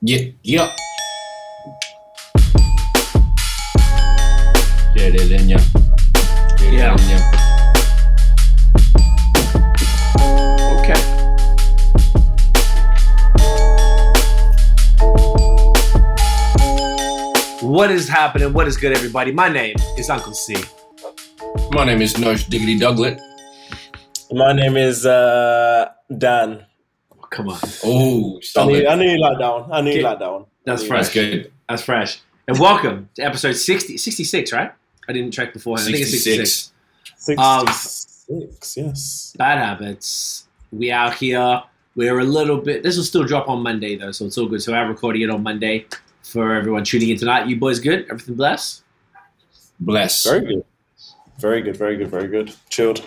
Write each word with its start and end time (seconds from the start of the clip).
Yeah, 0.00 0.30
yeah. 0.44 0.70
Get 4.94 5.14
it 5.16 5.32
in 5.32 5.48
Yeah. 5.48 5.58
it 6.94 7.00
in. 7.10 7.22
Okay. 10.78 12.08
What 17.62 17.90
is 17.90 18.08
happening? 18.08 18.52
What 18.52 18.68
is 18.68 18.76
good, 18.76 18.92
everybody? 18.92 19.32
My 19.32 19.48
name 19.48 19.74
is 19.98 20.08
Uncle 20.10 20.32
C. 20.32 20.54
My 21.72 21.84
name 21.84 22.00
is 22.02 22.14
Nosh 22.14 22.48
Diggity 22.48 22.78
Duglet. 22.78 23.18
My 24.30 24.52
name 24.52 24.76
is 24.76 25.04
uh, 25.04 25.86
Dan. 26.16 26.67
Come 27.30 27.48
on, 27.50 27.58
Oh, 27.84 28.38
I 28.38 28.40
stop 28.40 28.68
knew, 28.68 28.76
it. 28.76 28.86
I 28.88 28.94
knew 28.94 29.10
you 29.10 29.20
like 29.20 29.38
that 29.38 29.48
one. 29.52 29.70
I 29.70 29.80
knew 29.82 29.90
you 29.90 29.96
Okay. 29.98 30.04
like 30.08 30.18
that 30.18 30.32
one. 30.32 30.44
That's 30.64 30.82
I 30.84 30.86
fresh. 30.86 31.00
That's 31.02 31.14
good. 31.14 31.52
that's 31.68 31.82
fresh. 31.82 32.20
And 32.46 32.58
welcome 32.58 33.08
to 33.16 33.22
episode 33.22 33.52
60, 33.52 33.98
66, 33.98 34.52
right? 34.52 34.72
I 35.08 35.12
didn't 35.12 35.32
check 35.32 35.52
beforehand. 35.52 35.88
I 35.88 35.92
think 35.92 36.02
it's 36.02 36.10
66. 36.24 36.72
66. 37.18 37.38
Um, 37.38 37.66
Sixty-six, 37.66 38.76
yes. 38.76 39.34
Bad 39.36 39.58
habits. 39.58 40.48
We 40.72 40.90
out 40.90 41.14
here. 41.14 41.62
We're 41.96 42.18
a 42.20 42.24
little 42.24 42.58
bit. 42.58 42.82
This 42.82 42.96
will 42.96 43.04
still 43.04 43.24
drop 43.24 43.48
on 43.48 43.62
Monday 43.62 43.96
though, 43.96 44.12
so 44.12 44.24
it's 44.26 44.38
all 44.38 44.46
good. 44.46 44.62
So 44.62 44.72
I'm 44.74 44.88
recording 44.88 45.22
it 45.22 45.30
on 45.30 45.42
Monday 45.42 45.86
for 46.22 46.54
everyone 46.54 46.84
tuning 46.84 47.10
in 47.10 47.18
tonight. 47.18 47.46
You 47.46 47.56
boys 47.58 47.78
good? 47.80 48.04
Everything 48.10 48.34
blessed? 48.36 48.82
Bless. 49.80 50.24
Very 50.24 50.40
good. 50.46 50.64
Very 51.38 51.62
good, 51.62 51.76
very 51.76 51.96
good, 51.96 52.08
very 52.08 52.28
good. 52.28 52.54
Chilled. 52.70 53.02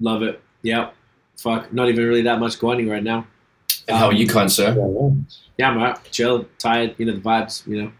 Love 0.00 0.22
it. 0.22 0.40
Yep. 0.62 0.94
Fuck. 1.38 1.72
Not 1.72 1.88
even 1.88 2.04
really 2.06 2.22
that 2.22 2.38
much 2.38 2.58
going 2.58 2.88
right 2.88 3.02
now. 3.02 3.26
And 3.88 3.96
how 3.96 4.06
are 4.06 4.12
you, 4.12 4.26
kind 4.26 4.50
sir? 4.50 4.74
Yeah, 5.58 5.70
I'm 5.70 5.76
alright. 5.78 5.98
Chill, 6.10 6.46
tired. 6.58 6.94
You 6.98 7.06
know 7.06 7.14
the 7.14 7.20
vibes. 7.20 7.66
You 7.66 7.82
know. 7.84 7.92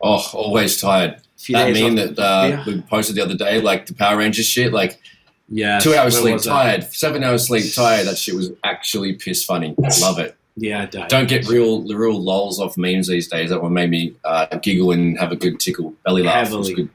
Oh, 0.00 0.24
always 0.34 0.80
tired. 0.80 1.20
Few 1.38 1.56
That 1.56 1.66
days 1.66 1.82
meme 1.82 1.94
off- 1.96 2.14
that 2.16 2.22
uh, 2.22 2.46
Yeah. 2.48 2.64
we 2.66 2.80
posted 2.82 3.16
the 3.16 3.22
other 3.22 3.34
day, 3.36 3.60
like 3.60 3.86
the 3.86 3.94
Power 3.94 4.18
Rangers 4.18 4.46
shit, 4.46 4.72
like 4.72 5.00
Yeah. 5.48 5.78
two 5.80 5.94
hours 5.94 6.16
sleep, 6.18 6.34
was 6.34 6.44
that? 6.44 6.50
tired, 6.50 6.92
seven 6.92 7.24
hours 7.24 7.46
sleep, 7.46 7.72
tired. 7.74 8.06
That 8.06 8.16
shit 8.18 8.34
was 8.34 8.50
actually 8.64 9.14
piss 9.14 9.44
funny. 9.44 9.74
I 9.84 9.88
love 10.00 10.18
it. 10.18 10.36
Yeah, 10.56 10.86
I. 10.86 11.08
Don't 11.08 11.28
get 11.28 11.48
real 11.48 11.80
the 11.82 11.96
real 11.96 12.20
lols 12.20 12.60
off 12.60 12.76
memes 12.76 13.08
these 13.08 13.26
days. 13.28 13.48
That 13.50 13.62
one 13.62 13.72
made 13.72 13.90
me 13.90 14.14
uh, 14.24 14.46
giggle 14.58 14.92
and 14.92 15.18
have 15.18 15.32
a 15.32 15.36
good 15.36 15.58
tickle 15.58 15.94
belly 16.04 16.22
laugh. 16.22 16.52
It 16.52 16.56
was 16.56 16.68
Heavily. 16.68 16.74
good. 16.84 16.90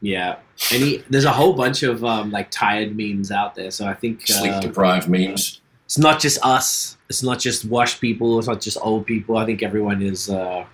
Yeah. 0.00 0.36
Any 0.72 1.04
there's 1.08 1.24
a 1.24 1.30
whole 1.32 1.52
bunch 1.54 1.82
of 1.84 2.04
um, 2.04 2.30
like 2.32 2.50
tired 2.50 2.96
memes 2.96 3.30
out 3.30 3.54
there. 3.54 3.70
So 3.70 3.86
I 3.86 3.94
think 3.94 4.26
Sleep 4.26 4.52
uh, 4.52 4.60
deprived 4.60 5.08
memes. 5.08 5.60
It's 5.86 5.96
not 5.98 6.20
just 6.20 6.44
us. 6.44 6.96
It's 7.08 7.22
not 7.22 7.38
just 7.38 7.64
washed 7.64 8.00
people. 8.00 8.38
It's 8.38 8.48
not 8.48 8.60
just 8.60 8.76
old 8.82 9.06
people. 9.06 9.38
I 9.38 9.46
think 9.46 9.62
everyone 9.62 10.02
is. 10.02 10.28
Uh, 10.28 10.64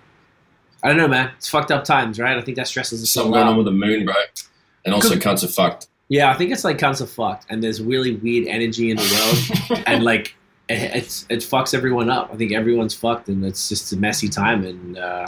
I 0.83 0.87
don't 0.89 0.97
know, 0.97 1.07
man. 1.07 1.31
It's 1.37 1.47
fucked 1.47 1.71
up 1.71 1.85
times, 1.85 2.19
right? 2.19 2.37
I 2.37 2.41
think 2.41 2.57
that 2.57 2.67
stresses 2.67 3.01
us 3.01 3.09
Something 3.11 3.31
going 3.31 3.47
on 3.47 3.55
with 3.55 3.65
the 3.65 3.71
moon, 3.71 4.05
bro. 4.05 4.15
And 4.85 4.93
also 4.93 5.15
cunts 5.15 5.43
are 5.43 5.47
fucked. 5.47 5.87
Yeah, 6.09 6.29
I 6.29 6.33
think 6.33 6.51
it's 6.51 6.65
like 6.65 6.77
cunts 6.77 7.01
are 7.01 7.05
fucked, 7.05 7.45
and 7.49 7.63
there's 7.63 7.81
really 7.81 8.15
weird 8.15 8.47
energy 8.47 8.91
in 8.91 8.97
the 8.97 9.57
world, 9.69 9.83
and 9.87 10.03
like 10.03 10.35
it, 10.67 10.95
it's 10.95 11.25
it 11.29 11.39
fucks 11.39 11.73
everyone 11.73 12.09
up. 12.09 12.29
I 12.33 12.35
think 12.35 12.51
everyone's 12.51 12.93
fucked, 12.93 13.29
and 13.29 13.45
it's 13.45 13.69
just 13.69 13.93
a 13.93 13.97
messy 13.97 14.27
time, 14.27 14.65
and 14.65 14.97
uh, 14.97 15.25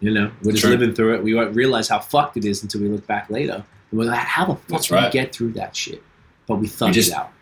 you 0.00 0.12
know 0.12 0.30
we're 0.42 0.52
just 0.52 0.62
True. 0.64 0.72
living 0.72 0.94
through 0.94 1.14
it. 1.14 1.22
We 1.22 1.32
won't 1.34 1.54
realize 1.56 1.88
how 1.88 2.00
fucked 2.00 2.36
it 2.36 2.44
is 2.44 2.62
until 2.62 2.82
we 2.82 2.88
look 2.88 3.06
back 3.06 3.30
later. 3.30 3.64
And 3.90 3.98
we're 3.98 4.04
like, 4.04 4.18
how 4.18 4.44
the 4.44 4.56
fuck 4.56 4.66
That's 4.68 4.88
did 4.88 5.02
we 5.04 5.10
get 5.10 5.34
through 5.34 5.52
that 5.52 5.74
shit? 5.74 6.02
But 6.46 6.56
we 6.56 6.66
thugged 6.66 6.92
just- 6.92 7.10
it 7.10 7.14
out, 7.16 7.32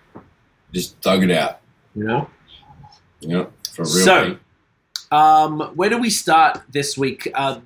Just 0.72 1.00
thug 1.02 1.24
it 1.24 1.30
out. 1.32 1.60
You 1.96 2.04
know. 2.04 2.28
You 3.20 3.28
know, 3.28 3.52
for 3.72 3.82
real. 3.82 4.04
So- 4.04 4.28
mate. 4.28 4.38
Um, 5.12 5.60
where 5.76 5.88
do 5.88 5.98
we 5.98 6.10
start 6.10 6.62
this 6.68 6.98
week? 6.98 7.28
Uh, 7.32 7.60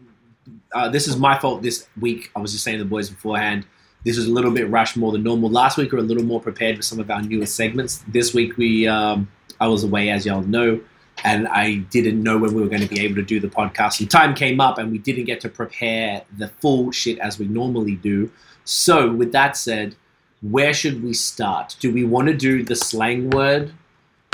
uh, 0.74 0.88
this 0.90 1.08
is 1.08 1.16
my 1.16 1.38
fault 1.38 1.62
this 1.62 1.86
week. 1.98 2.30
I 2.36 2.40
was 2.40 2.52
just 2.52 2.64
saying 2.64 2.78
to 2.78 2.84
the 2.84 2.90
boys 2.90 3.08
beforehand. 3.08 3.64
This 4.04 4.16
was 4.16 4.26
a 4.26 4.30
little 4.30 4.50
bit 4.50 4.68
rushed 4.70 4.96
more 4.96 5.12
than 5.12 5.22
normal. 5.22 5.50
Last 5.50 5.76
week 5.76 5.92
we 5.92 5.96
were 5.96 6.04
a 6.04 6.06
little 6.06 6.22
more 6.22 6.40
prepared 6.40 6.76
for 6.76 6.82
some 6.82 7.00
of 7.00 7.10
our 7.10 7.22
newer 7.22 7.46
segments. 7.46 8.04
This 8.08 8.34
week 8.34 8.56
we, 8.56 8.86
um, 8.86 9.30
I 9.58 9.68
was 9.68 9.84
away 9.84 10.10
as 10.10 10.24
y'all 10.24 10.42
know, 10.42 10.80
and 11.24 11.48
I 11.48 11.76
didn't 11.90 12.22
know 12.22 12.38
when 12.38 12.54
we 12.54 12.62
were 12.62 12.68
going 12.68 12.82
to 12.82 12.88
be 12.88 13.00
able 13.00 13.16
to 13.16 13.22
do 13.22 13.40
the 13.40 13.48
podcast. 13.48 14.00
And 14.00 14.10
time 14.10 14.34
came 14.34 14.60
up, 14.60 14.78
and 14.78 14.90
we 14.90 14.98
didn't 14.98 15.24
get 15.24 15.40
to 15.40 15.48
prepare 15.48 16.22
the 16.38 16.48
full 16.48 16.92
shit 16.92 17.18
as 17.18 17.38
we 17.38 17.46
normally 17.46 17.96
do. 17.96 18.30
So, 18.64 19.10
with 19.12 19.32
that 19.32 19.56
said, 19.56 19.96
where 20.42 20.72
should 20.72 21.02
we 21.02 21.12
start? 21.12 21.76
Do 21.80 21.92
we 21.92 22.04
want 22.04 22.28
to 22.28 22.34
do 22.34 22.62
the 22.62 22.76
slang 22.76 23.30
word? 23.30 23.72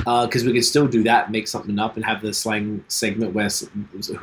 Because 0.07 0.45
we 0.45 0.53
can 0.53 0.63
still 0.63 0.87
do 0.87 1.03
that, 1.03 1.33
make 1.33 1.49
something 1.49 1.79
up, 1.81 1.97
and 1.97 2.05
have 2.05 2.23
the 2.23 2.33
slang 2.33 2.85
segment 2.87 3.35
where 3.35 3.49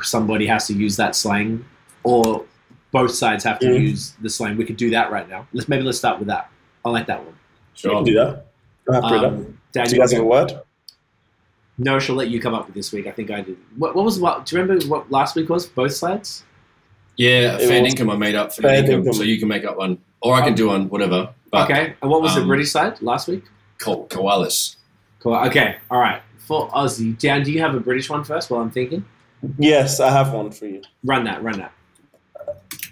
somebody 0.02 0.48
has 0.48 0.66
to 0.68 0.74
use 0.74 0.96
that 0.96 1.14
slang, 1.14 1.66
or 2.04 2.46
both 2.92 3.12
sides 3.12 3.44
have 3.44 3.60
to 3.60 3.68
Mhm. 3.68 3.82
use 3.82 4.14
the 4.22 4.30
slang. 4.30 4.56
We 4.56 4.64
could 4.64 4.78
do 4.78 4.90
that 4.92 5.12
right 5.12 5.28
now. 5.30 5.46
Let's 5.52 5.68
maybe 5.68 5.84
let's 5.84 5.98
start 5.98 6.20
with 6.20 6.30
that. 6.30 6.50
I 6.86 6.90
like 6.90 7.08
that 7.08 7.20
one. 7.20 7.34
You 7.76 7.80
Sure. 7.90 7.96
can 7.96 8.04
do 8.06 8.14
that. 8.16 8.46
I'm 8.88 8.94
happy 9.04 9.14
with 9.14 9.22
that. 9.22 9.28
Um, 9.28 9.58
Dan, 9.74 9.86
Do 9.86 9.92
you 9.92 9.96
you 9.96 10.02
guys 10.02 10.12
have 10.14 10.22
a 10.22 10.26
word? 10.26 10.54
No, 11.78 12.00
she'll 12.00 12.16
let 12.16 12.30
you 12.30 12.40
come 12.40 12.54
up 12.54 12.68
with 12.68 12.76
this 12.76 12.92
week. 12.94 13.08
I 13.08 13.12
think 13.12 13.32
I 13.32 13.42
did. 13.42 13.58
What, 13.76 13.96
what 13.96 14.06
was 14.06 14.20
what? 14.20 14.46
Do 14.46 14.56
you 14.56 14.62
remember 14.62 14.86
what 14.88 15.12
last 15.12 15.36
week 15.36 15.50
was? 15.50 15.66
Both 15.66 15.94
sides. 15.94 16.44
Yeah, 17.18 17.58
It 17.58 17.68
fair 17.68 17.84
income 17.86 18.10
I 18.10 18.16
made 18.16 18.36
up. 18.36 18.54
Fair, 18.54 18.62
Fair 18.64 18.76
income, 18.80 19.00
income. 19.00 19.14
So 19.14 19.24
you 19.24 19.38
can 19.40 19.48
make 19.50 19.66
up 19.66 19.78
one. 19.78 19.98
Or 20.22 20.36
I 20.36 20.42
can 20.42 20.54
do 20.56 20.68
one, 20.68 20.88
whatever. 20.90 21.30
But 21.52 21.70
okay. 21.70 21.96
And 22.02 22.10
what 22.10 22.22
was 22.22 22.36
the 22.36 22.42
um, 22.42 22.48
British 22.48 22.72
side 22.72 23.02
last 23.02 23.28
week? 23.28 23.44
ko- 23.80 24.06
koalas. 24.10 24.78
Cool. 25.24 25.36
Okay. 25.48 25.78
All 25.90 26.00
right. 26.00 26.22
For 26.38 26.70
Aussie, 26.72 27.18
Dan, 27.18 27.44
do 27.44 27.52
you 27.52 27.62
have 27.62 27.74
a 27.74 27.80
British 27.80 28.10
one 28.10 28.26
first? 28.26 28.52
While 28.52 28.62
I'm 28.62 28.70
thinking, 28.72 29.06
Yes, 29.58 30.00
I 30.02 30.12
have 30.12 30.34
one 30.34 30.52
for 30.52 30.66
you. 30.68 30.82
run 31.04 31.24
that. 31.24 31.42
Run 31.42 31.60
that. 31.60 31.74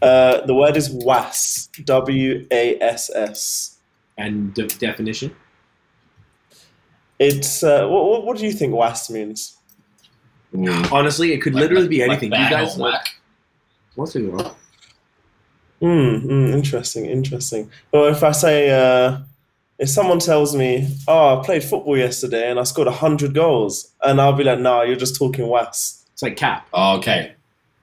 Uh, 0.01 0.45
the 0.45 0.53
word 0.55 0.77
is 0.77 0.89
was. 0.89 1.69
W 1.83 2.47
A 2.49 2.79
S 2.81 3.11
S. 3.13 3.77
And 4.17 4.53
de- 4.53 4.67
definition. 4.67 5.35
It's 7.19 7.63
uh, 7.63 7.87
what, 7.87 8.05
what, 8.05 8.25
what 8.25 8.37
do 8.37 8.45
you 8.45 8.51
think 8.51 8.73
was 8.73 9.09
means? 9.09 9.57
Mm. 10.55 10.91
Honestly, 10.91 11.33
it 11.33 11.39
could 11.41 11.53
literally 11.55 11.87
be 11.87 12.01
anything. 12.01 12.29
bang 12.29 12.43
you 12.43 12.49
guys. 12.49 12.77
or 12.77 12.83
whack. 12.83 13.15
What's 13.95 14.15
it 14.15 14.21
wrong? 14.23 14.55
Hmm. 15.79 15.87
mm, 15.87 16.53
interesting. 16.53 17.05
Interesting. 17.05 17.69
Well, 17.91 18.05
if 18.05 18.23
I 18.23 18.31
say, 18.31 18.69
uh, 18.69 19.19
if 19.81 19.89
someone 19.89 20.19
tells 20.19 20.55
me, 20.55 20.87
"Oh, 21.07 21.39
I 21.39 21.43
played 21.43 21.63
football 21.63 21.97
yesterday 21.97 22.49
and 22.49 22.59
I 22.59 22.63
scored 22.63 22.87
hundred 22.87 23.33
goals," 23.33 23.91
and 24.03 24.21
I'll 24.21 24.31
be 24.33 24.43
like, 24.45 24.59
"No, 24.59 24.83
you're 24.83 24.95
just 24.95 25.17
talking 25.17 25.47
was." 25.47 26.05
It's 26.13 26.21
like 26.21 26.37
cap. 26.37 26.67
Oh, 26.73 26.97
okay. 26.99 27.33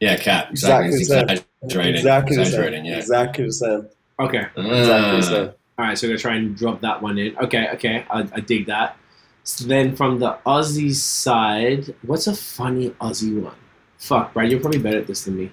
Yeah, 0.01 0.17
cap. 0.17 0.51
Exactly. 0.51 0.89
Exactly 0.97 1.01
It's 1.01 1.09
the 1.09 1.15
same. 1.15 1.45
exaggerating. 1.63 1.95
Exactly 1.97 2.37
the 2.37 2.43
exaggerating, 2.43 2.85
same. 2.85 2.93
yeah. 2.93 2.99
Exactly 2.99 3.45
the 3.47 3.53
same. 3.53 3.87
Okay. 4.21 4.47
Exactly 4.57 5.17
the 5.21 5.23
same. 5.23 5.51
All 5.79 5.85
right. 5.87 5.99
So 5.99 6.07
we're 6.07 6.13
gonna 6.13 6.21
try 6.21 6.35
and 6.37 6.57
drop 6.57 6.81
that 6.83 7.03
one 7.03 7.19
in. 7.19 7.37
Okay. 7.39 7.69
Okay. 7.75 8.05
I, 8.11 8.21
I 8.33 8.41
dig 8.41 8.67
that. 8.67 8.97
So 9.43 9.65
then 9.67 9.97
from 9.97 10.19
the 10.21 10.39
Aussie 10.47 10.95
side, 10.95 11.95
what's 12.03 12.27
a 12.29 12.35
funny 12.35 12.91
Aussie 13.01 13.41
one? 13.43 13.55
Fuck, 13.99 14.35
Brad, 14.35 14.51
you're 14.51 14.61
probably 14.61 14.79
better 14.79 14.99
at 14.99 15.07
this 15.09 15.25
than 15.25 15.37
me. 15.37 15.51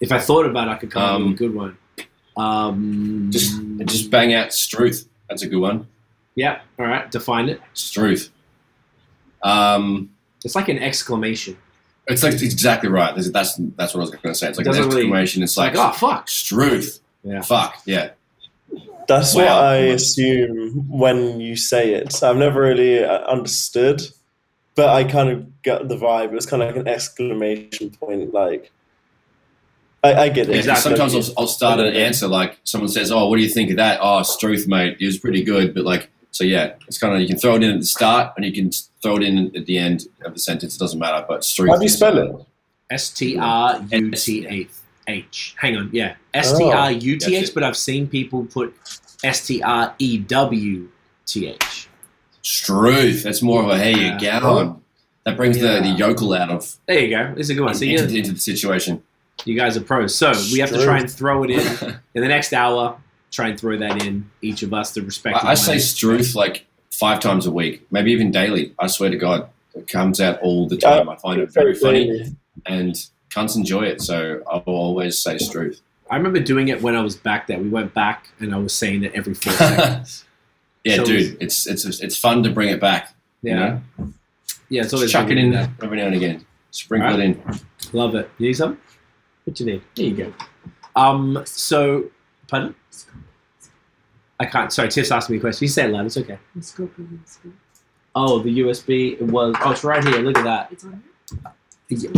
If 0.00 0.10
I 0.10 0.18
thought 0.18 0.46
about 0.46 0.66
it, 0.66 0.70
I 0.72 0.74
could 0.78 0.90
come 0.90 1.02
up 1.02 1.10
Um, 1.12 1.24
with 1.26 1.34
a 1.34 1.36
good 1.38 1.54
one. 1.54 1.76
Um, 2.36 3.28
Just, 3.30 3.60
just 3.86 4.10
bang 4.10 4.32
out 4.34 4.52
Struth. 4.52 5.04
That's 5.28 5.42
a 5.42 5.48
good 5.48 5.60
one. 5.60 5.86
yeah. 6.34 6.60
All 6.78 6.86
right. 6.86 7.10
Define 7.10 7.48
it. 7.48 7.60
It's 7.72 7.90
truth. 7.90 8.30
Um, 9.42 10.10
It's 10.44 10.54
like 10.54 10.68
an 10.68 10.78
exclamation. 10.78 11.56
it's 12.06 12.22
like 12.22 12.32
it's 12.34 12.42
exactly 12.42 12.88
right. 12.88 13.14
That's 13.14 13.30
that's, 13.30 13.56
that's 13.76 13.94
what 13.94 14.00
I 14.00 14.04
was 14.04 14.10
going 14.10 14.22
to 14.22 14.34
say. 14.34 14.48
It's 14.48 14.58
like 14.58 14.66
an 14.66 14.72
Doesn't 14.72 14.88
really- 14.88 15.02
exclamation. 15.02 15.42
It's 15.42 15.52
It's 15.52 15.58
like, 15.58 15.74
like, 15.74 15.90
oh 15.90 15.92
fuck. 15.92 16.26
truth. 16.26 17.00
Yeah. 17.24 17.42
Fuck. 17.42 17.82
Yeah. 17.84 18.10
That's 19.06 19.34
Wow. 19.34 19.42
what 19.42 19.48
I 19.64 19.76
assume 19.76 20.88
when 20.88 21.40
you 21.40 21.56
say 21.56 21.94
it. 21.94 22.22
I've 22.22 22.36
never 22.36 22.60
really 22.60 23.02
uh, 23.02 23.20
understood, 23.26 24.02
but 24.74 24.88
I 24.90 25.04
kind 25.04 25.28
of 25.30 25.62
got 25.62 25.88
the 25.88 25.96
vibe. 25.96 26.26
It 26.26 26.32
was 26.32 26.46
kind 26.46 26.62
of 26.62 26.68
like 26.68 26.76
an 26.76 26.88
exclamation 26.88 27.90
point. 27.90 28.32
Like, 28.34 28.70
I, 30.04 30.14
I 30.14 30.28
get 30.28 30.48
it. 30.48 30.56
Exactly. 30.56 30.96
Sometimes 30.96 31.14
I'll, 31.14 31.34
I'll 31.42 31.48
start 31.48 31.80
an 31.80 31.94
answer 31.94 32.28
like 32.28 32.58
someone 32.64 32.88
says, 32.88 33.10
"Oh, 33.10 33.28
what 33.28 33.36
do 33.36 33.42
you 33.42 33.48
think 33.48 33.70
of 33.70 33.76
that?" 33.76 33.98
Oh, 34.00 34.22
Struth, 34.22 34.66
mate, 34.68 34.96
it 35.00 35.06
was 35.06 35.18
pretty 35.18 35.42
good. 35.42 35.74
But 35.74 35.84
like, 35.84 36.10
so 36.30 36.44
yeah, 36.44 36.74
it's 36.86 36.98
kind 36.98 37.14
of 37.14 37.20
you 37.20 37.26
can 37.26 37.36
throw 37.36 37.56
it 37.56 37.62
in 37.64 37.70
at 37.72 37.80
the 37.80 37.86
start 37.86 38.32
and 38.36 38.44
you 38.44 38.52
can 38.52 38.70
throw 39.02 39.16
it 39.16 39.22
in 39.22 39.54
at 39.56 39.66
the 39.66 39.76
end 39.78 40.06
of 40.24 40.34
the 40.34 40.40
sentence. 40.40 40.76
It 40.76 40.78
doesn't 40.78 40.98
matter. 40.98 41.24
But 41.28 41.44
Struth. 41.44 41.70
How 41.70 41.76
do 41.76 41.82
you 41.82 41.86
is, 41.86 41.96
spell 41.96 42.18
uh, 42.18 42.38
it? 42.38 42.46
S 42.90 43.10
T 43.10 43.36
R 43.38 43.84
U 43.90 44.10
T 44.12 44.46
H 44.46 44.68
H. 45.08 45.54
Hang 45.58 45.76
on. 45.76 45.90
Yeah. 45.92 46.14
S 46.32 46.56
T 46.56 46.64
R 46.64 46.92
U 46.92 47.00
T 47.00 47.18
That's 47.18 47.26
H. 47.32 47.48
it. 47.48 47.54
But 47.54 47.64
I've 47.64 47.76
seen 47.76 48.06
people 48.06 48.44
put 48.44 48.74
S 49.24 49.46
T 49.46 49.62
R 49.62 49.94
E 49.98 50.18
W 50.18 50.88
T 51.26 51.48
H. 51.48 51.88
Struth. 52.42 53.24
That's 53.24 53.42
more 53.42 53.62
of 53.62 53.68
a 53.68 53.78
hey, 53.78 53.92
you 53.92 54.16
Yeah. 54.20 54.40
gown. 54.40 54.82
That 55.24 55.36
brings 55.36 55.58
Yeah. 55.58 55.74
the, 55.74 55.80
the 55.80 55.88
yokel 55.88 56.32
out 56.34 56.50
of 56.50 56.76
There 56.86 57.00
you 57.00 57.10
go. 57.10 57.34
It's 57.36 57.50
a 57.50 57.54
good 57.54 57.64
one. 57.64 57.74
So 57.74 57.84
into, 57.84 58.12
you, 58.12 58.18
into 58.20 58.32
the 58.32 58.40
situation. 58.40 59.02
You 59.44 59.56
guys 59.56 59.76
are 59.76 59.80
pros. 59.80 60.14
So 60.14 60.32
we 60.52 60.58
have 60.60 60.70
to 60.70 60.82
try 60.84 60.98
and 60.98 61.10
throw 61.10 61.42
it 61.44 61.50
in 61.50 61.60
in 62.14 62.22
the 62.22 62.28
next 62.28 62.52
hour. 62.52 62.98
Try 63.30 63.48
and 63.48 63.60
throw 63.60 63.76
that 63.76 64.04
in 64.06 64.30
each 64.42 64.62
of 64.62 64.72
us 64.72 64.92
the 64.94 65.02
respective. 65.02 65.44
I, 65.46 65.50
I 65.50 65.54
say 65.54 65.72
ones. 65.72 65.84
Struth 65.90 66.34
like 66.34 66.64
five 66.90 67.20
times 67.20 67.46
a 67.46 67.50
week, 67.50 67.86
maybe 67.90 68.10
even 68.12 68.30
daily. 68.30 68.74
I 68.78 68.86
swear 68.86 69.10
to 69.10 69.16
God, 69.16 69.48
it 69.74 69.86
comes 69.86 70.20
out 70.20 70.40
all 70.40 70.66
the 70.66 70.76
time. 70.78 71.08
I 71.08 71.16
find 71.16 71.40
it 71.40 71.52
very 71.52 71.74
funny. 71.74 72.34
and 72.66 72.94
cunts 73.30 73.54
enjoy 73.56 73.82
it. 73.82 74.00
So 74.00 74.42
I 74.50 74.54
will 74.64 74.74
always 74.74 75.18
say 75.18 75.36
Struth. 75.38 75.80
I 76.10 76.16
remember 76.16 76.40
doing 76.40 76.68
it 76.68 76.80
when 76.80 76.96
I 76.96 77.02
was 77.02 77.16
back 77.16 77.46
there. 77.48 77.58
We 77.58 77.68
went 77.68 77.92
back 77.92 78.30
and 78.40 78.54
I 78.54 78.58
was 78.58 78.72
saying 78.72 79.04
it 79.04 79.12
every 79.14 79.34
four 79.34 79.52
seconds. 79.54 80.24
Yeah, 80.84 80.96
So 80.96 81.04
dude, 81.04 81.36
it's 81.40 81.66
it's 81.66 81.84
it's 82.00 82.16
fun 82.16 82.42
to 82.44 82.50
bring 82.50 82.70
it 82.70 82.80
back. 82.80 83.14
Yeah. 83.42 83.52
You 83.52 83.56
know? 83.60 84.12
Yeah, 84.70 84.82
it's 84.82 84.86
Just 84.90 84.94
always 84.94 85.12
chuck 85.12 85.30
it 85.30 85.36
in 85.36 85.50
there. 85.50 85.70
every 85.82 85.98
now 85.98 86.06
and 86.06 86.14
again. 86.16 86.46
Sprinkle 86.70 87.10
Alright. 87.10 87.28
it 87.36 87.36
in. 87.46 87.60
Love 87.92 88.14
it. 88.14 88.30
You 88.38 88.46
need 88.48 88.54
some? 88.54 88.78
What 89.48 89.58
you 89.60 89.64
need? 89.66 89.82
There 89.94 90.04
you 90.04 90.14
go. 90.14 90.32
Um, 90.94 91.42
so, 91.46 92.10
pardon? 92.48 92.74
I 94.38 94.44
can't. 94.44 94.70
Sorry, 94.70 94.90
Tiff's 94.90 95.10
asking 95.10 95.34
me 95.34 95.38
a 95.38 95.40
question. 95.40 95.64
You 95.64 95.68
say 95.70 95.86
it 95.86 95.90
loud. 95.90 96.04
It's 96.04 96.18
okay. 96.18 96.38
Let's 96.54 96.72
go. 96.72 96.88
Oh, 98.14 98.40
the 98.40 98.58
USB. 98.60 99.14
It 99.14 99.22
was. 99.22 99.56
Oh, 99.64 99.70
it's 99.70 99.84
right 99.84 100.04
here. 100.04 100.18
Look 100.18 100.36
at 100.36 100.44
that. 100.44 100.70
It's 100.70 100.84
on 100.84 101.02
Yeah. 101.88 102.10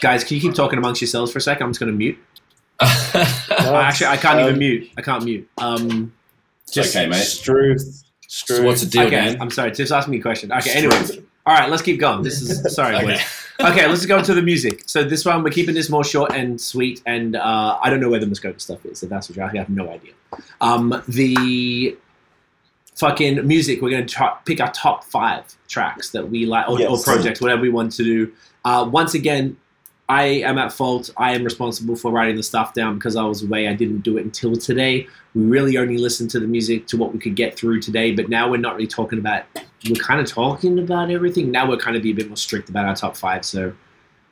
Guys, 0.00 0.22
can 0.22 0.36
you 0.36 0.40
keep 0.40 0.54
talking 0.54 0.78
amongst 0.78 1.00
yourselves 1.00 1.32
for 1.32 1.38
a 1.38 1.42
second? 1.42 1.64
I'm 1.64 1.70
just 1.70 1.80
going 1.80 1.90
to 1.92 1.98
mute. 1.98 2.16
I 2.80 3.82
actually, 3.88 4.06
I 4.06 4.16
can't 4.16 4.38
even 4.38 4.52
Um, 4.54 4.58
mute. 4.60 4.90
I 4.96 5.02
can't 5.02 5.24
mute. 5.24 5.48
Um, 5.58 6.12
It's 6.68 6.78
okay, 6.78 7.06
mate. 7.08 7.16
Struth. 7.16 8.04
Struth. 8.28 8.58
So 8.58 8.64
what's 8.64 8.82
the 8.82 8.88
deal, 8.88 9.02
okay, 9.08 9.16
man? 9.16 9.42
I'm 9.42 9.50
sorry. 9.50 9.72
Tiff's 9.72 9.90
asking 9.90 10.12
me 10.12 10.18
a 10.20 10.22
question. 10.22 10.52
Okay, 10.52 10.70
anyways. 10.74 11.18
All 11.44 11.54
right, 11.58 11.68
let's 11.68 11.82
keep 11.82 11.98
going. 11.98 12.22
This 12.22 12.40
is 12.40 12.72
sorry, 12.74 12.94
Okay. 12.94 13.06
boys. 13.06 13.46
Okay, 13.60 13.86
let's 13.86 14.06
go 14.06 14.22
to 14.22 14.34
the 14.34 14.42
music. 14.42 14.82
So 14.86 15.04
this 15.04 15.24
one, 15.24 15.42
we're 15.42 15.50
keeping 15.50 15.74
this 15.74 15.90
more 15.90 16.04
short 16.04 16.32
and 16.32 16.58
sweet, 16.60 17.02
and 17.04 17.36
uh, 17.36 17.78
I 17.82 17.90
don't 17.90 18.00
know 18.00 18.08
where 18.08 18.20
the 18.20 18.26
Muskoka 18.26 18.58
stuff 18.58 18.84
is. 18.86 19.02
If 19.02 19.10
that's 19.10 19.28
what 19.28 19.36
you're 19.36 19.44
asking, 19.44 19.60
I 19.60 19.62
have 19.64 19.70
no 19.70 19.90
idea. 19.90 20.12
Um, 20.60 21.02
the 21.08 21.96
fucking 22.96 23.46
music, 23.46 23.82
we're 23.82 23.90
going 23.90 24.06
to 24.06 24.14
try, 24.14 24.34
pick 24.46 24.60
our 24.60 24.72
top 24.72 25.04
five 25.04 25.44
tracks 25.68 26.10
that 26.10 26.30
we 26.30 26.46
like, 26.46 26.68
or, 26.68 26.80
or 26.86 26.98
projects, 27.02 27.40
whatever 27.40 27.62
we 27.62 27.68
want 27.68 27.92
to 27.92 28.02
do. 28.02 28.32
Uh, 28.64 28.88
once 28.90 29.14
again, 29.14 29.56
I 30.10 30.24
am 30.24 30.58
at 30.58 30.72
fault. 30.72 31.08
I 31.16 31.36
am 31.36 31.44
responsible 31.44 31.94
for 31.94 32.10
writing 32.10 32.34
the 32.34 32.42
stuff 32.42 32.74
down 32.74 32.96
because 32.96 33.14
I 33.14 33.22
was 33.22 33.44
away. 33.44 33.68
I 33.68 33.74
didn't 33.74 34.00
do 34.00 34.18
it 34.18 34.24
until 34.24 34.56
today. 34.56 35.06
We 35.36 35.44
really 35.44 35.78
only 35.78 35.98
listened 35.98 36.30
to 36.30 36.40
the 36.40 36.48
music 36.48 36.88
to 36.88 36.96
what 36.96 37.12
we 37.12 37.20
could 37.20 37.36
get 37.36 37.56
through 37.56 37.80
today, 37.80 38.10
but 38.10 38.28
now 38.28 38.50
we're 38.50 38.56
not 38.56 38.74
really 38.74 38.88
talking 38.88 39.20
about 39.20 39.44
we're 39.88 39.94
kind 40.02 40.20
of 40.20 40.26
talking 40.26 40.80
about 40.80 41.12
everything. 41.12 41.52
Now 41.52 41.68
we're 41.68 41.76
kind 41.76 41.96
of 41.96 42.02
be 42.02 42.10
a 42.10 42.14
bit 42.14 42.26
more 42.26 42.36
strict 42.36 42.68
about 42.68 42.86
our 42.86 42.96
top 42.96 43.16
five. 43.16 43.44
So 43.44 43.68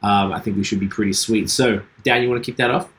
um, 0.02 0.32
I 0.32 0.40
think 0.40 0.56
we 0.56 0.64
should 0.64 0.80
be 0.80 0.88
pretty 0.88 1.12
sweet. 1.12 1.48
So 1.48 1.80
Dan, 2.02 2.24
you 2.24 2.28
want 2.28 2.42
to 2.42 2.50
kick 2.50 2.58
that 2.58 2.72
off? 2.72 2.92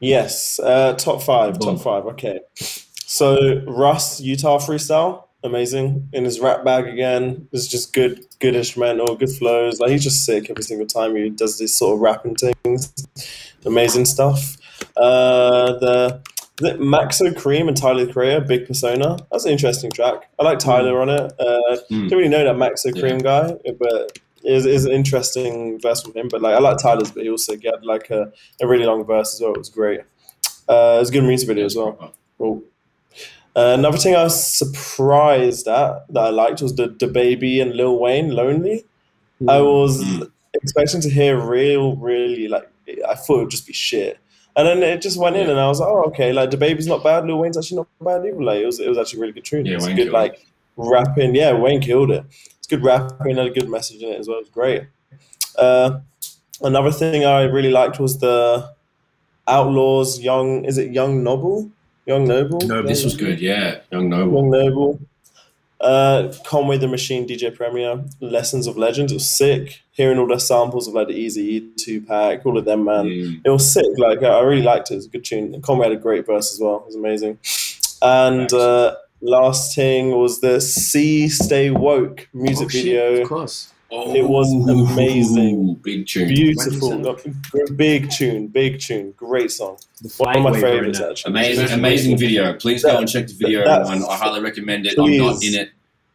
Yes, 0.00 0.58
uh, 0.58 0.94
top 0.94 1.22
five, 1.22 1.58
Boom. 1.58 1.76
top 1.76 1.84
five. 1.84 2.06
Okay, 2.14 2.40
so 2.54 3.62
Russ 3.66 4.22
Utah 4.22 4.58
freestyle, 4.58 5.24
amazing 5.46 6.08
in 6.12 6.24
his 6.24 6.40
rap 6.40 6.64
bag 6.64 6.86
again. 6.86 7.48
It's 7.52 7.66
just 7.66 7.92
good, 7.94 8.24
good 8.40 8.54
instrumental, 8.54 9.16
good 9.16 9.30
flows. 9.30 9.80
Like 9.80 9.90
he's 9.90 10.04
just 10.04 10.24
sick 10.24 10.50
every 10.50 10.62
single 10.62 10.86
time 10.86 11.16
he 11.16 11.30
does 11.30 11.58
this 11.58 11.76
sort 11.76 11.94
of 11.94 12.00
rapping 12.00 12.34
things. 12.34 12.92
Amazing 13.64 14.04
stuff. 14.04 14.56
Uh, 14.96 15.72
the 15.78 16.22
Maxo 16.58 17.32
Kream 17.34 17.68
and 17.68 17.76
Tyler 17.76 18.06
the 18.06 18.12
Creator, 18.12 18.42
Big 18.46 18.66
Persona. 18.66 19.16
That's 19.30 19.44
an 19.44 19.52
interesting 19.52 19.90
track. 19.90 20.30
I 20.38 20.44
like 20.44 20.58
Tyler 20.58 21.00
on 21.00 21.08
it. 21.10 21.32
Uh, 21.38 21.76
Mm. 21.90 22.08
Didn't 22.08 22.18
really 22.18 22.28
know 22.28 22.44
that 22.44 22.56
Maxo 22.56 22.92
Kream 22.92 23.22
guy, 23.22 23.54
but 23.78 24.18
is 24.44 24.64
is 24.66 24.84
an 24.86 24.92
interesting 24.92 25.78
verse 25.80 26.02
from 26.02 26.14
him. 26.14 26.28
But 26.28 26.40
like 26.42 26.54
I 26.54 26.58
like 26.58 26.78
Tyler's, 26.78 27.10
but 27.10 27.22
he 27.24 27.30
also 27.30 27.52
had 27.54 27.84
like 27.84 28.10
a, 28.10 28.32
a 28.60 28.66
really 28.66 28.84
long 28.86 29.04
verse 29.04 29.34
as 29.34 29.40
well. 29.40 29.52
It 29.52 29.58
was 29.58 29.68
great. 29.68 30.00
Uh, 30.68 30.96
it 30.96 31.00
was 31.00 31.10
a 31.10 31.12
good 31.12 31.24
music 31.24 31.48
video 31.48 31.64
as 31.66 31.76
well. 31.76 32.12
Cool. 32.38 32.62
Uh, 33.56 33.72
another 33.78 33.96
thing 33.96 34.14
I 34.14 34.22
was 34.24 34.36
surprised 34.54 35.66
at 35.66 36.06
that 36.12 36.20
I 36.20 36.28
liked 36.28 36.60
was 36.60 36.74
the 36.74 36.88
DaBaby 36.88 37.62
and 37.62 37.72
Lil 37.74 37.98
Wayne 37.98 38.30
Lonely. 38.30 38.84
I 39.48 39.60
was 39.60 40.02
Mm. 40.04 40.30
expecting 40.52 41.00
to 41.00 41.10
hear 41.10 41.38
real, 41.38 41.96
really 41.96 42.48
like 42.48 42.68
I 43.08 43.14
thought 43.14 43.36
it 43.38 43.40
would 43.44 43.50
just 43.50 43.66
be 43.66 43.72
shit. 43.72 44.18
And 44.56 44.66
then 44.66 44.82
it 44.82 45.02
just 45.02 45.18
went 45.18 45.36
in, 45.36 45.50
and 45.50 45.58
I 45.60 45.68
was 45.68 45.80
like, 45.80 45.88
"Oh, 45.88 46.04
okay." 46.04 46.32
Like 46.32 46.50
DaBaby's 46.50 46.86
not 46.86 47.02
bad. 47.04 47.26
Lil 47.26 47.38
Wayne's 47.38 47.58
actually 47.58 47.78
not 47.78 47.88
bad 48.00 48.24
either. 48.26 48.42
Like 48.42 48.60
it 48.60 48.66
was, 48.66 48.78
it 48.80 48.88
was 48.88 48.96
actually 48.98 49.18
a 49.18 49.20
really 49.22 49.32
good 49.32 49.44
tune. 49.44 49.66
Yeah, 49.66 49.74
it's 49.76 49.86
Wayne 49.86 49.96
good, 49.96 50.02
killed 50.04 50.12
like 50.14 50.46
rapping. 50.76 51.34
Yeah, 51.34 51.52
Wayne 51.54 51.80
killed 51.80 52.10
it. 52.10 52.24
It's 52.58 52.66
good 52.66 52.82
rapping, 52.84 53.36
had 53.36 53.46
a 53.46 53.50
good 53.50 53.68
message 53.68 54.02
in 54.02 54.10
it 54.12 54.18
as 54.20 54.28
well. 54.28 54.38
It 54.38 54.42
was 54.42 54.50
great. 54.50 54.82
Uh, 55.58 55.98
another 56.62 56.90
thing 56.90 57.24
I 57.24 57.42
really 57.42 57.70
liked 57.70 57.98
was 58.00 58.18
the 58.18 58.70
Outlawz 59.48 60.22
Young. 60.22 60.64
Is 60.64 60.78
it 60.78 60.90
Young 60.92 61.22
Noble? 61.22 61.70
Young 62.06 62.24
Noble. 62.26 62.60
No, 62.66 62.82
This 62.82 63.04
was 63.04 63.16
good, 63.16 63.40
yeah. 63.40 63.80
Young 63.90 64.08
Noble. 64.08 64.34
Young 64.38 64.50
Noble. 64.50 65.00
Uh, 65.78 66.32
Conway 66.46 66.78
the 66.78 66.88
Machine, 66.88 67.28
DJ 67.28 67.54
Premier, 67.54 68.02
Lessons 68.20 68.66
of 68.66 68.78
Legends. 68.78 69.12
It 69.12 69.16
was 69.16 69.28
sick. 69.28 69.82
Hearing 69.92 70.18
all 70.18 70.26
the 70.26 70.38
samples 70.38 70.88
of 70.88 70.94
like 70.94 71.08
the 71.08 71.14
Easy 71.14 71.60
2Pac, 71.60 72.46
all 72.46 72.56
of 72.56 72.64
them, 72.64 72.84
man. 72.84 73.04
Mm. 73.06 73.40
It 73.44 73.50
was 73.50 73.70
sick. 73.70 73.84
Like 73.98 74.22
I 74.22 74.40
really 74.40 74.62
liked 74.62 74.90
it. 74.90 74.94
It 74.94 74.96
was 74.96 75.06
a 75.06 75.10
good 75.10 75.24
tune. 75.24 75.52
And 75.54 75.62
Conway 75.62 75.88
had 75.88 75.96
a 75.96 76.00
great 76.00 76.24
verse 76.26 76.52
as 76.54 76.60
well. 76.60 76.76
It 76.76 76.86
was 76.86 76.94
amazing. 76.94 77.38
And 78.00 78.50
uh, 78.54 78.94
last 79.20 79.74
thing 79.74 80.12
was 80.12 80.40
the 80.40 80.60
"See 80.62 81.28
Stay 81.28 81.70
Woke" 81.70 82.28
music 82.32 82.66
Oh, 82.66 82.68
shit, 82.70 82.84
video. 82.84 83.22
of 83.22 83.28
course. 83.28 83.72
It 83.90 84.28
was 84.28 84.52
amazing. 84.68 85.74
Big 85.76 86.06
tune. 86.06 86.28
Beautiful, 86.28 87.16
big 87.76 88.10
tune, 88.10 88.48
big 88.48 88.80
tune, 88.80 89.12
great 89.12 89.50
song. 89.52 89.78
The 90.02 90.12
One 90.18 90.36
of 90.36 90.42
my 90.42 90.60
favorites 90.60 91.00
actually. 91.00 91.30
Amazing, 91.30 91.78
amazing 91.78 92.18
video. 92.18 92.54
Please 92.54 92.82
go 92.82 92.98
and 92.98 93.08
check 93.08 93.26
the 93.28 93.34
video, 93.34 93.64
That's- 93.64 93.88
everyone. 93.88 94.10
I 94.10 94.16
highly 94.16 94.40
recommend 94.42 94.86
it. 94.86 94.98
I'm 94.98 95.16
not 95.16 95.42
in 95.44 95.54
it, 95.54 95.70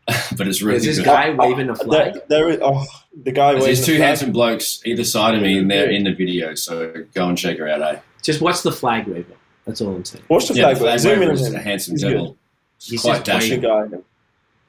but 0.37 0.47
it's 0.47 0.61
really 0.61 0.77
Is 0.77 0.85
this 0.85 0.97
good. 0.97 1.05
guy 1.05 1.29
waving 1.31 1.69
a 1.69 1.75
flag? 1.75 2.13
There, 2.13 2.23
there 2.27 2.49
is, 2.49 2.59
oh, 2.61 2.85
the 3.23 3.31
guy. 3.31 3.51
There's 3.53 3.61
waving 3.63 3.67
these 3.69 3.79
the 3.81 3.85
two 3.85 3.95
flag. 3.97 4.07
handsome 4.07 4.31
blokes 4.33 4.81
either 4.85 5.03
side 5.05 5.35
of 5.35 5.41
me, 5.41 5.57
and 5.57 5.71
they're 5.71 5.89
in 5.89 6.03
the 6.03 6.13
video. 6.13 6.53
So 6.55 6.93
go 7.13 7.29
and 7.29 7.37
check 7.37 7.57
her 7.57 7.67
out, 7.69 7.81
eh? 7.81 7.99
Just 8.21 8.41
watch 8.41 8.61
the 8.63 8.71
flag 8.71 9.07
waver. 9.07 9.33
That's 9.65 9.79
all 9.79 9.95
I'm 9.95 10.03
saying. 10.05 10.25
Watch 10.27 10.47
the 10.49 10.55
Yeah, 10.55 10.63
flag. 10.63 10.75
the 10.75 10.81
flag 10.81 10.99
Zoom 10.99 11.21
in 11.21 11.29
on 11.29 11.37
him. 11.37 11.55
a 11.55 11.59
handsome 11.59 11.93
He's 11.93 12.01
devil. 12.03 12.37
He's 12.79 13.01
quite 13.01 13.23
just 13.23 13.47
The 13.49 13.57
dashing. 13.57 13.61
guy. 13.61 13.97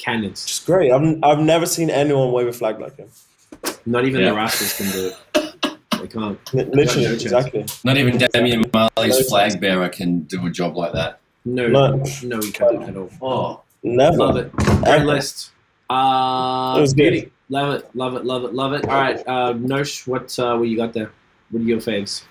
Cannons. 0.03 0.45
Just 0.47 0.67
great. 0.67 0.91
I've, 0.93 1.19
I've 1.23 1.39
never 1.41 1.67
seen 1.67 1.91
anyone 1.91 2.33
wave 2.33 2.47
a 2.49 2.53
flag 2.53 2.81
like 2.81 2.97
him. 2.97 3.09
Not 3.87 4.05
even 4.05 4.21
Yeah. 4.21 4.31
the 4.31 4.37
Rascals 4.37 4.77
can 4.77 4.91
do 4.91 5.07
it. 5.07 5.79
They 6.01 6.09
can't. 6.09 6.55
Li- 6.55 6.65
Literally, 6.65 7.07
No 7.09 7.13
exactly. 7.13 7.65
Not 7.85 7.97
even 7.97 8.19
Damian 8.19 8.65
Marley's 8.73 9.19
No 9.21 9.25
flag 9.29 9.61
bearer 9.61 9.89
can 9.89 10.21
do 10.23 10.45
a 10.47 10.51
job 10.51 10.77
like 10.77 10.93
that. 10.95 11.21
No, 11.45 11.69
No. 11.69 12.03
no, 12.25 12.39
we 12.39 12.51
can't 12.51 12.83
at 12.83 12.97
all. 12.97 13.11
Oh, 13.23 13.61
Never. 13.85 14.17
Love 14.17 14.37
it. 14.37 14.53
Great 14.53 15.03
list. 15.05 15.51
Uh, 15.91 16.75
It 16.79 16.81
was 16.81 16.93
good. 16.95 17.11
beauty. 17.13 17.33
Love 17.49 17.75
it. 17.75 17.91
Love 17.95 18.15
it. 18.17 18.25
Love 18.25 18.45
it. 18.45 18.55
Love 18.55 18.73
it. 18.73 18.85
All 18.89 18.95
right, 19.01 19.19
uh, 19.27 19.53
Nosh, 19.55 20.07
what 20.07 20.37
uh, 20.39 20.57
what 20.57 20.69
you 20.69 20.77
got 20.77 20.93
there? 20.93 21.11
What 21.51 21.61
are 21.61 21.65
your 21.65 21.79
faves? 21.79 22.23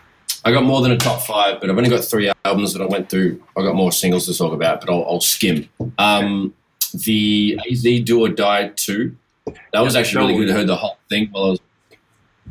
I 0.43 0.51
got 0.51 0.63
more 0.63 0.81
than 0.81 0.91
a 0.91 0.97
top 0.97 1.21
five, 1.21 1.61
but 1.61 1.69
I've 1.69 1.77
only 1.77 1.89
got 1.89 2.03
three 2.03 2.31
albums 2.45 2.73
that 2.73 2.81
I 2.81 2.85
went 2.87 3.09
through. 3.09 3.41
I 3.55 3.61
got 3.61 3.75
more 3.75 3.91
singles 3.91 4.25
to 4.25 4.35
talk 4.35 4.53
about, 4.53 4.81
but 4.81 4.89
I'll, 4.89 5.03
I'll 5.05 5.21
skim. 5.21 5.69
Um, 5.99 6.53
the 6.91 7.59
AZ 7.69 7.83
Do 8.03 8.21
or 8.21 8.29
Die 8.29 8.69
two. 8.75 9.15
That 9.73 9.81
was 9.81 9.95
actually 9.95 10.33
really 10.33 10.45
good. 10.45 10.51
I 10.51 10.59
heard 10.59 10.67
the 10.67 10.75
whole 10.75 10.97
thing 11.09 11.29
while 11.31 11.45
I 11.45 11.49
was. 11.49 11.59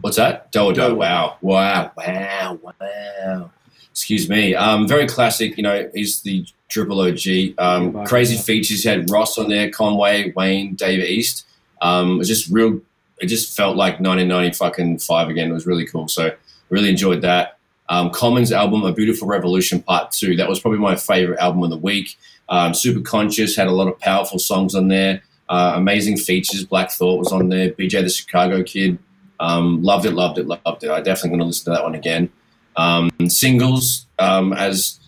What's 0.00 0.16
that? 0.16 0.50
Do 0.52 0.64
or 0.64 0.72
Die. 0.72 0.88
Wow, 0.88 1.36
wow, 1.40 1.92
wow, 1.96 2.58
wow. 2.62 3.50
Excuse 3.90 4.28
me. 4.28 4.54
Um, 4.54 4.88
very 4.88 5.06
classic. 5.06 5.56
You 5.56 5.62
know, 5.62 5.90
he's 5.94 6.22
the 6.22 6.46
triple 6.68 7.00
OG. 7.00 7.54
Um, 7.58 8.04
crazy 8.06 8.36
features. 8.36 8.82
He 8.82 8.88
had 8.88 9.10
Ross 9.10 9.36
on 9.36 9.48
there, 9.48 9.70
Conway, 9.70 10.32
Wayne, 10.32 10.74
David 10.74 11.08
East. 11.08 11.46
Um, 11.82 12.14
it 12.14 12.18
was 12.18 12.28
just 12.28 12.50
real. 12.50 12.80
It 13.20 13.26
just 13.26 13.54
felt 13.54 13.76
like 13.76 14.00
1990 14.00 14.56
fucking 14.56 14.98
five 14.98 15.28
again. 15.28 15.50
It 15.50 15.54
was 15.54 15.66
really 15.66 15.86
cool. 15.86 16.08
So 16.08 16.34
really 16.70 16.88
enjoyed 16.88 17.22
that. 17.22 17.58
Um, 17.90 18.10
Commons 18.10 18.52
album, 18.52 18.84
A 18.84 18.92
Beautiful 18.92 19.28
Revolution 19.28 19.82
Part 19.82 20.12
Two. 20.12 20.36
That 20.36 20.48
was 20.48 20.60
probably 20.60 20.78
my 20.78 20.96
favorite 20.96 21.40
album 21.40 21.62
of 21.64 21.70
the 21.70 21.76
week. 21.76 22.16
Um, 22.50 22.74
Super 22.74 23.00
Conscious 23.00 23.56
had 23.56 23.68
a 23.68 23.72
lot 23.72 23.88
of 23.88 23.98
powerful 24.00 24.38
songs 24.38 24.74
on 24.74 24.88
there. 24.88 25.22
Uh, 25.48 25.72
amazing 25.76 26.16
features. 26.16 26.64
Black 26.64 26.90
Thought 26.90 27.18
was 27.18 27.32
on 27.32 27.48
there. 27.48 27.70
BJ 27.70 28.02
the 28.02 28.08
Chicago 28.08 28.62
Kid. 28.62 28.98
Um, 29.38 29.82
loved 29.82 30.04
it, 30.04 30.12
loved 30.12 30.38
it, 30.38 30.46
loved 30.46 30.84
it. 30.84 30.90
I 30.90 31.00
definitely 31.00 31.30
going 31.30 31.40
to 31.40 31.46
listen 31.46 31.64
to 31.64 31.70
that 31.70 31.82
one 31.82 31.94
again. 31.94 32.30
Um, 32.76 33.10
singles, 33.28 34.06
um, 34.18 34.52
as 34.52 35.00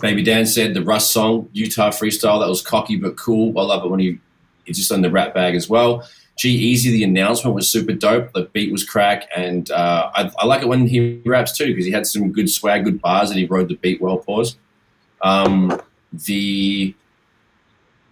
Baby 0.00 0.22
Dan 0.22 0.46
said, 0.46 0.74
the 0.74 0.82
Russ 0.82 1.08
song, 1.08 1.48
Utah 1.52 1.90
Freestyle, 1.90 2.40
that 2.40 2.48
was 2.48 2.62
cocky 2.62 2.96
but 2.96 3.16
cool. 3.16 3.58
I 3.58 3.62
love 3.62 3.84
it 3.84 3.88
when 3.88 4.00
he, 4.00 4.18
just 4.66 4.90
on 4.90 5.02
the 5.02 5.10
rap 5.10 5.34
bag 5.34 5.54
as 5.54 5.68
well. 5.68 6.06
G-Eazy, 6.36 6.90
the 6.90 7.04
announcement 7.04 7.54
was 7.54 7.70
super 7.70 7.92
dope. 7.92 8.32
The 8.34 8.42
beat 8.52 8.70
was 8.70 8.84
crack, 8.84 9.26
and 9.34 9.70
uh, 9.70 10.10
I, 10.14 10.30
I 10.38 10.46
like 10.46 10.60
it 10.62 10.68
when 10.68 10.86
he 10.86 11.22
raps 11.24 11.56
too 11.56 11.68
because 11.68 11.86
he 11.86 11.92
had 11.92 12.06
some 12.06 12.30
good 12.30 12.50
swag, 12.50 12.84
good 12.84 13.00
bars, 13.00 13.30
and 13.30 13.38
he 13.38 13.46
rode 13.46 13.68
the 13.68 13.76
beat 13.76 14.02
well. 14.02 14.18
Pause. 14.18 14.56
Um, 15.22 15.80
the 16.24 16.94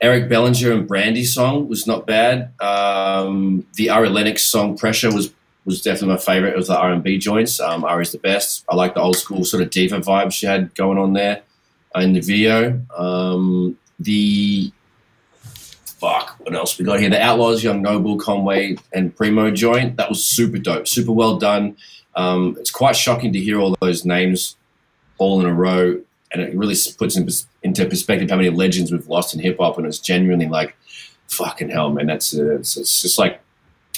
Eric 0.01 0.29
Bellinger 0.29 0.73
and 0.73 0.87
Brandy 0.87 1.25
song 1.25 1.69
was 1.69 1.87
not 1.87 2.07
bad. 2.07 2.53
Um, 2.61 3.67
the 3.75 3.91
Ari 3.91 4.09
Lennox 4.09 4.43
song 4.43 4.77
"Pressure" 4.77 5.13
was 5.13 5.33
was 5.65 5.81
definitely 5.81 6.09
my 6.09 6.21
favorite. 6.21 6.51
It 6.51 6.57
was 6.57 6.69
the 6.69 6.79
R 6.79 6.93
and 6.93 7.03
B 7.03 7.19
joints. 7.19 7.59
Um, 7.61 7.85
Ari's 7.85 8.13
the 8.13 8.19
best. 8.19 8.65
I 8.69 8.77
like 8.77 8.95
the 8.95 9.01
old 9.01 9.17
school 9.17 9.45
sort 9.45 9.63
of 9.63 9.71
diva 9.71 10.01
vibe 10.01 10.33
she 10.33 10.47
had 10.47 10.75
going 10.75 10.99
on 10.99 11.15
there 11.15 11.43
uh, 11.97 12.01
in 12.01 12.13
the 12.13 12.21
video. 12.21 12.81
Um, 12.97 13.79
the 13.99 14.73
fuck, 15.43 16.37
what 16.41 16.55
else 16.55 16.79
we 16.79 16.85
got 16.85 17.01
here? 17.01 17.09
The 17.09 17.17
Outlawz, 17.17 17.63
Young 17.63 17.81
Noble, 17.81 18.19
Conway, 18.19 18.77
and 18.93 19.15
Primo 19.17 19.51
joint. 19.51 19.97
That 19.97 20.11
was 20.11 20.25
super 20.25 20.59
dope, 20.59 20.87
super 20.87 21.13
well 21.13 21.39
done. 21.39 21.77
Um, 22.15 22.57
it's 22.61 22.71
quite 22.71 22.97
shocking 22.97 23.33
to 23.33 23.41
hear 23.41 23.59
all 23.59 23.77
those 23.81 24.05
names 24.05 24.57
all 25.19 25.41
in 25.41 25.47
a 25.47 25.55
row, 25.55 26.01
and 26.35 26.43
it 26.43 26.55
really 26.55 26.75
puts 26.99 27.17
in, 27.17 27.27
into 27.63 27.87
perspective 27.87 28.29
how 28.29 28.37
many 28.37 28.51
legends 28.51 28.93
we've 28.93 29.09
lost 29.09 29.35
in 29.35 29.41
hip 29.41 29.57
hop. 29.59 29.79
And 29.79 29.87
it's 29.87 29.99
genuinely 29.99 30.49
like, 30.49 30.77
fucking 31.29 31.71
hell, 31.71 31.91
man. 31.91 32.07
That's 32.07 32.37
uh, 32.37 32.57
it's, 32.57 32.77
it's 32.77 33.03
just 33.03 33.19
like, 33.19 33.41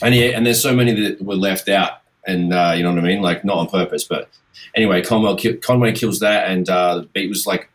and 0.03 0.15
yeah, 0.15 0.27
and 0.27 0.47
there's 0.47 0.63
so 0.63 0.75
many 0.75 0.93
that 1.01 1.23
were 1.23 1.35
left 1.35 1.69
out, 1.69 2.03
and 2.27 2.53
uh, 2.53 2.75
you 2.77 2.83
know 2.83 2.91
what 2.91 2.99
I 2.99 3.03
mean, 3.03 3.23
like 3.23 3.45
not 3.45 3.57
on 3.57 3.69
purpose, 3.69 4.05
but 4.05 4.29
anyway, 4.75 5.03
Conway, 5.03 5.57
Conway 5.57 5.93
kills 5.93 6.21
that, 6.21 6.51
and 6.51 6.69
uh, 6.69 6.99
the 6.99 7.07
beat 7.07 7.29
was 7.29 7.47
like, 7.47 7.71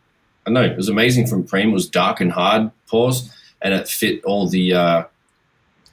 I 0.46 0.50
know, 0.50 0.62
it 0.62 0.76
was 0.76 0.88
amazing 0.88 1.26
from 1.26 1.44
Preem. 1.44 1.68
It 1.68 1.72
was 1.72 1.88
dark 1.88 2.20
and 2.20 2.32
hard, 2.32 2.70
pause, 2.88 3.32
and 3.60 3.74
it 3.74 3.88
fit 3.88 4.24
all 4.24 4.48
the, 4.48 4.72
uh, 4.72 5.04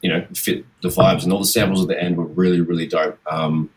you 0.02 0.10
know, 0.10 0.26
fit 0.34 0.66
the 0.82 0.90
vibes, 0.90 1.24
and 1.24 1.34
all 1.34 1.40
the 1.40 1.46
samples 1.46 1.82
at 1.82 1.88
the 1.88 2.02
end 2.02 2.18
were 2.18 2.26
really, 2.26 2.62
really 2.62 2.88
dope. 2.88 3.20
Um, 3.32 3.70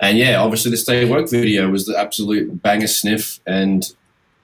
and 0.00 0.16
yeah, 0.16 0.40
obviously 0.40 0.70
the 0.70 0.76
Stay 0.76 1.08
Work 1.08 1.28
video 1.28 1.68
was 1.68 1.86
the 1.86 1.98
absolute 1.98 2.62
banger 2.62 2.86
sniff, 2.86 3.40
and 3.46 3.92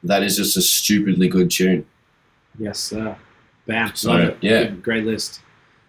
that 0.05 0.23
is 0.23 0.37
just 0.37 0.57
a 0.57 0.63
stupidly 0.63 1.29
good 1.29 1.51
tune. 1.51 1.85
Yes, 2.59 2.79
sir. 2.79 3.17
Bam. 3.67 3.95
So, 3.95 4.37
yeah. 4.41 4.65
Good, 4.65 4.83
great 4.83 5.05
list. 5.05 5.41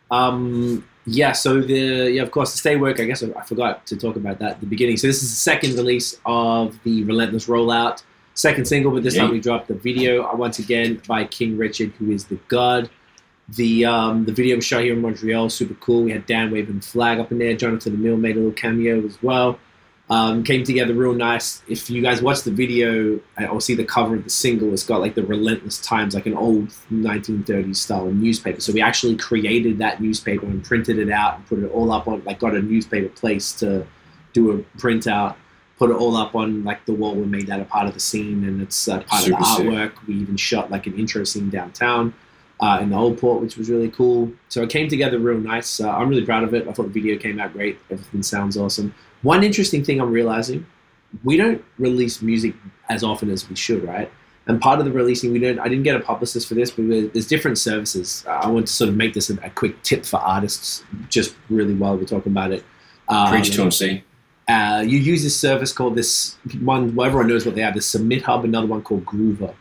Um, 0.10 0.86
yeah, 1.06 1.34
so 1.34 1.62
the 1.62 2.10
yeah, 2.12 2.24
of 2.24 2.32
course, 2.32 2.52
the 2.52 2.58
Stay 2.58 2.76
Work. 2.78 3.00
I 3.00 3.06
guess 3.06 3.22
I, 3.24 3.28
I 3.38 3.44
forgot 3.44 3.86
to 3.88 3.98
talk 3.98 4.16
about 4.16 4.40
that 4.40 4.52
at 4.54 4.60
the 4.60 4.66
beginning. 4.66 4.98
So 4.98 5.08
this 5.08 5.22
is 5.22 5.30
the 5.30 5.36
second 5.36 5.76
release 5.76 6.18
of 6.26 6.80
the 6.84 7.04
Relentless 7.04 7.46
rollout, 7.48 8.02
second 8.34 8.66
single, 8.66 8.92
but 8.92 9.04
this 9.04 9.16
Yeah. 9.16 9.24
time 9.24 9.32
we 9.32 9.40
dropped 9.40 9.68
the 9.68 9.76
video 9.76 10.24
uh, 10.24 10.36
once 10.36 10.58
again 10.60 11.02
by 11.08 11.26
King 11.26 11.58
Richard, 11.58 11.92
who 12.00 12.12
is 12.12 12.26
the 12.26 12.40
god. 12.48 12.90
The 13.50 13.86
um, 13.86 14.26
the 14.26 14.32
video 14.32 14.56
was 14.56 14.66
shot 14.66 14.82
here 14.84 14.94
in 14.94 15.02
Montreal, 15.02 15.50
super 15.52 15.76
cool. 15.76 16.04
We 16.04 16.12
had 16.12 16.26
Dan 16.26 16.50
waving 16.52 16.80
the 16.80 16.86
flag 16.86 17.20
up 17.20 17.32
in 17.32 17.38
there. 17.38 17.56
Jonathan 17.56 17.92
the 17.92 18.00
Mill 18.00 18.18
made 18.18 18.36
a 18.38 18.40
little 18.40 18.54
cameo 18.54 19.06
as 19.06 19.22
well. 19.22 19.60
Um, 20.08 20.44
came 20.44 20.64
together 20.64 20.94
real 20.94 21.14
nice. 21.14 21.64
If 21.68 21.90
you 21.90 22.00
guys 22.02 22.22
watch 22.22 22.42
the 22.44 22.52
video 22.52 23.20
or 23.50 23.60
see 23.60 23.74
the 23.74 23.84
cover 23.84 24.16
of 24.16 24.24
the 24.24 24.30
single, 24.30 24.72
it's 24.72 24.84
got 24.84 25.02
like 25.02 25.16
the 25.16 25.24
Relentless 25.24 25.82
Times, 25.82 26.14
like 26.14 26.28
an 26.28 26.36
old 26.36 26.70
1930s 26.92 27.76
style 27.78 28.06
newspaper. 28.06 28.62
So 28.62 28.72
we 28.72 28.82
actually 28.82 29.16
created 29.16 29.80
that 29.80 30.02
newspaper 30.02 30.46
and 30.46 30.64
printed 30.64 31.00
it 31.00 31.10
out 31.10 31.38
and 31.38 31.48
put 31.48 31.58
it 31.60 31.72
all 31.72 31.92
up 31.92 32.08
on, 32.08 32.24
like, 32.24 32.38
got 32.38 32.54
a 32.54 32.62
newspaper 32.62 33.10
place 33.10 33.52
to 33.54 33.88
do 34.34 34.52
a 34.52 34.58
printout, 34.78 35.36
put 35.80 35.90
it 35.90 35.96
all 35.96 36.16
up 36.16 36.36
on 36.36 36.64
like 36.64 36.86
the 36.86 36.94
wall. 36.94 37.16
We 37.16 37.26
made 37.26 37.48
that 37.48 37.60
a 37.60 37.66
part 37.66 37.88
of 37.88 37.96
the 37.96 38.00
scene, 38.00 38.44
and 38.44 38.62
it's 38.62 38.88
uh, 38.88 39.00
part 39.02 39.24
Super 39.24 39.38
of 39.38 39.40
the 39.40 39.56
sick. 39.56 39.66
artwork. 39.66 40.08
We 40.08 40.16
even 40.16 40.38
shot 40.38 40.70
like 40.70 40.86
an 40.86 41.00
intro 41.00 41.24
scene 41.24 41.50
downtown 41.50 42.14
uh, 42.60 42.80
in 42.82 42.90
the 42.90 42.96
old 42.96 43.18
port, 43.18 43.42
which 43.42 43.58
was 43.58 43.70
really 43.70 43.90
cool. 43.90 44.32
So 44.50 44.64
it 44.64 44.70
came 44.70 44.88
together 44.88 45.20
real 45.20 45.40
nice. 45.40 45.80
Uh, 45.80 45.90
I'm 45.90 46.10
really 46.10 46.26
proud 46.26 46.44
of 46.44 46.54
it. 46.54 46.68
I 46.68 46.72
thought 46.72 46.84
the 46.94 47.02
video 47.02 47.18
came 47.18 47.40
out 47.40 47.54
great. 47.54 47.78
Everything 47.90 48.24
sounds 48.24 48.58
awesome. 48.58 48.94
One 49.22 49.44
interesting 49.44 49.84
thing 49.84 50.00
I'm 50.00 50.12
realizing, 50.12 50.66
we 51.24 51.38
don't 51.38 51.64
release 51.80 52.22
music 52.22 52.54
as 52.90 53.04
often 53.04 53.30
as 53.30 53.50
we 53.50 53.56
should, 53.56 53.84
right? 53.84 54.12
And 54.48 54.62
part 54.62 54.80
of 54.80 54.86
the 54.86 54.92
releasing, 54.92 55.32
we 55.34 55.40
don't. 55.40 55.58
I 55.60 55.68
didn't 55.68 55.84
get 55.84 55.96
a 55.96 56.00
publicist 56.00 56.48
for 56.48 56.54
this, 56.54 56.70
but 56.70 56.88
there's 56.88 57.26
different 57.28 57.58
services. 57.58 58.24
Uh, 58.28 58.32
I 58.44 58.48
want 58.48 58.68
to 58.68 58.74
sort 58.74 58.90
of 58.90 58.96
make 58.96 59.16
this 59.16 59.32
a, 59.32 59.34
a 59.42 59.50
quick 59.50 59.82
tip 59.82 60.06
for 60.06 60.18
artists, 60.18 60.84
just 61.10 61.36
really 61.50 61.74
while 61.74 61.98
we're 61.98 62.06
talking 62.06 62.32
about 62.32 62.52
it. 62.52 62.64
Um, 63.10 63.30
Preach 63.32 63.56
to 63.56 63.64
him, 63.64 63.72
see. 63.72 64.04
uh, 64.48 64.84
you 64.86 65.00
use 65.00 65.24
this 65.24 65.36
service 65.40 65.74
called 65.74 65.96
this 65.96 66.38
one. 66.62 66.94
Well, 66.94 67.08
everyone 67.08 67.28
knows 67.28 67.44
what 67.44 67.56
they 67.56 67.62
have. 67.62 67.74
This 67.74 67.92
SubmitHub, 67.92 68.44
another 68.44 68.68
one 68.68 68.84
called 68.84 69.04
Groover, 69.06 69.56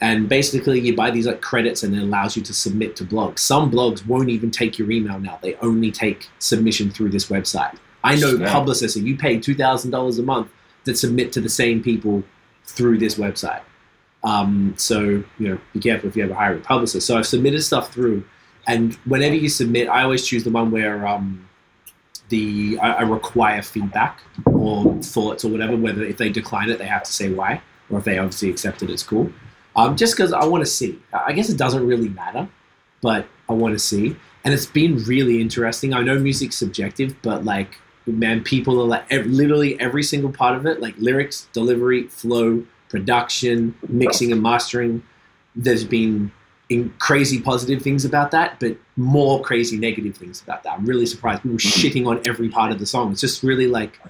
and 0.00 0.28
basically 0.28 0.78
you 0.80 0.94
buy 0.94 1.10
these 1.10 1.26
like 1.26 1.40
credits, 1.40 1.82
and 1.82 1.94
it 1.94 2.02
allows 2.02 2.36
you 2.36 2.42
to 2.42 2.54
submit 2.54 2.94
to 2.96 3.04
blogs. 3.04 3.40
Some 3.40 3.70
blogs 3.70 4.06
won't 4.06 4.28
even 4.28 4.50
take 4.50 4.78
your 4.78 4.90
email 4.90 5.18
now; 5.18 5.38
they 5.42 5.54
only 5.56 5.90
take 5.90 6.28
submission 6.38 6.90
through 6.90 7.10
this 7.10 7.26
website. 7.26 7.76
I 8.04 8.14
know 8.14 8.36
Snap. 8.36 8.50
publicists, 8.50 8.96
and 8.96 9.06
you 9.06 9.16
pay 9.16 9.40
two 9.40 9.54
thousand 9.54 9.90
dollars 9.90 10.18
a 10.18 10.22
month 10.22 10.48
that 10.84 10.96
submit 10.96 11.32
to 11.32 11.40
the 11.40 11.48
same 11.48 11.82
people 11.82 12.22
through 12.64 12.98
this 12.98 13.16
website. 13.16 13.62
Um, 14.22 14.74
so 14.76 15.00
you 15.00 15.48
know, 15.48 15.58
be 15.72 15.80
careful 15.80 16.08
if 16.08 16.16
you 16.16 16.24
ever 16.24 16.34
hire 16.34 16.54
a 16.54 16.60
publicist. 16.60 17.06
So 17.06 17.18
I've 17.18 17.26
submitted 17.26 17.62
stuff 17.62 17.92
through, 17.92 18.24
and 18.66 18.94
whenever 19.04 19.34
you 19.34 19.48
submit, 19.48 19.88
I 19.88 20.02
always 20.02 20.26
choose 20.26 20.44
the 20.44 20.50
one 20.50 20.70
where 20.70 21.06
um, 21.08 21.48
the 22.28 22.78
I, 22.80 22.92
I 22.92 23.02
require 23.02 23.62
feedback 23.62 24.20
or 24.46 24.94
thoughts 25.02 25.44
or 25.44 25.48
whatever. 25.48 25.76
Whether 25.76 26.04
if 26.04 26.18
they 26.18 26.28
decline 26.28 26.70
it, 26.70 26.78
they 26.78 26.86
have 26.86 27.02
to 27.02 27.12
say 27.12 27.30
why, 27.30 27.60
or 27.90 27.98
if 27.98 28.04
they 28.04 28.18
obviously 28.18 28.50
accept 28.50 28.82
it, 28.84 28.90
it's 28.90 29.02
cool. 29.02 29.32
Um, 29.78 29.96
just 29.96 30.16
because 30.16 30.32
I 30.32 30.44
want 30.44 30.64
to 30.64 30.70
see. 30.70 30.98
I 31.12 31.32
guess 31.32 31.48
it 31.48 31.56
doesn't 31.56 31.86
really 31.86 32.08
matter, 32.08 32.48
but 33.00 33.26
I 33.48 33.52
want 33.52 33.74
to 33.74 33.78
see. 33.78 34.16
And 34.44 34.52
it's 34.52 34.66
been 34.66 34.96
really 35.04 35.40
interesting. 35.40 35.94
I 35.94 36.02
know 36.02 36.18
music's 36.18 36.56
subjective, 36.56 37.14
but 37.22 37.44
like, 37.44 37.78
man, 38.04 38.42
people 38.42 38.80
are 38.80 38.86
like 38.86 39.08
literally 39.10 39.78
every 39.80 40.02
single 40.02 40.32
part 40.32 40.56
of 40.56 40.66
it, 40.66 40.80
like 40.80 40.96
lyrics, 40.98 41.46
delivery, 41.52 42.08
flow, 42.08 42.64
production, 42.88 43.74
mixing 43.88 44.32
and 44.32 44.42
mastering. 44.42 45.02
There's 45.54 45.84
been 45.84 46.32
in 46.70 46.92
crazy 46.98 47.40
positive 47.40 47.80
things 47.80 48.04
about 48.04 48.32
that, 48.32 48.58
but 48.58 48.76
more 48.96 49.40
crazy 49.42 49.76
negative 49.76 50.16
things 50.16 50.42
about 50.42 50.64
that. 50.64 50.72
I'm 50.72 50.86
really 50.86 51.06
surprised. 51.06 51.42
People 51.42 51.58
shitting 51.58 52.06
on 52.06 52.20
every 52.26 52.48
part 52.48 52.72
of 52.72 52.80
the 52.80 52.86
song. 52.86 53.12
It's 53.12 53.20
just 53.20 53.44
really 53.44 53.68
like, 53.68 54.00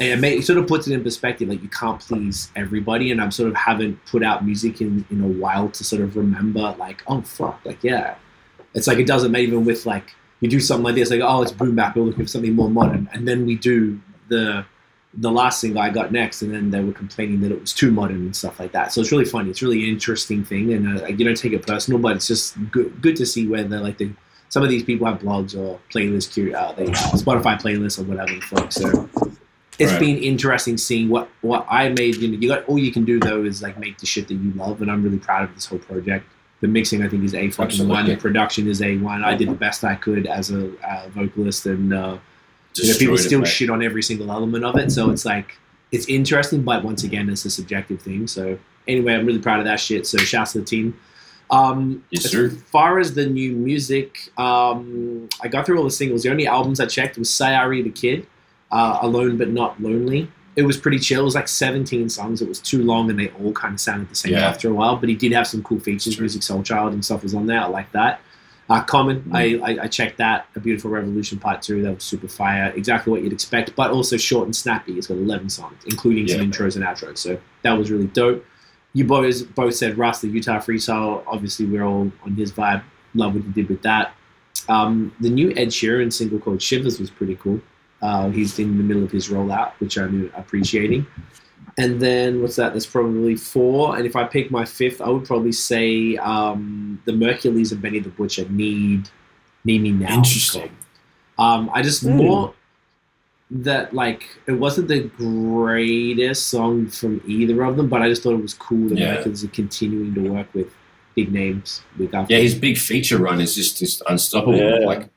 it, 0.00 0.18
may, 0.18 0.38
it 0.38 0.44
sort 0.44 0.58
of 0.58 0.66
puts 0.66 0.86
it 0.86 0.92
in 0.92 1.02
perspective. 1.02 1.48
Like 1.48 1.62
you 1.62 1.68
can't 1.68 2.00
please 2.00 2.50
everybody, 2.56 3.10
and 3.10 3.20
I'm 3.20 3.30
sort 3.30 3.48
of 3.48 3.56
haven't 3.56 4.04
put 4.06 4.22
out 4.22 4.44
music 4.44 4.80
in 4.80 5.04
in 5.10 5.22
a 5.22 5.26
while 5.26 5.68
to 5.70 5.84
sort 5.84 6.02
of 6.02 6.16
remember. 6.16 6.74
Like, 6.78 7.02
oh 7.06 7.22
fuck, 7.22 7.60
like 7.64 7.82
yeah, 7.82 8.16
it's 8.74 8.86
like 8.86 8.98
it 8.98 9.06
doesn't 9.06 9.32
matter 9.32 9.44
even 9.44 9.64
with 9.64 9.86
like 9.86 10.14
you 10.40 10.48
do 10.48 10.60
something 10.60 10.84
like 10.84 10.94
this, 10.94 11.10
like 11.10 11.20
oh 11.22 11.42
it's 11.42 11.52
boom 11.52 11.74
bap, 11.74 11.96
we're 11.96 12.02
looking 12.02 12.24
for 12.24 12.28
something 12.28 12.54
more 12.54 12.70
modern, 12.70 13.08
and 13.12 13.26
then 13.26 13.46
we 13.46 13.56
do 13.56 14.00
the 14.28 14.64
the 15.14 15.30
last 15.30 15.60
thing 15.60 15.76
I 15.76 15.90
got 15.90 16.10
next, 16.10 16.42
and 16.42 16.54
then 16.54 16.70
they 16.70 16.80
were 16.80 16.92
complaining 16.92 17.40
that 17.42 17.52
it 17.52 17.60
was 17.60 17.72
too 17.72 17.90
modern 17.90 18.16
and 18.16 18.34
stuff 18.34 18.58
like 18.58 18.72
that. 18.72 18.92
So 18.92 19.02
it's 19.02 19.12
really 19.12 19.26
funny. 19.26 19.50
It's 19.50 19.62
really 19.62 19.88
interesting 19.88 20.44
thing, 20.44 20.72
and 20.72 21.00
uh, 21.00 21.06
you 21.06 21.24
don't 21.24 21.36
take 21.36 21.52
it 21.52 21.66
personal, 21.66 22.00
but 22.00 22.16
it's 22.16 22.26
just 22.26 22.56
good 22.70 23.00
good 23.02 23.16
to 23.16 23.26
see 23.26 23.46
whether 23.46 23.78
like 23.78 23.98
the 23.98 24.10
some 24.48 24.62
of 24.62 24.68
these 24.68 24.82
people 24.82 25.06
have 25.06 25.20
blogs 25.20 25.56
or 25.56 25.80
playlists, 25.90 26.54
uh, 26.54 26.72
they 26.72 26.84
Spotify 26.86 27.58
playlists 27.58 27.98
or 27.98 28.02
whatever 28.02 28.34
the 28.34 28.40
fuck. 28.42 28.70
So 28.70 29.08
it's 29.78 29.90
Right. 29.92 30.00
been 30.00 30.18
interesting 30.18 30.76
seeing 30.76 31.08
what 31.08 31.28
what 31.40 31.66
I 31.70 31.88
made. 31.88 32.16
You 32.16 32.28
know, 32.28 32.38
you 32.38 32.48
got 32.48 32.64
all 32.68 32.78
you 32.78 32.92
can 32.92 33.04
do 33.04 33.18
though 33.18 33.42
is 33.44 33.62
like 33.62 33.78
make 33.78 33.98
the 33.98 34.06
shit 34.06 34.28
that 34.28 34.34
you 34.34 34.52
love, 34.56 34.82
and 34.82 34.90
I'm 34.90 35.02
really 35.02 35.18
proud 35.18 35.44
of 35.48 35.54
this 35.54 35.66
whole 35.66 35.78
project. 35.78 36.26
The 36.60 36.68
mixing 36.68 37.02
I 37.02 37.08
think 37.08 37.24
is 37.24 37.34
a 37.34 37.50
fucking 37.50 37.88
one. 37.88 38.06
The 38.06 38.16
production 38.16 38.68
is 38.68 38.80
a 38.82 38.96
one. 38.98 39.24
I 39.24 39.34
did 39.34 39.48
the 39.48 39.54
best 39.54 39.82
I 39.84 39.94
could 39.96 40.26
as 40.26 40.50
a, 40.50 40.70
uh 40.86 41.08
vocalist, 41.08 41.66
and 41.66 41.92
uh, 41.92 42.18
you 42.76 42.88
know, 42.88 42.98
people 42.98 43.16
Destroyed 43.16 43.18
it, 43.18 43.22
still 43.22 43.44
shit 43.44 43.70
on 43.70 43.82
every 43.82 44.02
single 44.02 44.30
element 44.30 44.64
of 44.64 44.76
it. 44.76 44.92
So 44.92 45.10
it's 45.10 45.24
like 45.24 45.56
it's 45.90 46.06
interesting, 46.08 46.62
but 46.62 46.84
once 46.84 47.02
again, 47.04 47.28
it's 47.28 47.44
a 47.44 47.50
subjective 47.50 48.00
thing. 48.00 48.26
So 48.26 48.58
anyway, 48.86 49.14
I'm 49.14 49.26
really 49.26 49.40
proud 49.40 49.58
of 49.58 49.64
that 49.66 49.80
shit. 49.80 50.06
So 50.06 50.18
shouts 50.18 50.52
to 50.52 50.60
the 50.60 50.64
team. 50.64 50.96
Um, 51.50 52.02
Yes, 52.10 52.24
as 52.26 52.30
sir. 52.30 52.48
far 52.48 52.98
as 52.98 53.12
the 53.14 53.26
new 53.26 53.52
music, 53.52 54.30
um, 54.38 55.28
I 55.42 55.48
got 55.48 55.66
through 55.66 55.76
all 55.78 55.84
the 55.84 55.90
singles. 55.90 56.22
The 56.22 56.30
only 56.30 56.46
albums 56.46 56.80
I 56.80 56.86
checked 56.86 57.18
was 57.18 57.28
Sayari 57.28 57.82
the 57.84 57.90
Kid, 57.90 58.26
uh, 58.72 58.98
Alone 59.02 59.36
but 59.36 59.50
Not 59.50 59.80
Lonely. 59.80 60.30
It 60.56 60.62
was 60.62 60.76
pretty 60.76 60.98
chill. 60.98 61.20
It 61.20 61.24
was 61.24 61.34
like 61.34 61.48
17 61.48 62.08
songs. 62.10 62.42
It 62.42 62.48
was 62.48 62.58
too 62.60 62.82
long, 62.82 63.08
and 63.08 63.18
they 63.18 63.28
all 63.42 63.52
kind 63.52 63.72
of 63.74 63.80
sounded 63.80 64.10
the 64.10 64.14
same 64.14 64.32
Yeah. 64.32 64.48
after 64.48 64.68
a 64.68 64.74
while. 64.74 64.96
But 64.96 65.08
he 65.08 65.14
did 65.14 65.32
have 65.32 65.46
some 65.46 65.62
cool 65.62 65.78
features. 65.80 66.16
Musiq 66.18 66.40
Soulchild 66.42 66.92
and 66.92 67.02
stuff 67.04 67.22
was 67.22 67.34
on 67.34 67.46
there. 67.46 67.60
I 67.60 67.66
like 67.66 67.90
that. 67.92 68.20
Uh, 68.68 68.82
Common, 68.82 69.22
Mm. 69.22 69.34
I, 69.34 69.72
I, 69.72 69.84
I 69.84 69.86
checked 69.86 70.18
that. 70.18 70.46
A 70.56 70.60
Beautiful 70.60 70.90
Revolution 70.90 71.38
Part 71.38 71.62
2, 71.62 71.82
that 71.82 71.94
was 71.94 72.04
super 72.04 72.28
fire. 72.28 72.70
Exactly 72.76 73.10
what 73.10 73.22
you'd 73.22 73.32
expect, 73.32 73.74
but 73.76 73.90
also 73.92 74.16
short 74.18 74.44
and 74.46 74.54
snappy. 74.54 74.92
It's 74.98 75.06
got 75.06 75.16
11 75.16 75.48
songs, 75.50 75.76
including 75.86 76.28
some 76.28 76.40
intros 76.40 76.76
and 76.76 76.84
outros. 76.84 77.18
So 77.18 77.38
that 77.62 77.72
was 77.72 77.90
really 77.90 78.06
dope. 78.08 78.44
You 78.94 79.04
boys 79.06 79.42
both 79.42 79.74
said 79.74 79.96
Russ, 79.96 80.20
the 80.20 80.28
Utah 80.28 80.58
Freestyle. 80.58 81.22
Obviously, 81.26 81.64
we're 81.66 81.82
all 81.84 82.12
on 82.24 82.34
his 82.36 82.52
vibe. 82.52 82.82
Love 83.14 83.34
what 83.34 83.42
he 83.44 83.50
did 83.52 83.68
with 83.70 83.80
that. 83.82 84.14
Um, 84.68 85.14
the 85.18 85.30
new 85.30 85.50
Ed 85.52 85.68
Sheeran 85.68 86.12
single 86.12 86.38
called 86.38 86.60
Shivers 86.62 87.00
was 87.00 87.10
pretty 87.10 87.36
cool. 87.36 87.60
Uh, 88.02 88.28
he's 88.30 88.58
in 88.58 88.76
the 88.76 88.82
middle 88.82 89.04
of 89.04 89.10
his 89.12 89.28
rollout, 89.28 89.72
which 89.78 89.96
I'm 89.96 90.30
appreciating. 90.36 91.06
And 91.78 92.00
then 92.02 92.42
what's 92.42 92.56
that? 92.56 92.72
That's 92.72 92.84
probably 92.84 93.36
four. 93.36 93.96
And 93.96 94.04
if 94.04 94.16
I 94.16 94.24
pick 94.24 94.50
my 94.50 94.64
fifth, 94.64 95.00
I 95.00 95.08
would 95.08 95.24
probably 95.24 95.52
say 95.52 96.16
um, 96.16 97.00
the 97.06 97.12
Merkules 97.12 97.72
and 97.72 97.80
Benny 97.80 98.00
the 98.00 98.10
Butcher 98.10 98.46
need 98.50 99.08
need 99.64 99.82
me 99.82 99.92
now. 99.92 100.16
Interesting. 100.16 100.70
Um, 101.38 101.70
I 101.72 101.80
just 101.82 102.02
Hmm. 102.02 102.16
more 102.16 102.54
that 103.52 103.94
like 103.94 104.24
it 104.46 104.52
wasn't 104.52 104.88
the 104.88 105.02
greatest 105.16 106.48
song 106.48 106.88
from 106.88 107.20
either 107.26 107.62
of 107.64 107.76
them, 107.76 107.88
but 107.88 108.02
I 108.02 108.08
just 108.08 108.22
thought 108.22 108.34
it 108.34 108.42
was 108.42 108.54
cool 108.54 108.88
that 108.88 108.98
Yeah. 108.98 109.16
Merkules 109.22 109.44
are 109.44 109.48
continuing 109.48 110.12
to 110.14 110.20
work 110.28 110.52
with 110.54 110.68
big 111.14 111.32
names. 111.32 111.82
Week 111.98 112.12
after 112.14 112.34
Yeah, 112.34 112.40
his 112.40 112.54
big 112.54 112.76
feature 112.78 113.18
run 113.18 113.40
is 113.40 113.54
just, 113.54 113.78
just 113.78 114.02
unstoppable. 114.08 114.56
Yeah. 114.56 114.78
Like, 114.86 115.08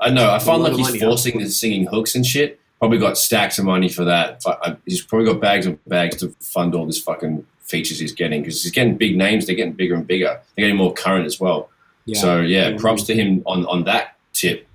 I 0.00 0.10
know. 0.10 0.30
I 0.30 0.38
find 0.38 0.62
like 0.62 0.74
he's 0.74 1.00
forcing 1.00 1.40
his 1.40 1.58
singing 1.58 1.86
hooks 1.86 2.14
and 2.14 2.26
shit. 2.26 2.60
Probably 2.78 2.98
got 2.98 3.16
stacks 3.16 3.58
of 3.58 3.64
money 3.64 3.88
for 3.88 4.04
that. 4.04 4.42
He's 4.84 5.02
probably 5.02 5.26
got 5.26 5.40
bags 5.40 5.66
and 5.66 5.82
bags 5.86 6.16
to 6.18 6.28
fund 6.40 6.74
all 6.74 6.84
this 6.86 7.00
fucking 7.00 7.46
features 7.60 7.98
he's 7.98 8.12
getting 8.12 8.42
because 8.42 8.62
he's 8.62 8.72
getting 8.72 8.96
big 8.96 9.16
names. 9.16 9.46
They're 9.46 9.56
getting 9.56 9.72
bigger 9.72 9.94
and 9.94 10.06
bigger. 10.06 10.40
They're 10.56 10.64
getting 10.64 10.76
more 10.76 10.92
current 10.92 11.24
as 11.24 11.40
well. 11.40 11.70
Yeah. 12.04 12.20
So 12.20 12.40
yeah, 12.40 12.76
props 12.76 13.04
to 13.04 13.14
him 13.14 13.42
on 13.46 13.64
on 13.66 13.84
that 13.84 14.16
tip. 14.34 14.66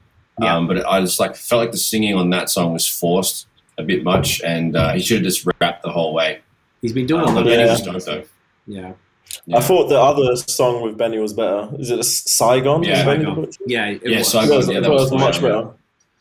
Yeah. 0.41 0.55
Um, 0.55 0.67
but 0.67 0.83
I 0.87 1.01
just 1.01 1.19
like 1.19 1.35
felt 1.35 1.59
like 1.61 1.71
the 1.71 1.77
singing 1.77 2.15
on 2.15 2.29
that 2.31 2.49
song 2.49 2.73
was 2.73 2.87
forced 2.87 3.45
a 3.77 3.83
bit 3.83 4.03
much, 4.03 4.41
and 4.41 4.75
uh, 4.75 4.93
he 4.93 5.01
should 5.01 5.17
have 5.17 5.25
just 5.25 5.45
rapped 5.61 5.83
the 5.83 5.91
whole 5.91 6.13
way. 6.13 6.39
He's 6.81 6.93
been 6.93 7.05
doing 7.05 7.21
a 7.21 7.25
Um, 7.27 7.35
lot 7.35 7.43
but 7.43 7.53
of 7.53 7.59
Yeah. 7.59 7.91
dope 7.93 8.03
though. 8.03 8.23
Yeah. 8.65 8.93
Yeah. 9.45 9.57
I 9.57 9.61
thought 9.61 9.89
the 9.89 9.99
other 9.99 10.35
song 10.35 10.81
with 10.81 10.97
Benny 10.97 11.17
was 11.19 11.33
better. 11.33 11.69
Is 11.77 11.91
it 11.91 11.99
a 11.99 12.03
Saigon? 12.03 12.83
Yeah. 12.83 13.03
Saigon. 13.03 13.47
Yeah. 13.65 13.87
It 13.87 14.01
Yeah, 14.03 14.17
was. 14.19 14.31
Saigon. 14.31 14.49
That 14.49 14.57
was, 14.57 14.67
yeah, 14.69 14.77
I 14.77 14.81
that 14.81 14.89
was 14.91 15.11
it 15.11 15.13
was 15.13 15.21
much 15.21 15.37
fire, 15.39 15.49
better. 15.49 15.69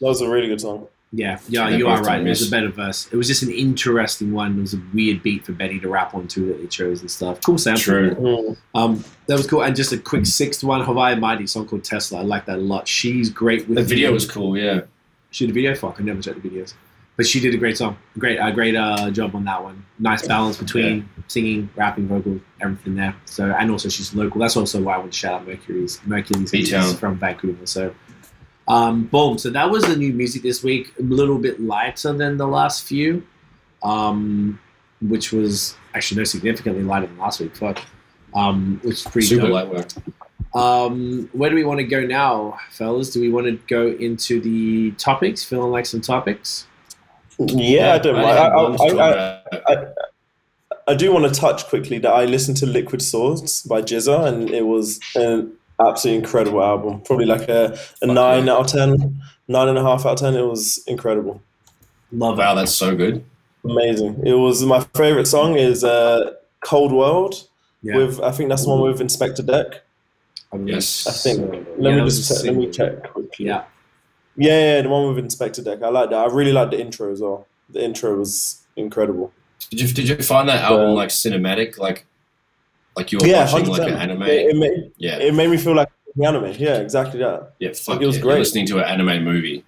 That 0.01 0.07
was 0.07 0.21
a 0.21 0.29
really 0.29 0.49
good 0.49 0.61
song. 0.61 0.87
Yeah, 1.11 1.39
yeah, 1.49 1.69
Yeah, 1.69 1.77
you 1.79 1.89
are 1.89 2.03
right. 2.03 2.21
It 2.21 2.29
was 2.29 2.47
a 2.47 2.51
better 2.51 2.69
verse. 2.69 3.09
It 3.11 3.17
was 3.17 3.27
just 3.27 3.43
an 3.43 3.51
interesting 3.51 4.33
one. 4.33 4.59
It 4.59 4.61
was 4.61 4.75
a 4.75 4.83
weird 4.93 5.23
beat 5.23 5.45
for 5.45 5.53
Benny 5.53 5.81
to 5.81 5.89
rap 5.89 6.15
onto 6.15 6.47
that 6.49 6.61
they 6.61 6.67
chose 6.67 7.01
and 7.01 7.11
stuff. 7.11 7.41
Cool 7.41 7.57
sample. 7.57 7.83
True. 7.83 8.15
Mm. 8.15 8.57
Um, 8.75 9.05
that 9.27 9.37
was 9.39 9.47
cool. 9.47 9.63
And 9.63 9.75
just 9.75 9.91
a 9.93 9.99
quick 9.99 10.27
sixth 10.27 10.63
one, 10.63 10.85
Haviah 10.85 11.19
Mighty 11.19 11.47
song 11.47 11.67
called 11.67 11.85
Tesla. 11.85 12.19
I 12.21 12.23
like 12.25 12.45
that 12.45 12.59
a 12.59 12.61
lot. 12.61 12.87
She's 12.87 13.31
great 13.31 13.67
with 13.67 13.79
The 13.79 13.85
video 13.85 14.13
was 14.13 14.31
cool. 14.31 14.57
Yeah. 14.57 14.83
She 15.31 15.47
did 15.47 15.53
a 15.53 15.55
video. 15.55 15.75
Fuck, 15.75 15.99
I 15.99 16.03
never 16.05 16.21
checked 16.21 16.43
the 16.43 16.49
videos, 16.49 16.75
but 17.19 17.27
she 17.27 17.41
did 17.41 17.53
a 17.53 17.57
great 17.59 17.77
song. 17.77 17.99
Great, 18.17 18.39
a 18.39 18.53
great 18.53 18.77
uh, 18.77 19.11
job 19.11 19.35
on 19.35 19.45
that 19.45 19.61
one. 19.61 19.85
Nice 19.99 20.25
balance 20.25 20.57
between 20.57 21.09
singing, 21.27 21.69
rapping, 21.75 22.07
vocal, 22.07 22.41
everything 22.61 22.95
there. 22.95 23.13
So, 23.25 23.51
and 23.51 23.73
also 23.73 23.89
she's 23.89 24.15
local. 24.15 24.41
That's 24.41 24.57
also 24.57 24.81
why 24.81 24.95
I 24.95 24.99
want 24.99 25.13
to 25.13 25.19
shout 25.19 25.35
out 25.35 25.45
Merkules. 25.45 25.99
Merkules 26.07 26.55
is 26.55 26.95
from 27.01 27.19
Vancouver. 27.19 27.67
So, 27.67 27.93
um, 28.69 29.07
boom. 29.07 29.37
So 29.37 29.51
that 29.51 29.69
was 29.69 29.85
the 29.85 29.97
new 29.97 30.13
music 30.13 30.45
this 30.45 30.63
week. 30.63 30.95
A 31.01 31.03
little 31.03 31.39
bit 31.39 31.61
lighter 31.61 32.13
than 32.13 32.37
the 32.37 32.47
last 32.47 32.85
few, 32.85 33.27
um, 33.83 34.61
which 35.01 35.33
was 35.33 35.75
actually 35.95 36.19
no 36.19 36.25
significantly 36.25 36.85
lighter 36.85 37.09
than 37.09 37.19
last 37.19 37.41
week. 37.41 37.57
Fuck. 37.57 37.81
Um, 38.33 38.79
which 38.85 38.99
is 38.99 39.03
pretty 39.03 39.27
Super 39.27 39.49
dope. 39.49 39.55
light 39.55 39.69
work. 39.69 39.89
Um, 40.55 41.29
where 41.33 41.51
do 41.51 41.57
we 41.57 41.65
want 41.65 41.79
to 41.79 41.85
go 41.85 42.01
now, 42.03 42.59
fellas? 42.71 43.11
Do 43.11 43.21
we 43.21 43.29
want 43.29 43.47
to 43.47 43.59
go 43.67 43.89
into 43.89 44.41
the 44.41 44.93
topics? 44.93 45.43
Feeling 45.43 45.73
like 45.73 45.85
some 45.85 46.01
topics? 46.01 46.68
Yeah, 47.39 47.95
I 47.95 47.99
don't 47.99 48.17
mind. 48.17 48.39
I, 48.39 48.87
I, 49.07 49.43
I, 49.75 49.87
I 50.89 50.95
do 50.95 51.13
want 51.13 51.33
to 51.33 51.41
touch 51.41 51.67
quickly 51.67 51.99
that 51.99 52.11
I 52.13 52.25
listened 52.25 52.57
to 52.59 52.67
Liquid 52.67 53.01
Swords 53.03 53.63
by 53.63 53.83
GZA, 53.83 54.27
and 54.27 54.51
it 54.51 54.67
was 54.67 54.99
an 55.15 55.53
absolutely 55.81 56.25
incredible 56.25 56.63
album. 56.63 57.01
Probably 57.03 57.27
like 57.27 57.49
a, 57.49 57.79
a 58.03 58.07
nine 58.07 58.49
out 58.49 58.61
of 58.61 58.67
ten, 58.69 59.23
nine 59.47 59.69
and 59.69 59.79
a 59.79 59.83
half 59.83 60.05
out 60.07 60.13
of 60.15 60.19
ten. 60.19 60.35
It 60.35 60.43
was 60.47 60.83
incredible, 60.87 61.41
Love 62.11 62.39
wow, 62.39 62.55
that's 62.55 62.73
so 62.75 62.97
good. 62.97 63.25
amazing. 63.65 64.21
It 64.27 64.33
was 64.35 64.65
my 64.65 64.81
favorite 64.97 65.27
song 65.27 65.57
is 65.57 65.85
uh, 65.85 66.33
Cold 66.65 66.91
World 66.93 67.47
Yeah. 67.83 67.99
with 67.99 68.21
I 68.21 68.33
think 68.33 68.49
that's 68.49 68.65
the 68.65 68.71
one 68.71 68.81
with 68.81 68.99
Inspectah 69.01 69.47
Deck. 69.47 69.83
Yes. 70.65 71.07
I 71.07 71.13
think. 71.13 71.67
Let 71.79 71.93
Yeah, 71.93 71.99
me 72.03 72.05
just 72.09 72.29
check, 72.29 72.47
let 72.47 72.57
me 72.57 72.71
check 72.71 73.13
quickly. 73.13 73.47
Yeah, 73.47 73.65
Yeah, 74.39 74.77
yeah, 74.77 74.83
the 74.83 74.89
one 74.89 75.15
with 75.15 75.25
Inspectah 75.25 75.65
Deck. 75.65 75.83
I 75.83 75.89
like 75.89 76.11
that. 76.11 76.19
I 76.19 76.27
really 76.27 76.53
like 76.53 76.71
the 76.71 76.81
intro 76.81 77.13
as 77.13 77.21
well. 77.21 77.47
The 77.69 77.85
intro 77.85 78.17
was 78.17 78.63
incredible. 78.77 79.33
Did 79.71 79.81
you 79.81 79.89
did 79.89 80.09
you 80.09 80.17
find 80.23 80.49
that 80.49 80.63
album 80.63 80.95
like 80.95 81.09
cinematic, 81.09 81.77
like 81.77 82.07
like 82.97 83.13
you 83.13 83.19
were 83.21 83.27
yeah, 83.27 83.51
watching 83.53 83.67
100%. 83.67 83.79
like 83.79 83.89
an 83.89 83.97
anime? 83.97 84.23
It, 84.23 84.47
it 84.47 84.57
made, 84.57 84.93
yeah, 84.97 85.19
it 85.19 85.35
made 85.35 85.51
me 85.51 85.57
feel 85.57 85.75
like 85.75 85.91
the 86.17 86.25
anime. 86.25 86.55
Yeah, 86.57 86.79
exactly 86.79 87.19
that. 87.21 87.55
yeah. 87.59 87.73
Fuck 87.73 88.01
it 88.01 88.07
was 88.07 88.17
yeah. 88.17 88.23
great. 88.23 88.33
You're 88.35 88.39
listening 88.41 88.67
to 88.69 88.79
an 88.79 88.85
anime 88.85 89.25
movie. 89.25 89.65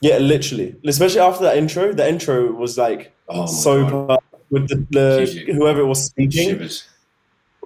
Yeah, 0.00 0.18
literally. 0.18 0.76
Especially 0.84 1.20
after 1.20 1.44
that 1.44 1.56
intro. 1.56 1.92
The 1.92 2.06
intro 2.06 2.52
was 2.52 2.76
like 2.76 3.12
Oh 3.28 3.46
so 3.46 3.88
god, 3.88 4.18
with 4.50 4.68
the, 4.68 4.86
the 4.90 5.52
whoever 5.52 5.86
was 5.86 6.04
speaking. 6.04 6.50
shivers. 6.50 6.88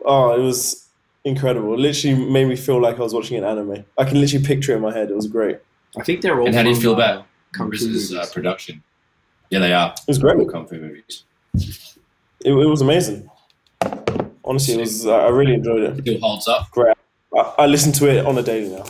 Oh, 0.05 0.39
it 0.39 0.43
was 0.43 0.87
incredible. 1.25 1.75
It 1.75 1.81
literally 1.81 2.31
made 2.31 2.47
me 2.47 2.57
feel 2.57 2.81
like 2.81 2.97
I 2.97 3.03
was 3.03 3.13
watching 3.13 3.37
an 3.37 3.45
anime. 3.45 3.85
I 3.99 4.05
can 4.05 4.21
literally 4.21 4.47
picture 4.47 4.73
it 4.73 4.77
in 4.77 4.83
my 4.83 4.93
head. 4.93 5.11
It 5.11 5.17
was 5.17 5.27
great. 5.27 5.59
It 5.97 6.01
I 6.01 6.05
think 6.05 6.21
they're 6.21 6.39
all. 6.41 6.47
And 6.47 6.55
how 6.55 6.63
do 6.63 6.71
you 6.71 6.77
feel 6.77 6.93
uh, 6.93 6.95
about 6.95 7.27
Kung 7.53 7.71
Fu 7.73 8.17
uh, 8.19 8.27
production? 8.33 8.83
Yeah, 9.51 9.61
they 9.61 9.73
are. 9.73 9.91
It 9.93 10.09
was 10.09 10.19
great. 10.19 10.37
All 10.39 10.47
kung 10.47 10.67
fu 10.67 10.77
movies. 10.77 11.25
It, 11.55 12.53
it 12.53 12.53
was 12.55 12.81
amazing. 12.83 13.29
Honestly, 14.45 14.75
it 14.75 14.81
was. 14.81 15.07
I 15.07 15.29
really 15.29 15.55
enjoyed 15.55 15.83
it. 15.83 16.01
Still 16.03 16.21
holds 16.21 16.49
up. 16.49 16.69
I, 17.37 17.55
I 17.59 17.67
listen 17.67 17.93
to 17.93 18.09
it 18.11 18.27
on 18.27 18.37
a 18.39 18.43
daily 18.43 18.71
now. 18.75 18.85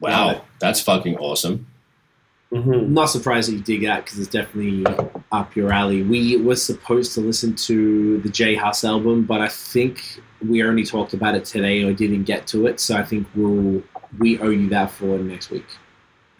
Wow, 0.00 0.30
Yeah. 0.32 0.40
that's 0.60 0.80
fucking 0.80 1.16
awesome. 1.18 1.66
hmm 2.50 2.72
I'm 2.72 2.94
not 2.94 3.06
surprised 3.06 3.48
that 3.50 3.54
you 3.56 3.62
dig 3.62 3.82
that 3.82 4.04
because 4.04 4.18
it's 4.18 4.28
definitely 4.28 4.84
up 5.32 5.56
your 5.56 5.72
alley. 5.72 6.02
We 6.02 6.36
were 6.36 6.56
supposed 6.56 7.14
to 7.14 7.20
listen 7.20 7.54
to 7.56 8.18
the 8.20 8.28
J 8.28 8.54
Hus 8.54 8.84
album, 8.84 9.24
but 9.24 9.40
I 9.40 9.48
think 9.48 10.20
we 10.46 10.62
only 10.62 10.84
talked 10.84 11.14
about 11.14 11.34
it 11.34 11.44
today 11.44 11.82
or 11.84 11.92
didn't 11.92 12.24
get 12.24 12.46
to 12.48 12.66
it. 12.66 12.80
So 12.80 12.96
I 12.96 13.02
think 13.02 13.26
we'll 13.34 13.82
we 14.18 14.38
owe 14.38 14.50
you 14.50 14.68
that 14.70 14.90
for 14.90 15.18
next 15.18 15.50
week. 15.50 15.66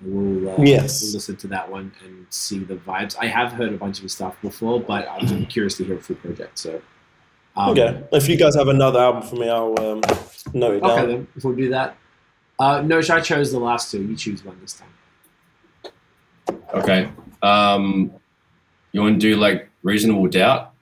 We'll, 0.03 0.51
uh, 0.51 0.63
Yes. 0.63 1.03
we'll 1.03 1.13
listen 1.15 1.37
to 1.37 1.47
that 1.49 1.71
one 1.71 1.93
and 2.05 2.27
see 2.31 2.59
the 2.59 2.75
vibes. 2.77 3.17
I 3.19 3.27
have 3.27 3.53
heard 3.53 3.73
a 3.73 3.77
bunch 3.77 3.99
of 3.99 4.03
his 4.03 4.13
stuff 4.13 4.37
before, 4.43 4.81
but 4.81 5.09
I'm 5.11 5.47
curious 5.47 5.77
to 5.79 5.85
hear 5.85 5.97
a 5.97 6.01
full 6.01 6.17
project. 6.17 6.59
So 6.59 6.83
um, 7.57 7.71
Okay. 7.71 8.03
If 8.13 8.29
you 8.29 8.37
guys 8.37 8.55
have 8.57 8.69
another 8.69 8.99
album 9.01 9.23
for 9.23 9.37
me, 9.37 9.49
I'll 9.49 9.75
um, 9.81 10.01
note 10.53 10.75
it 10.77 10.81
down. 10.81 10.91
Okay, 10.91 11.07
then 11.07 11.27
if 11.37 11.45
we'll 11.45 11.55
do 11.55 11.71
that. 11.71 11.97
Uh, 12.59 12.83
no, 12.83 12.99
I 12.99 13.21
chose 13.21 13.51
the 13.53 13.59
last 13.59 13.91
two. 13.91 14.03
You 14.03 14.17
choose 14.17 14.45
one 14.45 14.59
this 14.61 14.75
time. 14.75 15.93
Okay. 16.75 17.09
Um, 17.43 18.13
you 18.93 19.01
want 19.01 19.21
to 19.21 19.21
do 19.21 19.37
like 19.37 19.69
reasonable 19.83 20.27
doubt? 20.29 20.73